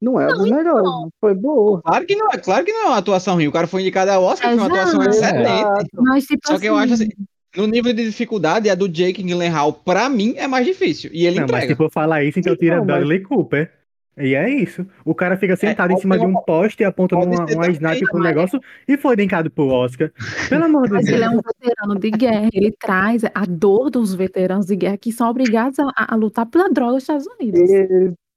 Não 0.01 0.21
é 0.21 0.27
um 0.27 0.37
dos 0.37 0.51
melhores, 0.51 0.89
foi 1.21 1.35
boa. 1.35 1.83
Claro 1.83 2.07
que 2.07 2.15
não 2.15 2.29
é, 2.31 2.39
claro 2.39 2.65
que 2.65 2.73
não 2.73 2.85
é 2.85 2.87
uma 2.87 2.99
atuação 2.99 3.35
ruim. 3.35 3.49
O 3.49 3.53
cara 3.53 3.67
foi 3.67 3.81
indicado 3.81 4.11
ao 4.13 4.23
Oscar, 4.23 4.51
foi 4.51 4.59
uma 4.59 4.67
atuação 4.67 5.03
Exato. 5.03 5.09
excelente. 5.11 5.61
Exato. 5.61 5.87
Mas, 5.97 6.25
tipo 6.25 6.41
Só 6.47 6.59
que 6.59 6.67
eu 6.67 6.77
acho 6.77 6.95
assim, 6.95 7.05
assim, 7.05 7.27
no 7.57 7.67
nível 7.67 7.93
de 7.93 8.05
dificuldade, 8.05 8.71
a 8.71 8.75
do 8.77 8.89
Jake 8.89 9.23
Gyllenhaal, 9.23 9.73
pra 9.73 10.09
mim, 10.09 10.35
é 10.37 10.47
mais 10.47 10.65
difícil. 10.65 11.11
E 11.13 11.27
ele 11.27 11.41
Não, 11.41 11.47
mas 11.51 11.65
entrega. 11.65 11.73
se 11.73 11.77
for 11.77 11.91
falar 11.91 12.23
isso, 12.23 12.39
então 12.39 12.53
Então, 12.53 12.61
tira 12.61 12.77
mas- 12.77 12.87
Bradley 12.87 13.21
Cooper. 13.23 13.73
E 14.21 14.35
é 14.35 14.49
isso. 14.51 14.85
O 15.05 15.15
cara 15.15 15.37
fica 15.37 15.55
sentado 15.57 15.91
em 15.91 15.95
pode 15.95 16.01
cima 16.03 16.19
de 16.19 16.27
um 16.27 16.31
uma- 16.31 16.43
poste 16.43 16.83
apontando 16.83 17.25
pode 17.29 17.55
uma, 17.55 17.65
uma 17.65 17.71
sniper 17.71 18.09
pro 18.11 18.19
mas- 18.19 18.29
negócio 18.29 18.61
e 18.89 18.97
foi 18.97 19.15
indicado 19.15 19.49
pro 19.49 19.69
Oscar. 19.69 20.11
Pelo 20.49 20.65
amor 20.65 20.89
de 20.89 20.93
mas 20.95 21.05
Deus. 21.07 21.15
ele 21.17 21.25
é 21.25 21.31
um 21.31 21.41
veterano 21.41 22.01
de 22.01 22.11
guerra. 22.11 22.49
Ele 22.53 22.75
traz 22.81 23.23
a 23.25 23.45
dor 23.49 23.91
dos 23.91 24.15
veteranos 24.15 24.67
de 24.67 24.75
guerra 24.75 24.97
que 24.97 25.13
são 25.13 25.31
obrigados 25.31 25.79
a, 25.79 25.93
a 25.97 26.17
lutar 26.17 26.47
pela 26.47 26.69
droga 26.69 26.95
dos 26.95 27.03
Estados 27.05 27.27
Unidos. 27.39 27.61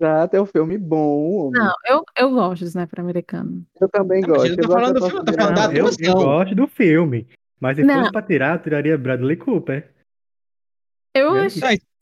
Exato, 0.02 0.36
é 0.36 0.42
um 0.42 0.46
filme 0.48 0.78
bom. 0.80 1.48
homem. 1.48 1.62
Não, 1.62 1.74
eu, 1.88 2.04
eu 2.18 2.32
gosto 2.32 2.62
do 2.64 2.68
sniper 2.68 3.00
americano. 3.00 3.64
Eu 3.80 3.88
também 3.88 4.22
Não, 4.22 4.30
gosto. 4.30 4.56
tá 4.56 4.62
eu 4.64 4.68
gosto 4.68 4.72
falando 4.74 5.00
do 5.00 5.10
filme, 5.10 5.26
tá 5.26 5.34
falando 5.34 5.56
Não, 5.58 5.72
eu, 5.74 5.90
eu 6.00 6.14
gosto 6.16 6.56
do 6.56 6.68
filme. 6.68 7.28
Mas 7.60 7.78
se 7.78 7.84
Não. 7.84 8.00
fosse 8.00 8.12
pra 8.12 8.22
tirar, 8.24 8.56
eu 8.58 8.64
tiraria 8.64 8.98
Bradley 8.98 9.36
Cooper. 9.36 9.88
Eu. 11.14 11.36
Não, 11.36 11.48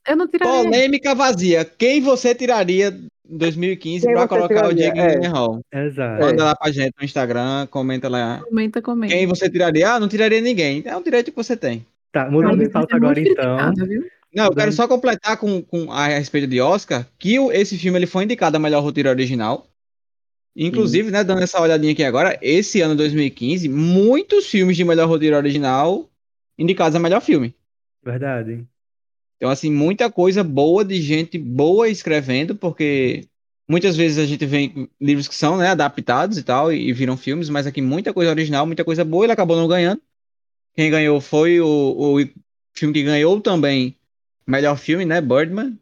Eu 0.07 0.15
não 0.15 0.27
tiraria. 0.27 0.63
Polêmica 0.63 1.13
vazia. 1.13 1.65
Quem 1.65 1.99
você 1.99 2.33
tiraria 2.33 2.87
em 3.29 3.37
2015 3.37 4.05
Quem 4.05 4.15
pra 4.15 4.27
colocar 4.27 4.67
o 4.67 4.73
tiraria? 4.73 4.85
Jake 4.85 4.99
É. 4.99 5.09
Gyllenhaal? 5.15 5.59
Exato. 5.73 6.21
Manda 6.23 6.43
lá 6.45 6.55
pra 6.55 6.71
gente 6.71 6.93
no 6.97 7.03
Instagram, 7.03 7.67
comenta 7.69 8.07
lá. 8.07 8.39
Comenta, 8.47 8.81
comenta. 8.81 9.13
Quem 9.13 9.27
você 9.27 9.49
tiraria? 9.49 9.91
Ah, 9.91 9.99
não 9.99 10.07
tiraria 10.07 10.39
ninguém. 10.39 10.83
É 10.85 10.95
um 10.95 11.03
direito 11.03 11.31
que 11.31 11.37
você 11.37 11.57
tem. 11.57 11.85
Tá, 12.11 12.31
mudando 12.31 12.57
de 12.57 12.69
pauta 12.69 12.95
é 12.95 12.97
agora 12.97 13.19
então. 13.19 13.73
viu? 13.85 14.05
Não, 14.33 14.45
eu 14.45 14.55
quero 14.55 14.71
só 14.71 14.87
completar 14.87 15.37
com, 15.37 15.61
com 15.61 15.91
a, 15.91 16.05
a 16.05 16.07
respeito 16.07 16.47
de 16.47 16.61
Oscar, 16.61 17.07
que 17.17 17.39
o- 17.39 17.51
esse 17.51 17.77
filme 17.77 17.97
ele 17.97 18.05
foi 18.07 18.23
indicado 18.23 18.57
a 18.57 18.59
melhor 18.59 18.83
roteiro 18.83 19.09
original. 19.09 19.67
Inclusive, 20.55 21.11
né, 21.11 21.23
dando 21.23 21.43
essa 21.43 21.61
olhadinha 21.61 21.93
aqui 21.93 22.03
agora, 22.03 22.37
esse 22.41 22.81
ano 22.81 22.95
2015, 22.95 23.69
muitos 23.69 24.47
filmes 24.47 24.77
de 24.77 24.85
melhor 24.85 25.07
roteiro 25.07 25.37
original 25.37 26.09
indicados 26.57 26.95
a 26.95 26.99
melhor 26.99 27.21
filme. 27.21 27.55
Verdade. 28.03 28.67
Então, 29.37 29.49
assim, 29.49 29.71
muita 29.71 30.11
coisa 30.11 30.43
boa 30.43 30.83
de 30.83 31.01
gente 31.01 31.37
boa 31.37 31.87
escrevendo, 31.87 32.55
porque 32.55 33.25
muitas 33.69 33.95
vezes 33.95 34.17
a 34.17 34.25
gente 34.25 34.45
vê 34.45 34.71
livros 34.99 35.27
que 35.27 35.35
são, 35.35 35.57
né, 35.57 35.67
adaptados 35.67 36.37
e 36.37 36.43
tal, 36.43 36.73
e, 36.73 36.89
e 36.89 36.93
viram 36.93 37.15
filmes, 37.15 37.49
mas 37.49 37.65
aqui 37.65 37.81
muita 37.81 38.13
coisa 38.13 38.31
original, 38.31 38.65
muita 38.65 38.83
coisa 38.83 39.05
boa, 39.05 39.25
ele 39.25 39.31
acabou 39.33 39.55
não 39.55 39.67
ganhando. 39.67 40.01
Quem 40.75 40.91
ganhou 40.91 41.21
foi 41.21 41.61
o, 41.61 41.67
o 42.21 42.29
filme 42.73 42.93
que 42.95 43.03
ganhou 43.03 43.41
também 43.41 43.95
melhor 44.49 44.77
filme, 44.77 45.05
né, 45.05 45.21
Birdman. 45.21 45.77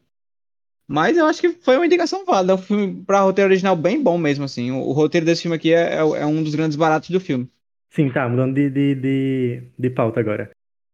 Mas 0.88 1.18
eu 1.18 1.26
acho 1.26 1.42
que 1.42 1.50
foi 1.50 1.76
uma 1.76 1.86
indicação 1.86 2.26
válida, 2.26 2.54
é 2.54 2.56
um 2.56 2.60
filme 2.60 3.04
para 3.06 3.22
roteiro 3.22 3.50
original 3.50 3.76
bem 3.76 4.02
bom 4.02 4.18
mesmo, 4.18 4.46
assim. 4.46 4.72
O, 4.72 4.78
o 4.78 4.92
roteiro 4.94 5.26
desse 5.26 5.42
filme 5.42 5.58
aqui 5.58 5.74
é, 5.74 5.96
é, 5.96 6.00
é 6.00 6.26
um 6.26 6.42
dos 6.42 6.56
grandes 6.56 6.78
baratos 6.78 7.10
do 7.10 7.20
filme. 7.20 7.50
Sim, 7.90 8.10
tá, 8.10 8.28
mudando 8.28 8.54
de, 8.54 8.70
de, 8.70 8.96
de, 8.96 9.64
de 9.78 9.90
pauta 9.90 10.20
agora. 10.20 10.52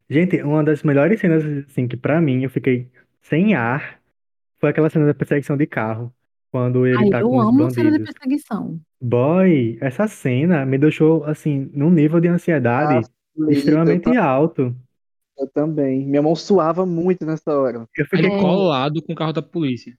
Gente, 0.10 0.42
uma 0.42 0.64
das 0.64 0.84
melhores 0.84 1.20
cenas, 1.20 1.44
assim, 1.68 1.88
que 1.88 1.98
pra 1.98 2.20
mim 2.20 2.44
eu 2.44 2.50
fiquei 2.50 2.88
sem 3.22 3.54
ar 3.54 4.00
foi 4.60 4.70
aquela 4.70 4.90
cena 4.90 5.06
da 5.06 5.14
perseguição 5.14 5.58
de 5.58 5.68
carro. 5.68 6.14
Quando 6.52 6.86
ele 6.86 6.98
Ai, 6.98 7.10
tá 7.10 7.20
eu 7.20 7.30
com 7.30 7.38
os 7.40 7.48
amo 7.48 7.72
cena 7.72 7.92
de 7.92 8.00
perseguição. 8.00 8.80
Boy, 9.02 9.78
essa 9.82 10.08
cena 10.08 10.66
me 10.66 10.78
deixou, 10.78 11.24
assim, 11.26 11.70
num 11.74 11.90
nível 11.90 12.20
de 12.20 12.28
ansiedade 12.28 13.08
extremamente 13.50 14.08
eu, 14.08 14.22
alto. 14.22 14.76
Eu 15.38 15.48
também. 15.48 16.06
Minha 16.06 16.22
mão 16.22 16.36
suava 16.36 16.86
muito 16.86 17.26
nessa 17.26 17.58
hora. 17.58 17.88
Eu 17.98 18.06
fiquei 18.06 18.28
É. 18.30 18.40
colado 18.40 19.02
com 19.02 19.14
o 19.14 19.16
carro 19.16 19.34
da 19.34 19.42
polícia. 19.42 19.96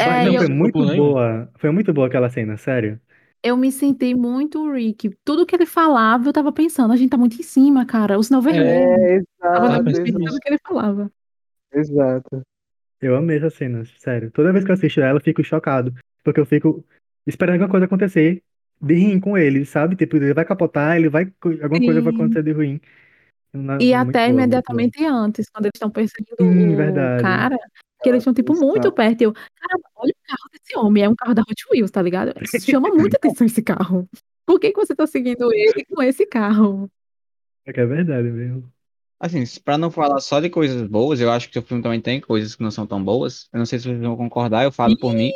É, 0.00 0.24
Não, 0.24 0.34
foi 0.36 0.46
eu, 0.46 0.50
muito 0.50 0.78
lembro. 0.78 0.96
boa. 0.96 1.50
Foi 1.58 1.70
muito 1.70 1.92
boa 1.92 2.06
aquela 2.06 2.28
cena, 2.30 2.56
sério. 2.56 2.98
eu 3.42 3.56
me 3.58 3.70
senti 3.70 4.14
muito 4.14 4.58
o 4.64 4.72
Rick. 4.72 5.10
Tudo 5.22 5.44
que 5.44 5.54
ele 5.54 5.66
falava, 5.66 6.26
eu 6.28 6.32
tava 6.32 6.50
pensando, 6.50 6.92
a 6.92 6.96
gente 6.96 7.10
tá 7.10 7.18
muito 7.18 7.38
em 7.38 7.42
cima, 7.42 7.84
cara. 7.84 8.18
O 8.18 8.22
sinal 8.22 8.40
vermelho. 8.40 8.66
É, 8.66 9.22
Tava 9.38 9.66
exato, 9.66 9.90
exato, 9.90 10.24
tudo 10.24 10.40
que 10.40 10.48
ele 10.48 10.58
falava. 10.66 11.10
exato. 11.72 12.42
Eu 13.00 13.16
amei 13.16 13.36
essa 13.36 13.50
cena, 13.50 13.84
sério. 13.98 14.30
Toda 14.30 14.50
vez 14.52 14.64
que 14.64 14.70
eu 14.70 14.74
assisto 14.74 15.00
ela, 15.00 15.18
eu 15.18 15.22
fico 15.22 15.44
chocado. 15.44 15.92
Porque 16.22 16.40
eu 16.40 16.46
fico 16.46 16.82
esperando 17.26 17.54
alguma 17.54 17.68
coisa 17.70 17.84
acontecer 17.86 18.42
de 18.80 18.94
ruim 18.94 19.20
com 19.20 19.36
ele, 19.36 19.66
sabe? 19.66 19.94
Tipo, 19.94 20.16
ele 20.16 20.32
vai 20.32 20.44
capotar, 20.46 20.96
ele 20.96 21.10
vai. 21.10 21.30
Alguma 21.62 21.80
coisa 21.80 22.00
vai 22.00 22.12
Sim. 22.12 22.18
acontecer 22.18 22.42
de 22.42 22.52
ruim. 22.52 22.80
Na- 23.54 23.78
E 23.80 23.94
até 23.94 24.26
boa. 24.28 24.28
imediatamente 24.28 25.04
antes, 25.04 25.46
quando 25.48 25.66
eles 25.66 25.72
estão 25.76 25.90
perseguindo 25.90 26.36
Sim, 26.40 26.72
o 26.72 26.76
verdade. 26.76 27.22
cara, 27.22 27.56
que 28.02 28.08
eles 28.08 28.18
estão, 28.20 28.34
tipo, 28.34 28.54
muito 28.54 28.90
perto. 28.92 29.20
E 29.20 29.24
eu, 29.24 29.32
caramba, 29.32 29.88
olha 29.96 30.10
o 30.12 30.26
carro 30.28 30.50
desse 30.52 30.78
homem, 30.78 31.02
é 31.04 31.08
um 31.08 31.14
carro 31.14 31.34
da 31.34 31.42
Hot 31.42 31.64
Wheels, 31.70 31.90
tá 31.90 32.02
ligado? 32.02 32.34
Chama 32.60 32.88
muita 33.14 33.16
atenção 33.16 33.46
esse 33.46 33.62
carro. 33.62 34.08
Por 34.44 34.58
que 34.60 34.72
que 34.72 34.78
você 34.78 34.94
tá 34.94 35.06
seguindo 35.06 35.52
ele 35.52 35.84
com 35.86 36.02
esse 36.02 36.26
carro? 36.26 36.90
É 37.64 37.72
que 37.72 37.80
é 37.80 37.86
verdade 37.86 38.28
mesmo. 38.30 38.70
Assim, 39.18 39.42
pra 39.64 39.78
não 39.78 39.90
falar 39.90 40.20
só 40.20 40.38
de 40.40 40.50
coisas 40.50 40.82
boas, 40.86 41.20
eu 41.20 41.30
acho 41.30 41.48
que 41.48 41.58
o 41.58 41.62
filme 41.62 41.82
também 41.82 42.00
tem 42.00 42.20
coisas 42.20 42.54
que 42.54 42.62
não 42.62 42.70
são 42.70 42.86
tão 42.86 43.02
boas. 43.02 43.48
Eu 43.52 43.58
não 43.58 43.64
sei 43.64 43.78
se 43.78 43.84
vocês 43.86 43.98
vão 43.98 44.16
concordar, 44.16 44.64
eu 44.64 44.72
falo 44.72 44.98
por 44.98 45.14
mim. 45.14 45.30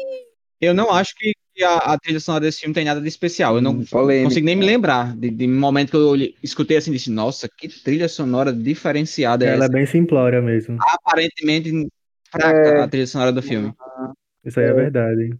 Eu 0.60 0.74
não 0.74 0.90
acho 0.92 1.14
que 1.16 1.32
a, 1.62 1.92
a 1.94 1.98
trilha 1.98 2.20
sonora 2.20 2.44
desse 2.44 2.60
filme 2.60 2.74
tem 2.74 2.84
nada 2.84 3.00
de 3.00 3.08
especial. 3.08 3.56
Eu 3.56 3.62
não 3.62 3.74
Hum, 3.74 3.84
polêmica. 3.90 4.28
consigo 4.28 4.46
nem 4.46 4.56
me 4.56 4.64
lembrar 4.64 5.16
de, 5.16 5.30
de 5.30 5.46
momento 5.46 5.90
que 5.90 5.96
eu 5.96 6.16
escutei 6.42 6.76
assim 6.76 6.90
e 6.90 6.94
disse, 6.94 7.10
nossa, 7.10 7.48
que 7.48 7.68
trilha 7.68 8.08
sonora 8.08 8.52
diferenciada 8.52 9.44
é 9.44 9.48
Ela 9.48 9.56
é 9.56 9.58
essa. 9.58 9.72
bem 9.72 9.86
simplória 9.86 10.40
mesmo. 10.42 10.78
Aparentemente 10.78 11.88
fraca 12.30 12.70
É. 12.80 12.82
a 12.84 12.88
trilha 12.88 13.06
sonora 13.06 13.32
do 13.32 13.42
filme. 13.42 13.72
Isso 14.44 14.58
aí 14.60 14.66
é 14.66 14.70
É. 14.70 14.74
verdade. 14.74 15.36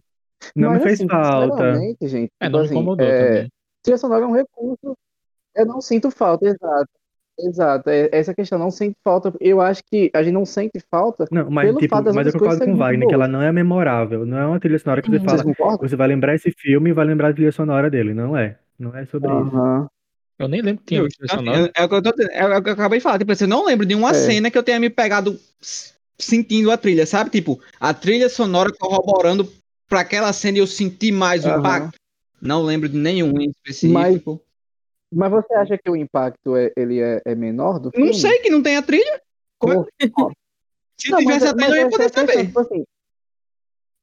Não 0.55 0.69
Mas 0.69 0.77
me 0.83 0.83
fez 0.83 0.99
assim, 0.99 1.07
falta. 1.07 1.73
gente, 2.09 2.31
É, 2.41 2.45
tipo 2.45 2.51
não 2.51 2.59
me 2.61 2.65
assim, 2.65 2.75
incomodou 2.75 3.07
é, 3.07 3.13
também. 3.31 3.51
trilha 3.83 3.97
sonora 3.97 4.23
é 4.25 4.27
um 4.27 4.33
recurso. 4.33 4.97
Eu 5.55 5.65
não 5.65 5.81
sinto 5.81 6.11
falta, 6.11 6.45
exato. 6.47 6.89
Exato, 7.41 7.89
é- 7.89 8.09
essa 8.11 8.33
questão, 8.33 8.59
não 8.59 8.69
sinto 8.69 8.95
falta. 9.03 9.33
Eu 9.39 9.61
acho 9.61 9.81
que 9.89 10.09
a 10.13 10.21
gente 10.21 10.33
não 10.33 10.45
sente 10.45 10.79
falta 10.91 11.25
Não, 11.31 11.49
mas, 11.49 11.67
pelo 11.67 11.79
tipo, 11.79 11.95
fato 11.95 12.05
das 12.05 12.15
mas 12.15 12.27
eu 12.27 12.33
concordo 12.33 12.65
com 12.65 12.73
o 12.73 12.77
Wagner 12.77 13.07
que 13.07 13.13
ela 13.13 13.27
não 13.27 13.41
é 13.41 13.51
memorável. 13.51 14.25
Não 14.25 14.37
é 14.37 14.45
uma 14.45 14.59
trilha 14.59 14.77
sonora 14.79 15.01
que 15.01 15.09
você 15.09 15.19
fala. 15.19 15.43
Concordam? 15.43 15.87
Você 15.87 15.95
vai 15.95 16.07
lembrar 16.07 16.35
esse 16.35 16.51
filme 16.51 16.89
e 16.89 16.93
vai 16.93 17.05
lembrar 17.05 17.29
a 17.29 17.33
trilha 17.33 17.51
sonora 17.51 17.89
dele. 17.89 18.13
Não 18.13 18.35
é. 18.37 18.57
Não 18.77 18.95
é 18.95 19.05
sobre 19.05 19.29
isso. 19.31 19.89
Eu 20.37 20.47
nem 20.47 20.61
lembro 20.61 20.81
que 20.83 20.95
tinha 20.95 21.01
trilha 21.07 21.25
Assim, 21.29 21.37
sonora. 21.45 21.71
É, 21.75 21.81
é 21.81 21.85
o 21.85 21.89
que 21.89 21.95
eu 21.95 22.01
tô 22.01 22.09
é 22.31 22.57
o 22.57 22.63
que 22.63 22.69
eu 22.69 22.73
acabei 22.73 22.99
de 22.99 23.03
falar. 23.03 23.19
Tipo, 23.19 23.31
assim, 23.31 23.43
eu 23.45 23.49
não 23.49 23.65
lembro 23.65 23.85
de 23.85 23.95
uma 23.95 24.11
É. 24.11 24.13
cena 24.13 24.49
que 24.51 24.57
eu 24.57 24.63
tenha 24.63 24.79
me 24.79 24.89
pegado 24.89 25.37
sentindo 26.17 26.71
a 26.71 26.77
trilha, 26.77 27.05
sabe? 27.05 27.29
Tipo, 27.29 27.59
a 27.79 27.93
trilha 27.93 28.29
sonora 28.29 28.71
corroborando 28.77 29.49
pra 29.87 30.01
aquela 30.01 30.31
cena 30.33 30.57
e 30.57 30.61
eu 30.61 30.67
senti 30.67 31.11
mais 31.11 31.45
o 31.45 31.49
impacto. 31.49 31.97
Não 32.41 32.61
lembro 32.63 32.87
de 32.87 32.97
nenhum 32.97 33.39
em 33.39 33.49
específico. 33.49 33.93
Mas 33.93 34.21
você 35.11 35.53
acha 35.55 35.77
que 35.77 35.89
o 35.89 35.95
impacto 35.95 36.55
é, 36.55 36.71
ele 36.77 37.01
é, 37.01 37.21
é 37.25 37.35
menor 37.35 37.79
do 37.79 37.91
Não 37.95 38.07
filme? 38.07 38.13
sei 38.13 38.39
que 38.39 38.49
não 38.49 38.61
tem 38.61 38.77
a 38.77 38.81
trilha. 38.81 39.21
Como 39.57 39.73
é- 39.73 39.85
Se 40.97 41.09
Não, 41.11 41.19
tivesse 41.19 41.45
mas, 41.45 41.51
a 41.51 41.53
trilha, 41.53 41.67
mas 41.67 41.69
eu 41.69 41.77
ia 41.77 41.85
é 41.85 41.89
poder 41.89 42.03
a 42.05 42.09
questão, 42.09 42.27
saber. 42.27 42.45
tipo 42.47 42.59
assim. 42.59 42.85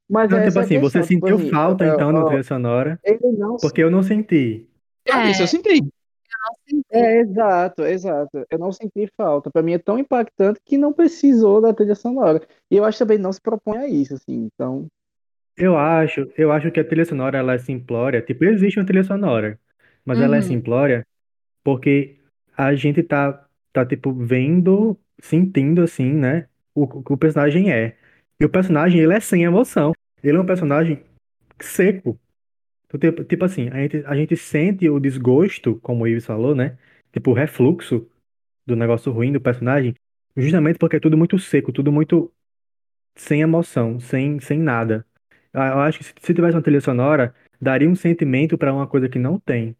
Mas 0.08 0.30
Não, 0.30 0.38
tipo 0.42 0.58
é 0.58 0.62
assim, 0.62 0.78
você 0.78 0.98
tipo 0.98 1.08
sentiu 1.08 1.36
assim, 1.36 1.50
falta 1.50 1.84
é, 1.84 1.88
então 1.88 2.12
na 2.12 2.24
trilha 2.24 2.42
sonora, 2.42 3.00
Ele 3.04 3.32
não. 3.36 3.56
porque 3.60 3.82
eu 3.82 3.90
não 3.90 4.02
senti. 4.02 4.68
Ah, 5.10 5.30
Isso 5.30 5.42
eu 5.42 5.46
senti. 5.46 5.82
É, 6.90 7.18
exato, 7.20 7.82
exato. 7.84 8.44
Eu 8.50 8.58
não 8.58 8.72
senti 8.72 9.08
falta. 9.16 9.50
Pra 9.50 9.62
mim 9.62 9.72
é 9.72 9.78
tão 9.78 9.98
impactante 9.98 10.60
que 10.64 10.76
não 10.78 10.92
precisou 10.92 11.60
da 11.60 11.72
trilha 11.72 11.94
sonora. 11.94 12.40
E 12.70 12.76
eu 12.76 12.84
acho 12.84 12.98
que 12.98 13.04
também 13.04 13.18
não 13.18 13.32
se 13.32 13.40
propõe 13.40 13.78
a 13.78 13.88
isso, 13.88 14.14
assim. 14.14 14.48
Então, 14.52 14.86
Eu 15.56 15.76
acho, 15.76 16.30
eu 16.36 16.52
acho 16.52 16.70
que 16.70 16.80
a 16.80 16.84
trilha 16.86 17.04
sonora 17.04 17.38
ela 17.38 17.54
é 17.54 17.58
simplória. 17.58 18.20
Tipo, 18.22 18.44
existe 18.44 18.78
uma 18.78 18.86
trilha 18.86 19.04
sonora, 19.04 19.58
mas 20.06 20.20
ela 20.20 20.36
é 20.36 20.40
Uhum. 20.40 20.42
simplória 20.42 21.06
porque 21.64 22.16
a 22.56 22.74
gente 22.74 23.02
tá, 23.02 23.46
tá 23.72 23.84
tipo 23.86 24.12
vendo, 24.14 24.98
sentindo 25.20 25.82
assim, 25.82 26.12
né? 26.12 26.48
O, 26.74 26.86
que 27.02 27.12
o 27.12 27.16
personagem 27.16 27.72
é. 27.72 27.96
E 28.40 28.44
o 28.44 28.48
personagem 28.50 29.00
ele 29.00 29.14
é 29.14 29.20
sem 29.20 29.44
emoção. 29.44 29.92
Ele 30.22 30.36
é 30.36 30.40
um 30.40 30.46
personagem 30.46 31.02
seco. 31.60 32.18
Então, 32.86 33.00
tipo, 33.00 33.24
tipo 33.24 33.44
assim, 33.44 33.68
a 33.70 33.76
gente, 33.78 34.04
a 34.06 34.16
gente 34.16 34.36
sente 34.36 34.88
o 34.88 35.00
desgosto, 35.00 35.76
como 35.82 36.04
o 36.04 36.08
Ives 36.08 36.26
falou, 36.26 36.54
né? 36.54 36.78
Tipo, 37.12 37.30
o 37.32 37.34
refluxo 37.34 38.08
do 38.66 38.76
negócio 38.76 39.12
ruim 39.12 39.32
do 39.32 39.40
personagem, 39.40 39.94
justamente 40.36 40.78
porque 40.78 40.96
é 40.96 41.00
tudo 41.00 41.18
muito 41.18 41.38
seco, 41.38 41.72
tudo 41.72 41.92
muito 41.92 42.32
sem 43.16 43.40
emoção, 43.42 43.98
sem, 44.00 44.40
sem 44.40 44.58
nada. 44.60 45.06
Eu 45.52 45.60
acho 45.80 45.98
que 45.98 46.04
se, 46.04 46.14
se 46.20 46.34
tivesse 46.34 46.56
uma 46.56 46.62
trilha 46.62 46.80
sonora, 46.80 47.34
daria 47.60 47.88
um 47.88 47.94
sentimento 47.94 48.58
pra 48.58 48.72
uma 48.72 48.86
coisa 48.86 49.08
que 49.08 49.18
não 49.18 49.38
tem, 49.40 49.76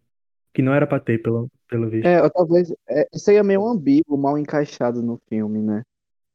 que 0.57 0.63
não 0.63 0.73
era 0.73 0.87
pra 0.87 0.99
ter, 0.99 1.21
pelo, 1.23 1.51
pelo 1.69 1.91
visto. 1.91 2.07
é, 2.07 2.23
ou 2.23 2.31
talvez. 2.31 2.73
É, 2.89 3.07
isso 3.15 3.31
aí 3.31 3.37
é 3.37 3.43
meio 3.43 3.67
ambíguo, 3.67 4.17
mal 4.17 4.39
encaixado 4.39 5.03
no 5.03 5.21
filme, 5.29 5.61
né? 5.61 5.83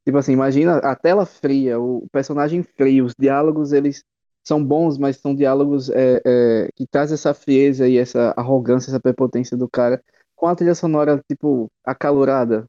Tipo 0.06 0.18
assim, 0.20 0.34
imagina 0.34 0.78
a 0.78 0.96
tela 0.96 1.26
fria, 1.26 1.80
o 1.80 2.08
personagem 2.12 2.62
frio, 2.64 3.06
os 3.06 3.16
diálogos, 3.18 3.72
eles 3.74 4.04
são 4.44 4.64
bons, 4.64 4.98
mas 5.00 5.18
são 5.18 5.36
diálogos 5.36 5.90
é, 5.90 6.22
é, 6.26 6.70
que 6.76 6.86
traz 6.86 7.12
essa 7.12 7.34
frieza 7.34 7.88
e 7.88 7.98
essa 7.98 8.32
arrogância, 8.38 8.92
essa 8.92 9.00
prepotência 9.00 9.58
do 9.58 9.68
cara, 9.68 10.00
com 10.36 10.48
a 10.48 10.56
trilha 10.56 10.76
sonora, 10.76 11.20
tipo, 11.28 11.68
acalorada. 11.84 12.66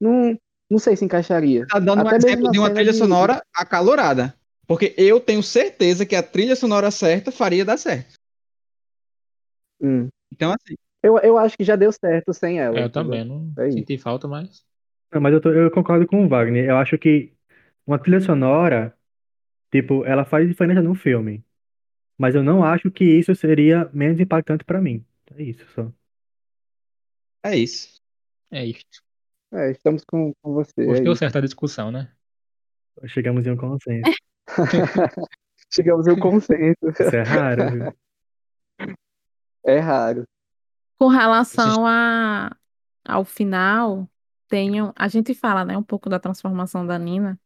Não, 0.00 0.38
não 0.70 0.78
sei 0.78 0.96
se 0.96 1.04
encaixaria. 1.04 1.66
Tá 1.66 1.80
dando 1.80 2.04
um 2.04 2.08
Até 2.08 2.18
mesmo 2.18 2.28
exemplo 2.28 2.52
de 2.52 2.58
uma 2.58 2.70
trilha 2.70 2.92
de- 2.92 2.98
sonora 2.98 3.42
acalorada. 3.54 4.34
Porque 4.66 4.94
eu 4.96 5.20
tenho 5.20 5.42
certeza 5.42 6.06
que 6.06 6.14
a 6.16 6.22
trilha 6.22 6.54
sonora 6.56 6.90
certa 6.90 7.32
faria 7.32 7.64
dar 7.64 7.76
certo. 7.76 8.14
Hum. 9.80 10.08
Então, 10.32 10.52
assim, 10.52 10.74
Eu, 11.02 11.18
eu 11.18 11.36
acho 11.38 11.56
que 11.56 11.64
já 11.64 11.74
deu 11.76 11.90
certo 11.92 12.32
sem 12.32 12.60
ela. 12.60 12.78
Eu 12.78 12.86
entendeu? 12.86 13.02
também 13.04 13.24
não 13.24 13.52
É 13.58 13.68
isso. 13.68 13.78
senti 13.78 13.98
falta, 13.98 14.28
mas. 14.28 14.64
Não, 15.12 15.20
mas 15.20 15.32
eu, 15.34 15.40
tô- 15.40 15.50
eu 15.50 15.70
concordo 15.70 16.06
com 16.06 16.24
o 16.24 16.28
Wagner. 16.28 16.64
Eu 16.64 16.76
acho 16.78 16.96
que 16.98 17.32
uma 17.86 17.98
trilha 17.98 18.20
sonora, 18.20 18.96
tipo, 19.70 20.04
ela 20.04 20.24
faz 20.24 20.48
diferença 20.48 20.80
no 20.82 20.94
filme. 20.94 21.44
Mas 22.16 22.34
eu 22.34 22.42
não 22.42 22.64
acho 22.64 22.90
que 22.90 23.04
isso 23.04 23.34
seria 23.34 23.90
menos 23.92 24.20
impactante 24.20 24.64
pra 24.64 24.80
mim. 24.80 25.04
É 25.36 25.42
isso 25.42 25.66
só. 25.74 25.90
é 27.42 27.56
isso. 27.56 28.00
É 28.50 28.64
isto. 28.66 29.02
É, 29.52 29.70
estamos 29.70 30.04
com, 30.04 30.32
com 30.40 30.52
você. 30.54 30.72
Hoje 30.86 31.00
é 31.00 31.04
deu 31.04 31.12
isso. 31.12 31.18
certa 31.18 31.40
discussão, 31.42 31.90
né? 31.90 32.10
Chegamos 33.06 33.46
em 33.46 33.50
um 33.50 33.56
consenso. 33.56 34.10
Chegamos 35.70 36.06
ao 36.06 36.16
consenso. 36.18 36.76
Isso 36.88 37.16
é 37.16 37.22
raro, 37.22 37.70
viu? 37.70 37.92
É 39.64 39.78
raro. 39.78 40.24
Com 40.98 41.08
relação 41.08 41.86
a 41.86 42.54
ao 43.04 43.24
final, 43.24 44.08
um- 44.52 44.92
a 44.94 45.08
gente 45.08 45.34
fala, 45.34 45.64
né, 45.64 45.76
um 45.76 45.82
pouco 45.82 46.08
da 46.08 46.20
transformação 46.20 46.86
da 46.86 46.98
Nina, 46.98 47.38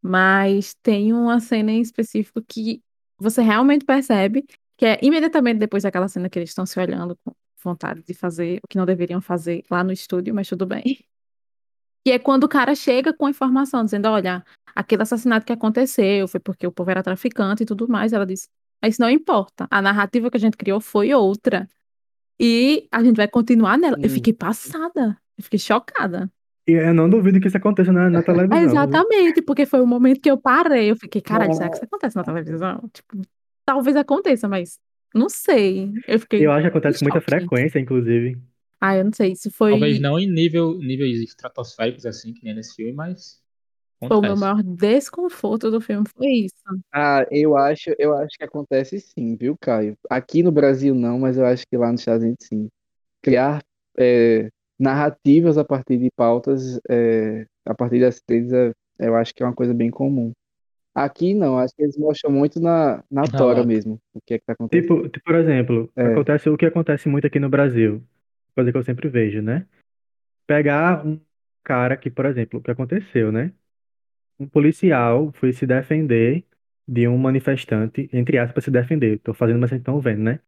mas 0.00 0.74
tem 0.82 1.12
uma 1.12 1.40
cena 1.40 1.72
em 1.72 1.80
específico 1.80 2.40
que 2.42 2.82
você 3.18 3.42
realmente 3.42 3.84
percebe 3.84 4.46
que 4.76 4.86
é 4.86 4.98
imediatamente 5.02 5.58
depois 5.58 5.82
daquela 5.82 6.08
cena 6.08 6.28
que 6.28 6.38
eles 6.38 6.50
estão 6.50 6.64
se 6.66 6.78
olhando 6.78 7.16
com 7.24 7.32
vontade 7.62 8.02
de 8.02 8.14
fazer 8.14 8.60
o 8.62 8.68
que 8.68 8.76
não 8.78 8.86
deveriam 8.86 9.20
fazer 9.20 9.64
lá 9.70 9.82
no 9.82 9.92
estúdio, 9.92 10.34
mas 10.34 10.48
tudo 10.48 10.66
bem. 10.66 11.04
Que 12.04 12.12
é 12.12 12.18
quando 12.18 12.44
o 12.44 12.48
cara 12.48 12.74
chega 12.74 13.12
com 13.12 13.26
a 13.26 13.30
informação, 13.30 13.84
dizendo, 13.84 14.06
olha, 14.08 14.44
aquele 14.74 15.02
assassinato 15.02 15.44
que 15.44 15.52
aconteceu 15.52 16.28
foi 16.28 16.38
porque 16.38 16.66
o 16.66 16.70
povo 16.72 16.90
era 16.90 17.02
traficante 17.02 17.64
e 17.64 17.66
tudo 17.66 17.88
mais. 17.88 18.12
Ela 18.12 18.24
disse, 18.26 18.48
mas 18.80 18.94
isso 18.94 19.02
não 19.02 19.10
importa. 19.10 19.66
A 19.70 19.82
narrativa 19.82 20.30
que 20.30 20.36
a 20.36 20.40
gente 20.40 20.56
criou 20.56 20.80
foi 20.80 21.12
outra. 21.12 21.68
E 22.40 22.86
a 22.92 23.02
gente 23.02 23.16
vai 23.16 23.28
continuar 23.28 23.78
nela. 23.78 23.96
Eu 24.00 24.06
Hum. 24.06 24.12
fiquei 24.14 24.32
passada. 24.32 25.16
Eu 25.38 25.44
fiquei 25.44 25.58
chocada. 25.58 26.30
E 26.68 26.72
eu 26.72 26.92
não 26.92 27.08
duvido 27.08 27.40
que 27.40 27.46
isso 27.46 27.56
aconteça 27.56 27.92
na, 27.92 28.10
na 28.10 28.22
televisão. 28.22 28.58
Viu? 28.58 28.68
exatamente, 28.68 29.40
porque 29.42 29.64
foi 29.64 29.80
o 29.80 29.86
momento 29.86 30.20
que 30.20 30.30
eu 30.30 30.36
parei. 30.36 30.90
Eu 30.90 30.96
fiquei, 30.96 31.20
caralho, 31.22 31.52
será 31.54 31.66
É. 31.66 31.68
que 31.70 31.76
isso 31.76 31.84
acontece 31.84 32.16
na 32.16 32.24
televisão? 32.24 32.90
Tipo, 32.92 33.22
talvez 33.64 33.96
aconteça, 33.96 34.48
mas 34.48 34.78
não 35.14 35.28
sei. 35.28 35.92
Eu 36.08 36.18
fiquei. 36.18 36.44
Eu 36.44 36.50
acho 36.50 36.62
que 36.62 36.68
acontece 36.68 36.98
com 36.98 37.04
muita 37.04 37.20
frequência, 37.20 37.78
inclusive. 37.78 38.36
Ah, 38.80 38.96
eu 38.96 39.04
não 39.04 39.12
sei. 39.12 39.34
Se 39.36 39.48
foi, 39.50 39.70
Talvez 39.70 40.00
não 40.00 40.18
em 40.18 40.26
nível, 40.30 40.76
níveis 40.78 41.20
estratosféricos 41.22 42.04
assim, 42.04 42.34
que 42.34 42.44
nem 42.44 42.54
nesse 42.54 42.74
filme, 42.74 42.92
mas 42.92 43.40
foi 43.98 44.16
o 44.16 44.20
meu 44.20 44.36
maior 44.36 44.62
desconforto 44.62 45.70
do 45.70 45.80
filme. 45.80 46.06
Foi 46.16 46.26
isso. 46.26 46.54
Ah, 46.92 47.26
eu 47.30 47.56
acho, 47.56 47.94
eu 47.98 48.14
acho 48.16 48.36
que 48.36 48.44
acontece 48.44 49.00
sim, 49.00 49.36
viu, 49.36 49.56
Caio? 49.60 49.96
Aqui 50.10 50.42
no 50.42 50.52
Brasil 50.52 50.94
não, 50.94 51.18
mas 51.18 51.38
eu 51.38 51.46
acho 51.46 51.66
que 51.66 51.76
lá 51.76 51.90
nos 51.90 52.00
Estados 52.00 52.22
Unidos 52.22 52.46
sim. 52.46 52.68
Criar 53.22 53.62
é, 53.98 54.48
narrativas 54.78 55.58
a 55.58 55.64
partir 55.64 55.98
de 55.98 56.10
pautas, 56.14 56.78
é, 56.88 57.46
a 57.64 57.74
partir 57.74 58.00
das 58.00 58.20
trilhas, 58.20 58.52
é, 58.52 59.08
eu 59.08 59.16
acho 59.16 59.34
que 59.34 59.42
é 59.42 59.46
uma 59.46 59.54
coisa 59.54 59.74
bem 59.74 59.90
comum. 59.90 60.32
Aqui 60.94 61.34
não, 61.34 61.58
acho 61.58 61.74
que 61.74 61.82
eles 61.82 61.96
mostram 61.98 62.32
muito 62.32 62.58
na, 62.58 63.04
na 63.10 63.24
tora 63.24 63.62
mesmo, 63.64 63.98
o 64.14 64.20
que 64.24 64.34
é 64.34 64.38
que 64.38 64.46
tá 64.46 64.54
acontecendo. 64.54 64.82
Tipo, 64.82 65.08
tipo, 65.10 65.24
por 65.26 65.34
exemplo, 65.34 65.90
É. 65.94 66.12
acontece 66.12 66.48
o 66.48 66.56
que 66.56 66.64
acontece 66.64 67.08
muito 67.08 67.26
aqui 67.26 67.38
no 67.38 67.50
Brasil, 67.50 68.02
coisa 68.54 68.72
que 68.72 68.78
eu 68.78 68.82
sempre 68.82 69.08
vejo, 69.08 69.42
né? 69.42 69.66
Pegar 70.46 71.06
um 71.06 71.20
cara 71.62 71.98
que, 71.98 72.10
por 72.10 72.24
exemplo, 72.24 72.60
o 72.60 72.62
que 72.62 72.70
aconteceu, 72.70 73.30
né? 73.30 73.52
Um 74.38 74.46
policial 74.46 75.32
foi 75.32 75.52
se 75.52 75.66
defender 75.66 76.44
de 76.86 77.08
um 77.08 77.16
manifestante, 77.18 78.08
entre 78.12 78.38
aspas, 78.38 78.64
se 78.64 78.70
defender, 78.70 79.18
tô 79.20 79.34
fazendo, 79.34 79.58
mas 79.58 79.70
vocês 79.70 79.80
estão 79.80 80.00
vendo, 80.00 80.22
né? 80.22 80.40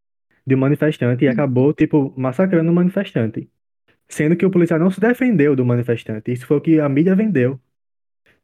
De 0.47 0.55
um 0.55 0.59
manifestante 0.59 1.24
e 1.24 1.28
acabou, 1.28 1.72
tipo, 1.74 2.12
massacrando 2.16 2.70
o 2.70 2.74
manifestante. 2.74 3.49
Sendo 4.09 4.36
que 4.36 4.47
o 4.47 4.51
policial 4.51 4.80
não 4.80 4.91
se 4.91 5.01
defendeu 5.01 5.57
do 5.57 5.64
manifestante. 5.64 6.32
Isso 6.32 6.47
foi 6.47 6.59
o 6.59 6.61
que 6.61 6.80
a 6.80 6.89
mídia 6.89 7.14
vendeu. 7.14 7.61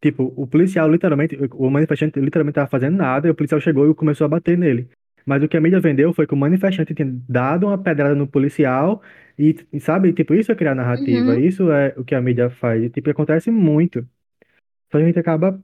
Tipo, 0.00 0.32
o 0.36 0.46
policial 0.46 0.90
literalmente, 0.90 1.36
o 1.52 1.70
manifestante 1.70 2.20
literalmente 2.20 2.56
tava 2.56 2.68
fazendo 2.68 2.96
nada, 2.96 3.28
e 3.28 3.30
o 3.30 3.34
policial 3.34 3.60
chegou 3.60 3.90
e 3.90 3.94
começou 3.94 4.26
a 4.26 4.28
bater 4.28 4.56
nele. 4.58 4.88
Mas 5.26 5.42
o 5.42 5.48
que 5.48 5.56
a 5.56 5.60
mídia 5.60 5.80
vendeu 5.80 6.12
foi 6.12 6.26
que 6.26 6.34
o 6.34 6.36
manifestante 6.36 6.94
tinha 6.94 7.08
dado 7.28 7.66
uma 7.66 7.78
pedrada 7.78 8.14
no 8.14 8.26
policial 8.26 9.02
e, 9.38 9.56
sabe, 9.80 10.12
tipo, 10.12 10.34
isso 10.34 10.52
é 10.52 10.54
criar 10.54 10.74
narrativa, 10.74 11.32
Uhum. 11.32 11.38
isso 11.38 11.70
é 11.70 11.94
o 11.96 12.04
que 12.04 12.14
a 12.14 12.20
mídia 12.20 12.50
faz. 12.50 12.82
E, 12.84 12.90
tipo, 12.90 13.08
acontece 13.10 13.50
muito. 13.50 14.06
Só 14.94 14.98
a 14.98 15.04
gente 15.04 15.18
acaba 15.18 15.60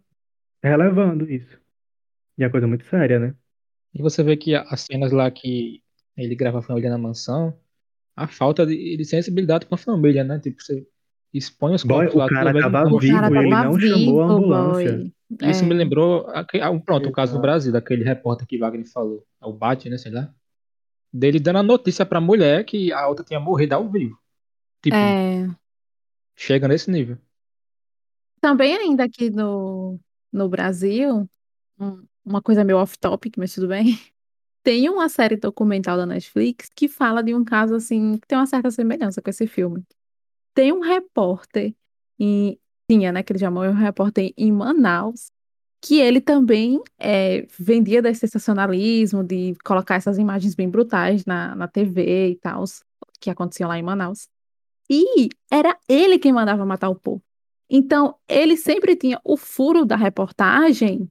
relevando 0.61 1.31
isso. 1.31 1.57
E 2.37 2.43
é 2.43 2.49
coisa 2.49 2.67
muito 2.67 2.85
séria, 2.87 3.21
né? 3.21 3.33
E 3.95 4.03
você 4.03 4.25
vê 4.25 4.37
que 4.37 4.57
as 4.57 4.81
cenas 4.81 5.13
lá 5.13 5.31
que 5.31 5.81
ele 6.17 6.35
grava 6.35 6.59
a 6.59 6.63
família 6.63 6.91
na 6.91 6.99
mansão, 6.99 7.57
a 8.17 8.27
falta 8.27 8.67
de, 8.67 8.97
de 8.97 9.05
sensibilidade 9.05 9.67
com 9.67 9.75
a 9.77 9.79
família, 9.79 10.25
né? 10.25 10.41
Tipo, 10.41 10.61
você 10.61 10.85
expõe 11.33 11.75
os 11.77 11.85
Boy, 11.85 12.07
corpos 12.11 12.15
o 12.15 12.19
lá, 12.19 12.29
cara 12.29 12.41
tudo 12.47 12.53
bem, 12.55 12.63
tava 12.63 12.85
não- 12.91 12.97
O 12.97 12.99
vivo 12.99 13.15
cara 13.21 13.33
e 13.35 13.39
ele 13.39 13.51
tava 13.51 13.65
não 13.69 13.79
chamou 13.79 13.95
a 13.95 13.99
vivo, 13.99 14.21
ambulância. 14.23 14.99
boy. 14.99 15.49
Isso 15.49 15.65
me 15.65 15.75
É. 15.75 15.77
lembrou, 15.77 16.27
ah, 16.29 16.45
pronto, 16.85 17.09
o 17.09 17.13
caso 17.13 17.35
do. 17.37 17.41
Brasil, 17.41 17.71
daquele 17.71 18.03
repórter 18.03 18.49
que 18.49 18.59
Wagner 18.59 18.85
falou, 18.91 19.25
é 19.41 19.47
o 19.47 19.53
Bate, 19.53 19.89
né, 19.89 19.97
sei 19.97 20.11
lá, 20.11 20.35
dele 21.13 21.39
dando 21.39 21.59
a 21.61 21.63
notícia 21.63 22.05
pra 22.05 22.21
mulher 22.21 22.65
que 22.65 22.93
a 22.93 23.07
outra 23.07 23.25
tinha 23.25 23.39
morrido 23.39 23.77
ao 23.77 23.89
vivo. 23.89 24.19
Tipo, 24.83 24.97
É. 24.97 25.49
chega 26.35 26.67
nesse 26.67 26.91
nível. 26.91 27.17
Também 28.41 28.75
ainda 28.77 29.05
aqui 29.05 29.31
no, 29.31 29.99
no 30.33 30.49
Brasil, 30.49 31.29
um- 31.79 32.05
uma 32.25 32.43
coisa 32.43 32.65
meio 32.65 32.79
off-topic, 32.79 33.37
mas 33.39 33.55
tudo 33.55 33.69
bem. 33.69 33.85
Tem 34.65 34.89
uma 34.91 35.09
série 35.09 35.37
documental 35.37 35.97
da 35.97 36.07
Netflix 36.07 36.69
que 36.77 36.89
fala 36.89 37.23
de 37.23 37.35
um 37.35 37.45
caso 37.45 37.75
assim, 37.77 38.19
que 38.19 38.29
tem 38.29 38.39
uma 38.39 38.47
certa 38.47 38.71
semelhança 38.71 39.23
com 39.23 39.31
esse 39.31 39.47
filme. 39.47 39.85
Tem 40.55 40.73
um 40.73 40.81
repórter 40.81 41.75
em, 42.19 42.59
tinha, 42.91 43.13
né, 43.13 43.23
que 43.23 43.33
ele 43.33 43.41
chamou 43.41 43.65
um 43.65 43.73
repórter 43.75 44.33
em 44.37 44.53
Manaus, 44.53 45.33
que 45.83 46.01
ele 46.01 46.21
também 46.21 46.83
é, 46.99 47.47
vendia 47.59 48.03
desse 48.03 48.21
sensacionalismo, 48.23 49.25
de 49.25 49.55
colocar 49.65 49.97
essas 49.97 50.19
imagens 50.19 50.55
bem 50.55 50.69
brutais 50.71 51.25
na, 51.27 51.55
na 51.57 51.69
TV 51.69 52.31
e 52.33 52.37
tal, 52.37 52.65
que 53.21 53.31
aconteciam 53.31 53.69
lá 53.69 53.79
em 53.79 53.83
Manaus. 53.83 54.29
E 54.91 55.31
era 55.51 55.79
ele 55.89 56.19
quem 56.19 56.33
mandava 56.33 56.67
matar 56.67 56.91
o 56.91 56.97
povo. 56.97 57.23
Então, 57.71 58.17
ele 58.29 58.57
sempre 58.57 58.97
tinha 58.97 59.21
o 59.25 59.37
furo 59.37 59.85
da 59.87 59.97
reportagem, 59.97 61.11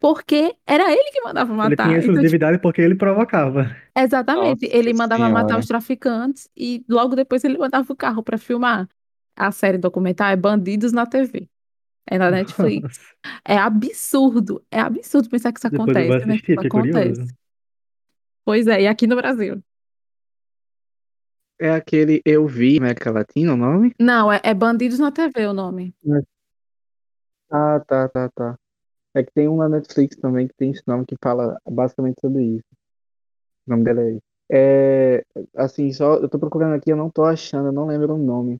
porque 0.00 0.56
era 0.66 0.92
ele 0.92 1.10
que 1.12 1.22
mandava 1.22 1.54
Ele 1.62 1.76
matar. 1.76 1.76
tinha 1.76 1.98
Então, 2.02 2.24
tipo, 2.24 2.38
exclusividade 2.38 2.58
porque 2.60 2.80
ele 2.82 2.94
provocava. 2.96 3.74
exatamente, 3.96 4.66
Nossa 4.66 4.66
ele 4.66 4.92
mandava 4.92 5.28
matar 5.28 5.58
Senhora. 5.58 5.60
os 5.60 5.66
traficantes 5.66 6.48
e 6.56 6.84
logo 6.88 7.14
depois 7.16 7.44
ele 7.44 7.58
mandava 7.58 7.92
o 7.92 7.96
carro 7.96 8.22
para 8.22 8.38
filmar. 8.38 8.88
A 9.36 9.50
série 9.52 9.78
documental 9.78 10.28
é 10.30 10.36
Bandidos 10.36 10.92
na 10.92 11.06
TV. 11.06 11.48
É 12.06 12.18
na 12.18 12.30
Netflix. 12.30 13.14
É 13.46 13.56
absurdo, 13.56 14.64
é 14.70 14.80
absurdo 14.80 15.28
pensar 15.30 15.52
que 15.52 15.58
isso 15.60 15.66
Depois 15.68 15.98
eu 15.98 16.04
vou 16.04 16.14
acontece, 16.14 16.24
né? 16.26 16.36
assistir, 16.36 16.54
Isso 16.54 16.68
curioso. 16.68 17.20
acontece. 17.20 17.34
Pois 18.44 18.66
é, 18.66 18.82
e 18.82 18.86
aqui 18.88 19.06
no 19.06 19.16
Brasil. 19.16 19.62
É 21.60 21.70
aquele 21.70 22.22
Eu 22.24 22.46
Vi 22.46 22.78
América 22.78 23.10
Latina, 23.10 23.52
o 23.52 23.56
nome? 23.56 23.94
Não, 24.00 24.32
é, 24.32 24.40
é 24.42 24.54
Bandidos 24.54 24.98
na 24.98 25.12
TV 25.12 25.46
o 25.46 25.52
nome. 25.52 25.94
Ah, 27.50 27.78
tá, 27.86 28.08
tá, 28.08 28.30
tá. 28.30 28.58
É 29.12 29.22
que 29.22 29.30
tem 29.30 29.46
um 29.46 29.58
na 29.58 29.68
Netflix 29.68 30.16
também 30.16 30.48
que 30.48 30.54
tem 30.54 30.70
esse 30.70 30.82
nome 30.86 31.04
que 31.04 31.16
fala 31.22 31.60
basicamente 31.68 32.18
sobre 32.18 32.44
isso. 32.44 32.64
O 33.66 33.70
nome 33.72 33.84
dela 33.84 34.00
é. 34.00 34.18
É, 34.52 35.24
assim, 35.54 35.92
só 35.92 36.14
eu 36.14 36.28
tô 36.30 36.38
procurando 36.38 36.74
aqui, 36.74 36.90
eu 36.90 36.96
não 36.96 37.10
tô 37.10 37.24
achando, 37.24 37.68
eu 37.68 37.72
não 37.72 37.86
lembro 37.86 38.14
o 38.14 38.18
nome. 38.18 38.58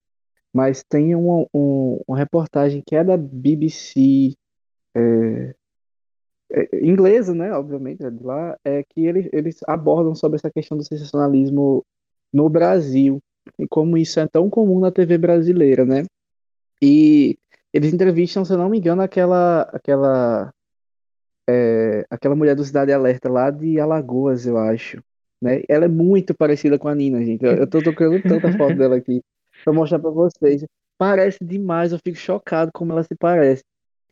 Mas 0.53 0.85
tem 0.85 1.15
uma, 1.15 1.47
um, 1.55 2.01
uma 2.07 2.19
reportagem 2.19 2.83
que 2.87 2.95
é 2.95 3.03
da 3.03 3.17
BBC, 3.17 4.35
é, 4.95 5.55
é, 6.53 6.87
inglesa, 6.87 7.35
né? 7.35 7.51
Obviamente, 7.53 8.05
é 8.05 8.11
de 8.11 8.23
lá, 8.23 8.59
é 8.63 8.85
que 8.85 9.07
eles, 9.07 9.27
eles 9.33 9.57
abordam 9.67 10.15
sobre 10.15 10.37
essa 10.37 10.51
questão 10.51 10.77
do 10.77 10.85
sensacionalismo 10.85 11.83
no 12.33 12.49
Brasil 12.49 13.21
e 13.59 13.67
como 13.67 13.97
isso 13.97 14.21
é 14.21 14.27
tão 14.27 14.49
comum 14.49 14.81
na 14.81 14.91
TV 14.91 15.19
brasileira, 15.19 15.85
né? 15.85 16.05
E 16.83 17.37
eles 17.73 17.93
entrevistam, 17.93 18.45
se 18.45 18.53
eu 18.53 18.59
não 18.59 18.69
me 18.69 18.79
engano, 18.79 19.03
aquela, 19.03 19.63
aquela, 19.73 20.53
é, 21.49 22.05
aquela 22.11 22.35
mulher 22.35 22.55
do 22.57 22.65
Cidade 22.65 22.93
Alerta 22.93 23.29
lá 23.31 23.51
de 23.51 23.79
Alagoas, 23.79 24.47
eu 24.47 24.59
acho, 24.59 25.03
né? 25.41 25.63
Ela 25.69 25.85
é 25.85 25.89
muito 25.89 26.35
parecida 26.35 26.79
com 26.79 26.89
a 26.89 26.95
Nina, 26.95 27.25
gente. 27.25 27.45
Eu, 27.45 27.53
eu 27.53 27.67
tô 27.67 27.83
tocando 27.83 28.21
tanta 28.23 28.51
foto 28.57 28.77
dela 28.77 28.97
aqui 28.97 29.23
pra 29.65 29.73
mostrar 29.73 29.99
pra 29.99 30.11
vocês. 30.11 30.65
Parece 30.99 31.39
demais, 31.43 31.93
eu 31.93 31.99
fico 31.99 32.19
chocado 32.19 32.71
como 32.73 32.93
ela 32.93 33.03
se 33.03 33.15
parece. 33.15 33.63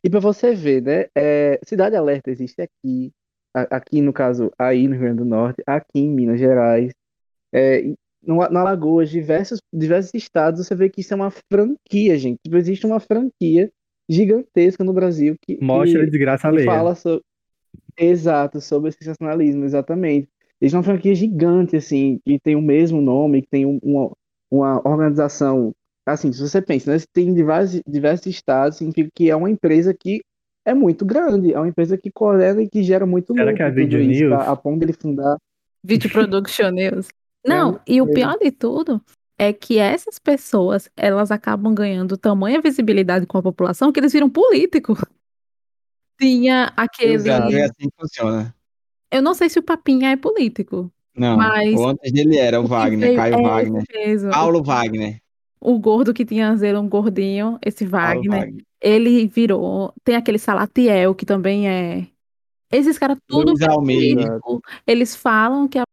E 0.03 0.09
pra 0.09 0.19
você 0.19 0.55
ver, 0.55 0.81
né? 0.81 1.05
é, 1.15 1.59
Cidade 1.65 1.95
Alerta 1.95 2.31
existe 2.31 2.61
aqui, 2.61 3.11
aqui 3.53 4.01
no 4.01 4.13
caso, 4.13 4.51
aí 4.57 4.87
no 4.87 4.93
Rio 4.93 5.01
Grande 5.01 5.17
do 5.17 5.25
Norte, 5.25 5.61
aqui 5.67 5.99
em 5.99 6.09
Minas 6.09 6.39
Gerais, 6.39 6.93
é, 7.53 7.93
no, 8.29 8.37
na 8.49 8.61
Alagoas, 8.61 9.09
diversos, 9.09 9.59
diversos 9.73 10.13
estados, 10.13 10.65
você 10.67 10.75
vê 10.75 10.89
que 10.89 11.01
isso 11.01 11.13
é 11.13 11.17
uma 11.17 11.31
franquia, 11.31 12.17
gente. 12.17 12.39
Tipo, 12.43 12.57
existe 12.57 12.85
uma 12.85 12.99
franquia 12.99 13.71
gigantesca 14.09 14.83
no 14.83 14.93
Brasil 14.93 15.35
que, 15.41 15.57
Mostra 15.61 16.01
a 16.01 16.05
que, 16.05 16.09
desgraça 16.09 16.47
que 16.47 16.49
alheia. 16.49 16.65
fala 16.65 16.95
sobre. 16.95 17.23
Exato, 17.97 18.61
sobre 18.61 18.89
esse 18.89 18.99
sensacionalismo, 18.99 19.65
exatamente. 19.65 20.29
Existe 20.61 20.75
uma 20.75 20.83
franquia 20.83 21.13
gigante, 21.15 21.75
assim, 21.75 22.19
que 22.25 22.39
tem 22.39 22.55
o 22.55 22.61
mesmo 22.61 23.01
nome, 23.01 23.41
que 23.41 23.47
tem 23.49 23.65
um- 23.65 23.79
uma, 23.83 24.11
uma 24.51 24.87
organização. 24.89 25.73
Assim, 26.05 26.31
se 26.33 26.41
você 26.41 26.61
pensa, 26.61 26.91
né? 26.95 27.03
Tem 27.13 27.33
diversos, 27.33 27.81
diversos 27.87 28.27
estados, 28.27 28.77
significa 28.77 29.09
que 29.15 29.29
é 29.29 29.35
uma 29.35 29.49
empresa 29.49 29.93
que 29.93 30.21
é 30.65 30.73
muito 30.73 31.05
grande, 31.05 31.53
é 31.53 31.57
uma 31.59 31.67
empresa 31.67 31.97
que 31.97 32.11
coordena 32.11 32.61
e 32.61 32.69
que 32.69 32.83
gera 32.83 33.05
muito 33.05 33.33
Será 33.35 33.51
lucro, 33.51 33.55
que 33.55 33.63
é 33.63 33.65
a 33.65 33.71
tudo 33.75 33.97
Video 33.97 33.99
isso, 33.99 34.23
News? 34.29 34.33
a, 34.33 34.51
a 34.51 34.55
ponto 34.55 34.79
dele 34.79 34.93
fundar. 34.93 35.37
Vídeo 35.83 36.09
Production 36.09 36.71
News. 36.71 37.09
Não, 37.45 37.79
e 37.87 38.01
o 38.01 38.11
pior 38.11 38.37
de 38.37 38.51
tudo 38.51 39.01
é 39.37 39.53
que 39.53 39.77
essas 39.77 40.19
pessoas, 40.19 40.89
elas 40.97 41.31
acabam 41.31 41.73
ganhando 41.73 42.17
tamanha 42.17 42.61
visibilidade 42.61 43.25
com 43.25 43.37
a 43.37 43.41
população 43.43 43.91
que 43.91 43.99
eles 43.99 44.11
viram 44.13 44.29
político. 44.29 44.93
Tinha 46.19 46.71
aquele. 46.75 47.13
Exato, 47.13 47.55
é 47.55 47.63
assim 47.63 47.89
que 47.89 47.95
funciona. 47.99 48.53
Eu 49.11 49.21
não 49.21 49.33
sei 49.33 49.49
se 49.49 49.57
o 49.57 49.63
Papinha 49.63 50.11
é 50.11 50.15
político, 50.17 50.91
Não, 51.15 51.37
Mas- 51.37 51.73
o 51.75 51.87
antes 51.87 52.11
dele 52.11 52.37
era 52.37 52.59
o 52.61 52.67
Wagner, 52.67 53.15
Caio 53.15 53.35
é, 53.35 53.41
Wagner. 53.41 53.83
mesmo. 53.93 54.29
Paulo 54.31 54.61
Wagner. 54.63 55.19
o 55.61 55.77
gordo 55.79 56.13
que 56.13 56.23
tinha 56.25 56.55
dele, 56.55 56.77
um 56.77 56.87
gordinho, 56.87 57.57
esse 57.65 57.85
Wagner, 57.85 58.29
Wagner. 58.29 58.63
ele 58.81 59.27
virou. 59.27 59.93
Tem 60.03 60.15
aquele 60.15 60.37
Salatiel, 60.37 61.15
que 61.15 61.25
também 61.25 61.67
é. 61.69 62.07
Esses 62.71 62.97
caras 62.99 63.17
tudo 63.27 63.51
Luiz 63.53 63.61
Almeida. 63.63 64.21
político. 64.41 64.61
Eles 64.85 65.15
falam 65.15 65.67
que 65.67 65.79
a, 65.79 65.83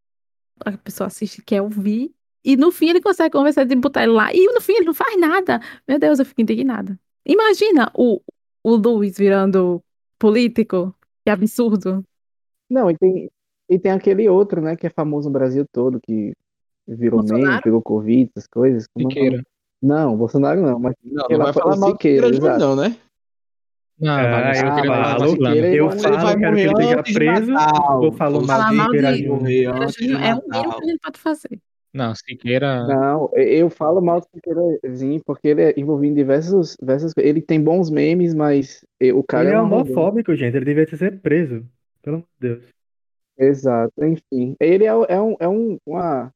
a 0.65 0.73
pessoa 0.73 1.07
assiste 1.07 1.43
quer 1.43 1.63
ouvir. 1.63 2.13
E 2.45 2.57
no 2.57 2.71
fim 2.71 2.91
ele 2.91 3.01
consegue 3.01 3.33
convencer 3.33 3.67
de 3.67 3.75
botar 3.75 4.05
ele 4.05 4.13
lá. 4.13 4.33
E 4.33 4.47
no 4.53 4.61
fim 4.61 4.75
ele 4.75 4.87
não 4.87 4.95
faz 4.95 5.19
nada. 5.19 5.61
Meu 5.87 5.99
Deus, 5.99 6.19
eu 6.19 6.25
fico 6.25 6.41
indignada. 6.41 6.99
Imagina 7.25 7.91
o, 7.93 8.21
o 8.63 8.77
Luiz 8.77 9.19
virando 9.19 9.83
político. 10.19 10.95
Que 11.25 11.31
absurdo. 11.31 12.05
Não, 12.71 12.89
e 12.89 12.97
tem, 12.97 13.31
e 13.69 13.79
tem 13.79 13.91
aquele 13.91 14.29
outro, 14.29 14.61
né, 14.61 14.77
que 14.77 14.87
é 14.87 14.91
famoso 14.91 15.29
no 15.29 15.33
Brasil 15.33 15.67
todo, 15.73 16.01
que 16.01 16.33
virou 16.87 17.23
meme, 17.25 17.61
pegou 17.63 17.83
Covid, 17.83 18.31
essas 18.37 18.47
coisas. 18.47 18.87
Siqueira. 18.97 19.43
Não, 19.83 20.17
Bolsonaro 20.17 20.63
não, 20.63 20.79
mas 20.79 20.95
Não, 21.03 21.27
Ele 21.29 21.39
não 21.39 21.47
vai 21.47 21.53
falar 21.53 21.77
mal 21.77 21.91
do 21.91 21.97
Siqueira, 21.97 22.31
não, 22.59 22.77
né? 22.77 22.97
Não, 23.99 24.13
Ah, 24.13 24.23
eu 24.25 24.31
vai 24.31 24.55
falo, 24.55 25.29
Siqueira, 25.31 25.75
eu 25.75 25.91
ele 25.91 26.01
falo, 26.01 26.17
vai 26.19 26.37
quero 26.39 26.55
que 26.57 26.61
ele 26.61 26.71
esteja 26.73 27.03
preso, 27.03 27.53
ou 28.03 28.13
falo 28.13 28.47
mal 28.47 28.61
Falar 28.61 28.71
de 28.71 28.77
Siqueira. 28.83 29.29
Morrer 29.29 29.67
antes 29.67 29.95
de 29.97 30.13
É 30.13 30.17
o 30.17 30.19
mínimo 30.19 30.43
Natal. 30.49 30.79
que 30.79 30.85
a 30.85 30.89
gente 30.89 31.01
pode 31.01 31.19
fazer. 31.21 31.61
Não, 31.95 32.15
Siqueira. 32.15 32.87
Não, 32.87 33.31
eu 33.35 33.71
falo 33.71 34.03
mal 34.03 34.21
do 34.21 34.27
Siqueirazinho 34.35 35.23
porque 35.25 35.49
ele 35.49 35.63
é 35.63 35.75
envolvido 35.81 36.13
em 36.13 36.15
diversos, 36.15 36.77
diversas 36.79 37.15
coisas. 37.15 37.31
Ele 37.31 37.41
tem 37.41 37.59
bons 37.63 37.89
memes, 37.91 38.35
mas 38.35 38.85
o 39.15 39.23
cara 39.23 39.45
Ele 39.45 39.55
é 39.55 39.59
um 39.59 39.65
arrogante. 39.65 39.91
homofóbico, 39.93 40.35
gente. 40.37 40.55
Ele 40.57 40.65
devia 40.67 40.87
ser 40.95 41.19
preso. 41.21 41.65
Pelo 42.03 42.17
amor 42.17 42.27
de 42.39 42.49
Deus. 42.49 42.65
Exato, 43.39 43.93
enfim. 44.05 44.55
Ele 44.61 44.85
é, 44.85 44.89
é 44.89 45.21
um, 45.21 45.37
é 45.41 45.49
um, 45.49 45.79
uma, 45.87 46.31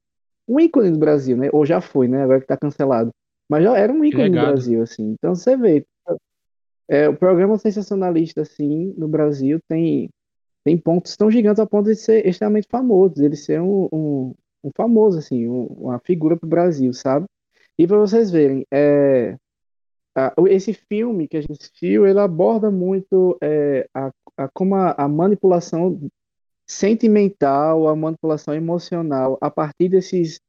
um 0.48 0.58
ícone 0.60 0.90
do 0.90 0.98
Brasil, 0.98 1.36
né? 1.36 1.48
Ou 1.52 1.64
já 1.66 1.80
foi, 1.80 2.08
né? 2.08 2.22
Agora 2.22 2.40
que 2.40 2.46
tá 2.46 2.56
cancelado. 2.56 3.10
Mas 3.48 3.64
já 3.64 3.76
era 3.76 3.92
um 3.92 4.04
ícone 4.04 4.30
do. 4.30 4.32
Brasil, 4.40 4.82
assim. 4.82 5.14
Então 5.18 5.34
você 5.34 5.56
vê. 5.56 5.84
É, 6.90 7.08
o 7.08 7.16
programa 7.16 7.58
sensacionalista, 7.58 8.42
assim, 8.42 8.94
no 8.98 9.08
Brasil 9.08 9.60
tem, 9.68 10.10
tem 10.64 10.78
pontos 10.78 11.16
tão 11.16 11.30
gigantes 11.30 11.60
a 11.60 11.66
ponto 11.66 11.86
de 11.90 11.96
ser 11.96 12.26
extremamente 12.26 12.68
famoso, 12.70 13.14
ele 13.24 13.36
ser 13.36 13.60
um, 13.62 13.88
um, 13.92 14.34
um 14.64 14.70
famoso, 14.76 15.18
assim, 15.18 15.48
um- 15.48 15.66
uma 15.66 16.00
figura 16.00 16.36
pro 16.38 16.48
Brasil, 16.48 16.92
sabe? 16.94 17.26
E 17.78 17.86
para 17.86 17.98
vocês 17.98 18.30
verem, 18.30 18.66
é, 18.72 19.36
a- 20.16 20.32
o- 20.38 20.48
esse 20.48 20.72
filme 20.74 21.28
que 21.28 21.36
a 21.36 21.40
gente 21.40 21.52
assistiu, 21.60 22.06
ele 22.06 22.18
aborda 22.20 22.70
muito 22.70 23.38
é, 23.42 23.88
a, 23.94 24.10
a, 24.36 24.48
como 24.54 24.74
a, 24.76 24.92
a 24.92 25.08
manipulação 25.08 26.00
sentimental, 26.66 27.88
a 27.88 27.96
manipulação 27.96 28.54
emocional, 28.54 29.38
a 29.40 29.50
partir 29.50 29.88
desses, 29.90 30.40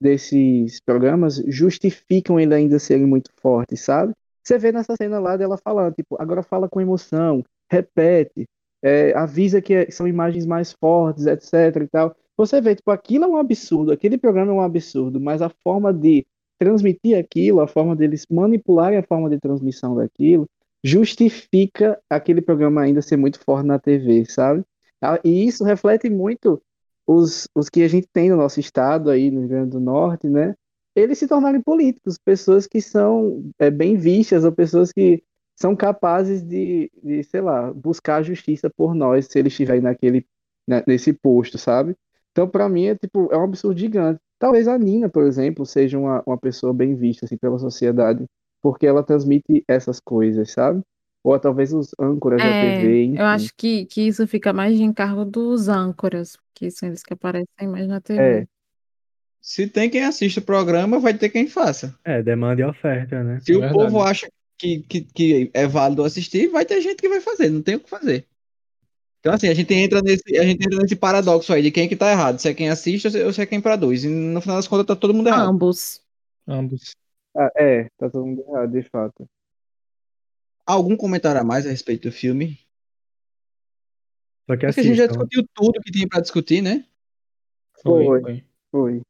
desses 0.00 0.80
programas, 0.80 1.36
justificam 1.48 2.40
ele 2.40 2.54
ainda 2.54 2.78
serem 2.78 3.06
muito 3.06 3.30
fortes, 3.40 3.82
sabe? 3.82 4.14
Você 4.48 4.58
vê 4.58 4.72
nessa 4.72 4.96
cena 4.96 5.18
lá 5.18 5.36
dela 5.36 5.58
falando, 5.58 5.94
tipo, 5.94 6.16
agora 6.20 6.42
fala 6.42 6.68
com 6.68 6.80
emoção, 6.80 7.44
repete, 7.70 8.46
é, 8.82 9.12
avisa 9.14 9.60
que 9.60 9.74
é- 9.74 9.90
são 9.90 10.06
imagens 10.08 10.46
mais 10.46 10.72
fortes, 10.72 11.26
etc 11.26 11.52
e 11.82 11.88
tal. 11.88 12.16
Você 12.36 12.60
vê, 12.60 12.74
tipo, 12.74 12.90
aquilo 12.90 13.24
é 13.24 13.28
um 13.28 13.36
absurdo, 13.36 13.92
aquele 13.92 14.16
programa 14.16 14.52
é 14.52 14.54
um 14.54 14.60
absurdo, 14.62 15.20
mas 15.20 15.42
a 15.42 15.50
forma 15.62 15.92
de 15.92 16.26
transmitir 16.58 17.18
aquilo, 17.18 17.60
a 17.60 17.68
forma 17.68 17.94
deles 17.94 18.26
manipularem 18.30 18.98
a 18.98 19.02
forma 19.02 19.28
de 19.30 19.38
transmissão 19.38 19.94
daquilo, 19.96 20.48
justifica 20.82 22.00
aquele 22.08 22.40
programa 22.40 22.82
ainda 22.82 23.02
ser 23.02 23.16
muito 23.16 23.40
forte 23.44 23.66
na 23.66 23.78
TV, 23.78 24.24
sabe? 24.26 24.64
Ah, 25.02 25.18
E 25.24 25.46
isso 25.46 25.64
reflete 25.64 26.08
muito 26.08 26.60
os, 27.06 27.48
os 27.54 27.68
que 27.68 27.82
a 27.82 27.88
gente 27.88 28.08
tem 28.12 28.30
no 28.30 28.36
nosso 28.36 28.60
estado 28.60 29.10
aí, 29.10 29.30
no 29.30 29.40
Rio 29.40 29.48
Grande 29.48 29.70
do 29.70 29.80
Norte, 29.80 30.28
né? 30.28 30.54
Eles 30.98 31.18
se 31.18 31.28
tornarem 31.28 31.60
políticos, 31.62 32.18
pessoas 32.18 32.66
que 32.66 32.80
são 32.80 33.50
é, 33.58 33.70
bem 33.70 33.96
vistas 33.96 34.44
ou 34.44 34.52
pessoas 34.52 34.92
que 34.92 35.22
são 35.56 35.74
capazes 35.76 36.42
de, 36.42 36.90
de, 37.02 37.22
sei 37.24 37.40
lá, 37.40 37.72
buscar 37.72 38.16
a 38.16 38.22
justiça 38.22 38.70
por 38.70 38.94
nós 38.94 39.26
se 39.26 39.38
eles 39.38 39.52
estiverem 39.52 39.82
naquele, 39.82 40.26
né, 40.66 40.82
nesse 40.86 41.12
posto, 41.12 41.58
sabe? 41.58 41.96
Então, 42.32 42.48
para 42.48 42.68
mim, 42.68 42.86
é 42.86 42.94
tipo, 42.96 43.28
é 43.32 43.36
um 43.36 43.44
absurdo 43.44 43.78
gigante. 43.78 44.20
Talvez 44.38 44.68
a 44.68 44.78
Nina, 44.78 45.08
por 45.08 45.24
exemplo, 45.24 45.66
seja 45.66 45.98
uma, 45.98 46.22
uma 46.26 46.38
pessoa 46.38 46.72
bem 46.72 46.94
vista 46.94 47.24
assim, 47.26 47.36
pela 47.36 47.58
sociedade, 47.58 48.24
porque 48.62 48.86
ela 48.86 49.02
transmite 49.02 49.64
essas 49.66 49.98
coisas, 50.00 50.52
sabe? 50.52 50.82
Ou 51.24 51.38
talvez 51.40 51.72
os 51.72 51.90
âncoras 51.98 52.42
da 52.42 52.54
É, 52.54 52.54
TV, 52.54 53.04
enfim. 53.04 53.20
eu 53.20 53.26
acho 53.26 53.52
que, 53.56 53.84
que 53.86 54.02
isso 54.06 54.26
fica 54.28 54.52
mais 54.52 54.76
de 54.76 54.82
encargo 54.84 55.24
dos 55.24 55.68
âncoras, 55.68 56.36
porque 56.36 56.70
são 56.70 56.88
eles 56.88 57.02
que 57.02 57.12
aparecem 57.12 57.66
mais 57.68 57.88
na 57.88 58.00
TV. 58.00 58.40
É. 58.40 58.48
Se 59.48 59.66
tem 59.66 59.88
quem 59.88 60.04
assiste 60.04 60.40
o 60.40 60.42
programa, 60.42 61.00
vai 61.00 61.16
ter 61.16 61.30
quem 61.30 61.48
faça. 61.48 61.98
É, 62.04 62.22
demanda 62.22 62.60
e 62.60 62.64
oferta, 62.66 63.24
né? 63.24 63.40
Se 63.40 63.54
É 63.54 63.56
o 63.56 63.60
verdade. 63.60 63.82
povo 63.82 64.02
acha 64.02 64.28
que, 64.58 64.80
que, 64.82 65.00
que 65.00 65.50
é 65.54 65.66
válido 65.66 66.04
assistir, 66.04 66.48
vai 66.48 66.66
ter 66.66 66.82
gente 66.82 66.96
que 66.96 67.08
vai 67.08 67.22
fazer, 67.22 67.48
não 67.48 67.62
tem 67.62 67.76
o 67.76 67.80
que 67.80 67.88
fazer. 67.88 68.26
Então, 69.20 69.32
assim, 69.32 69.48
a 69.48 69.54
gente 69.54 69.72
entra 69.72 70.02
nesse, 70.02 70.36
a 70.36 70.42
gente 70.42 70.62
entra 70.62 70.78
nesse 70.82 70.94
paradoxo 70.94 71.50
aí 71.50 71.62
de 71.62 71.70
quem 71.70 71.88
que 71.88 71.96
tá 71.96 72.10
errado, 72.10 72.38
se 72.38 72.46
é 72.46 72.52
quem 72.52 72.68
assiste 72.68 73.06
ou 73.06 73.32
se, 73.32 73.40
é 73.40 73.46
quem 73.46 73.58
produz. 73.58 74.04
E 74.04 74.08
no 74.08 74.38
final 74.42 74.56
das 74.56 74.68
contas 74.68 74.84
tá 74.84 74.94
todo 74.94 75.14
mundo 75.14 75.28
errado. 75.28 75.48
Ambos. 75.48 76.02
Ambos. 76.46 76.94
Ah, 77.34 77.50
é, 77.56 77.84
tá 77.96 78.10
todo 78.10 78.26
mundo 78.26 78.44
errado, 78.46 78.70
de 78.70 78.82
fato. 78.82 79.26
Algum 80.66 80.94
comentário 80.94 81.40
a 81.40 81.44
mais 81.44 81.64
a 81.64 81.70
respeito 81.70 82.10
do 82.10 82.12
filme? 82.12 82.58
Só 84.46 84.58
que 84.58 84.66
Porque 84.66 84.66
a 84.66 84.70
gente 84.72 84.94
já 84.94 85.04
assistam. 85.06 85.24
discutiu 85.24 85.48
tudo 85.54 85.80
que 85.80 85.90
tinha 85.90 86.06
pra 86.06 86.20
discutir, 86.20 86.60
né? 86.60 86.84
Foi, 87.82 88.04
Foi. 88.04 88.44
foi. 88.70 89.02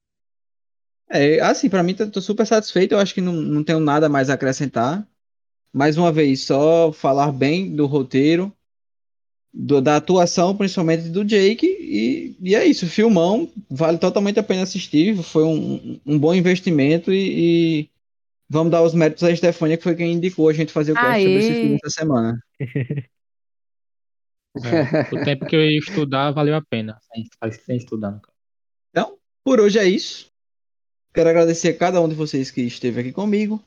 É, 1.10 1.40
assim, 1.40 1.68
pra 1.70 1.82
mim, 1.82 1.94
tô, 1.94 2.08
tô 2.10 2.20
super 2.20 2.46
satisfeito. 2.46 2.92
Eu 2.92 2.98
acho 2.98 3.14
que 3.14 3.20
não, 3.20 3.32
não 3.32 3.64
tenho 3.64 3.80
nada 3.80 4.08
mais 4.08 4.28
a 4.30 4.34
acrescentar. 4.34 5.06
Mais 5.72 5.96
uma 5.98 6.12
vez, 6.12 6.44
só 6.44 6.92
falar 6.92 7.32
bem 7.32 7.74
do 7.74 7.86
roteiro, 7.86 8.52
do- 9.52 9.80
da 9.80 9.96
atuação, 9.96 10.56
principalmente 10.56 11.08
do 11.08 11.24
Jake. 11.24 11.66
E, 11.66 12.36
e 12.40 12.54
é 12.54 12.64
isso, 12.66 12.86
filmão, 12.86 13.50
vale 13.70 13.98
totalmente 13.98 14.38
a 14.38 14.42
pena 14.42 14.62
assistir. 14.62 15.16
Foi 15.22 15.44
um, 15.44 16.00
um 16.06 16.18
bom 16.18 16.34
investimento 16.34 17.12
e, 17.12 17.80
e 17.82 17.90
vamos 18.48 18.72
dar 18.72 18.82
os 18.82 18.94
méritos 18.94 19.24
a 19.24 19.30
Estefânia, 19.32 19.76
que 19.78 19.84
foi 19.84 19.96
quem 19.96 20.12
indicou 20.14 20.48
a 20.48 20.52
gente 20.54 20.72
fazer 20.72 20.92
o 20.92 20.98
cast 20.98 21.22
sobre 21.22 21.40
esse 21.40 21.54
filme 21.54 21.78
essa 21.84 21.90
semana. 22.00 22.38
É, 24.64 24.90
o 25.10 25.18
tempo 25.18 25.46
que 25.46 25.54
eu 25.54 25.62
ia 25.64 25.78
estudar 25.78 26.32
valeu 26.32 26.54
a 26.56 26.62
pena. 26.62 26.98
Sem, 27.12 27.24
sem 27.64 27.76
estudar. 27.76 28.20
Então, 28.90 29.18
por 29.44 29.60
hoje 29.60 29.78
é 29.78 29.86
isso. 29.88 30.30
Quero 31.18 31.30
agradecer 31.30 31.70
a 31.70 31.76
cada 31.76 32.00
um 32.00 32.08
de 32.08 32.14
vocês 32.14 32.48
que 32.48 32.60
esteve 32.60 33.00
aqui 33.00 33.10
comigo. 33.10 33.60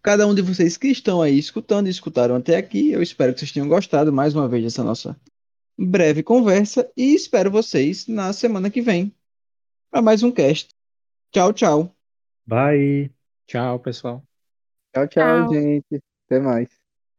Cada 0.00 0.26
um 0.26 0.34
de 0.34 0.40
vocês 0.40 0.78
que 0.78 0.88
estão 0.88 1.20
aí 1.20 1.38
escutando 1.38 1.86
e 1.86 1.90
escutaram 1.90 2.34
até 2.34 2.56
aqui. 2.56 2.90
Eu 2.90 3.02
espero 3.02 3.34
que 3.34 3.40
vocês 3.40 3.52
tenham 3.52 3.68
gostado 3.68 4.10
mais 4.10 4.34
uma 4.34 4.48
vez 4.48 4.64
dessa 4.64 4.82
nossa 4.82 5.14
breve 5.76 6.22
conversa. 6.22 6.90
E 6.96 7.14
espero 7.14 7.50
vocês 7.50 8.06
na 8.06 8.32
semana 8.32 8.70
que 8.70 8.80
vem 8.80 9.14
para 9.90 10.00
mais 10.00 10.22
um 10.22 10.32
cast. 10.32 10.70
Tchau, 11.30 11.52
tchau. 11.52 11.94
Bye. 12.46 13.10
Tchau, 13.46 13.78
pessoal. 13.80 14.24
Tchau, 14.94 15.06
tchau, 15.08 15.46
Tchau. 15.46 15.52
gente. 15.52 16.02
Até 16.24 16.40
mais. 16.40 16.77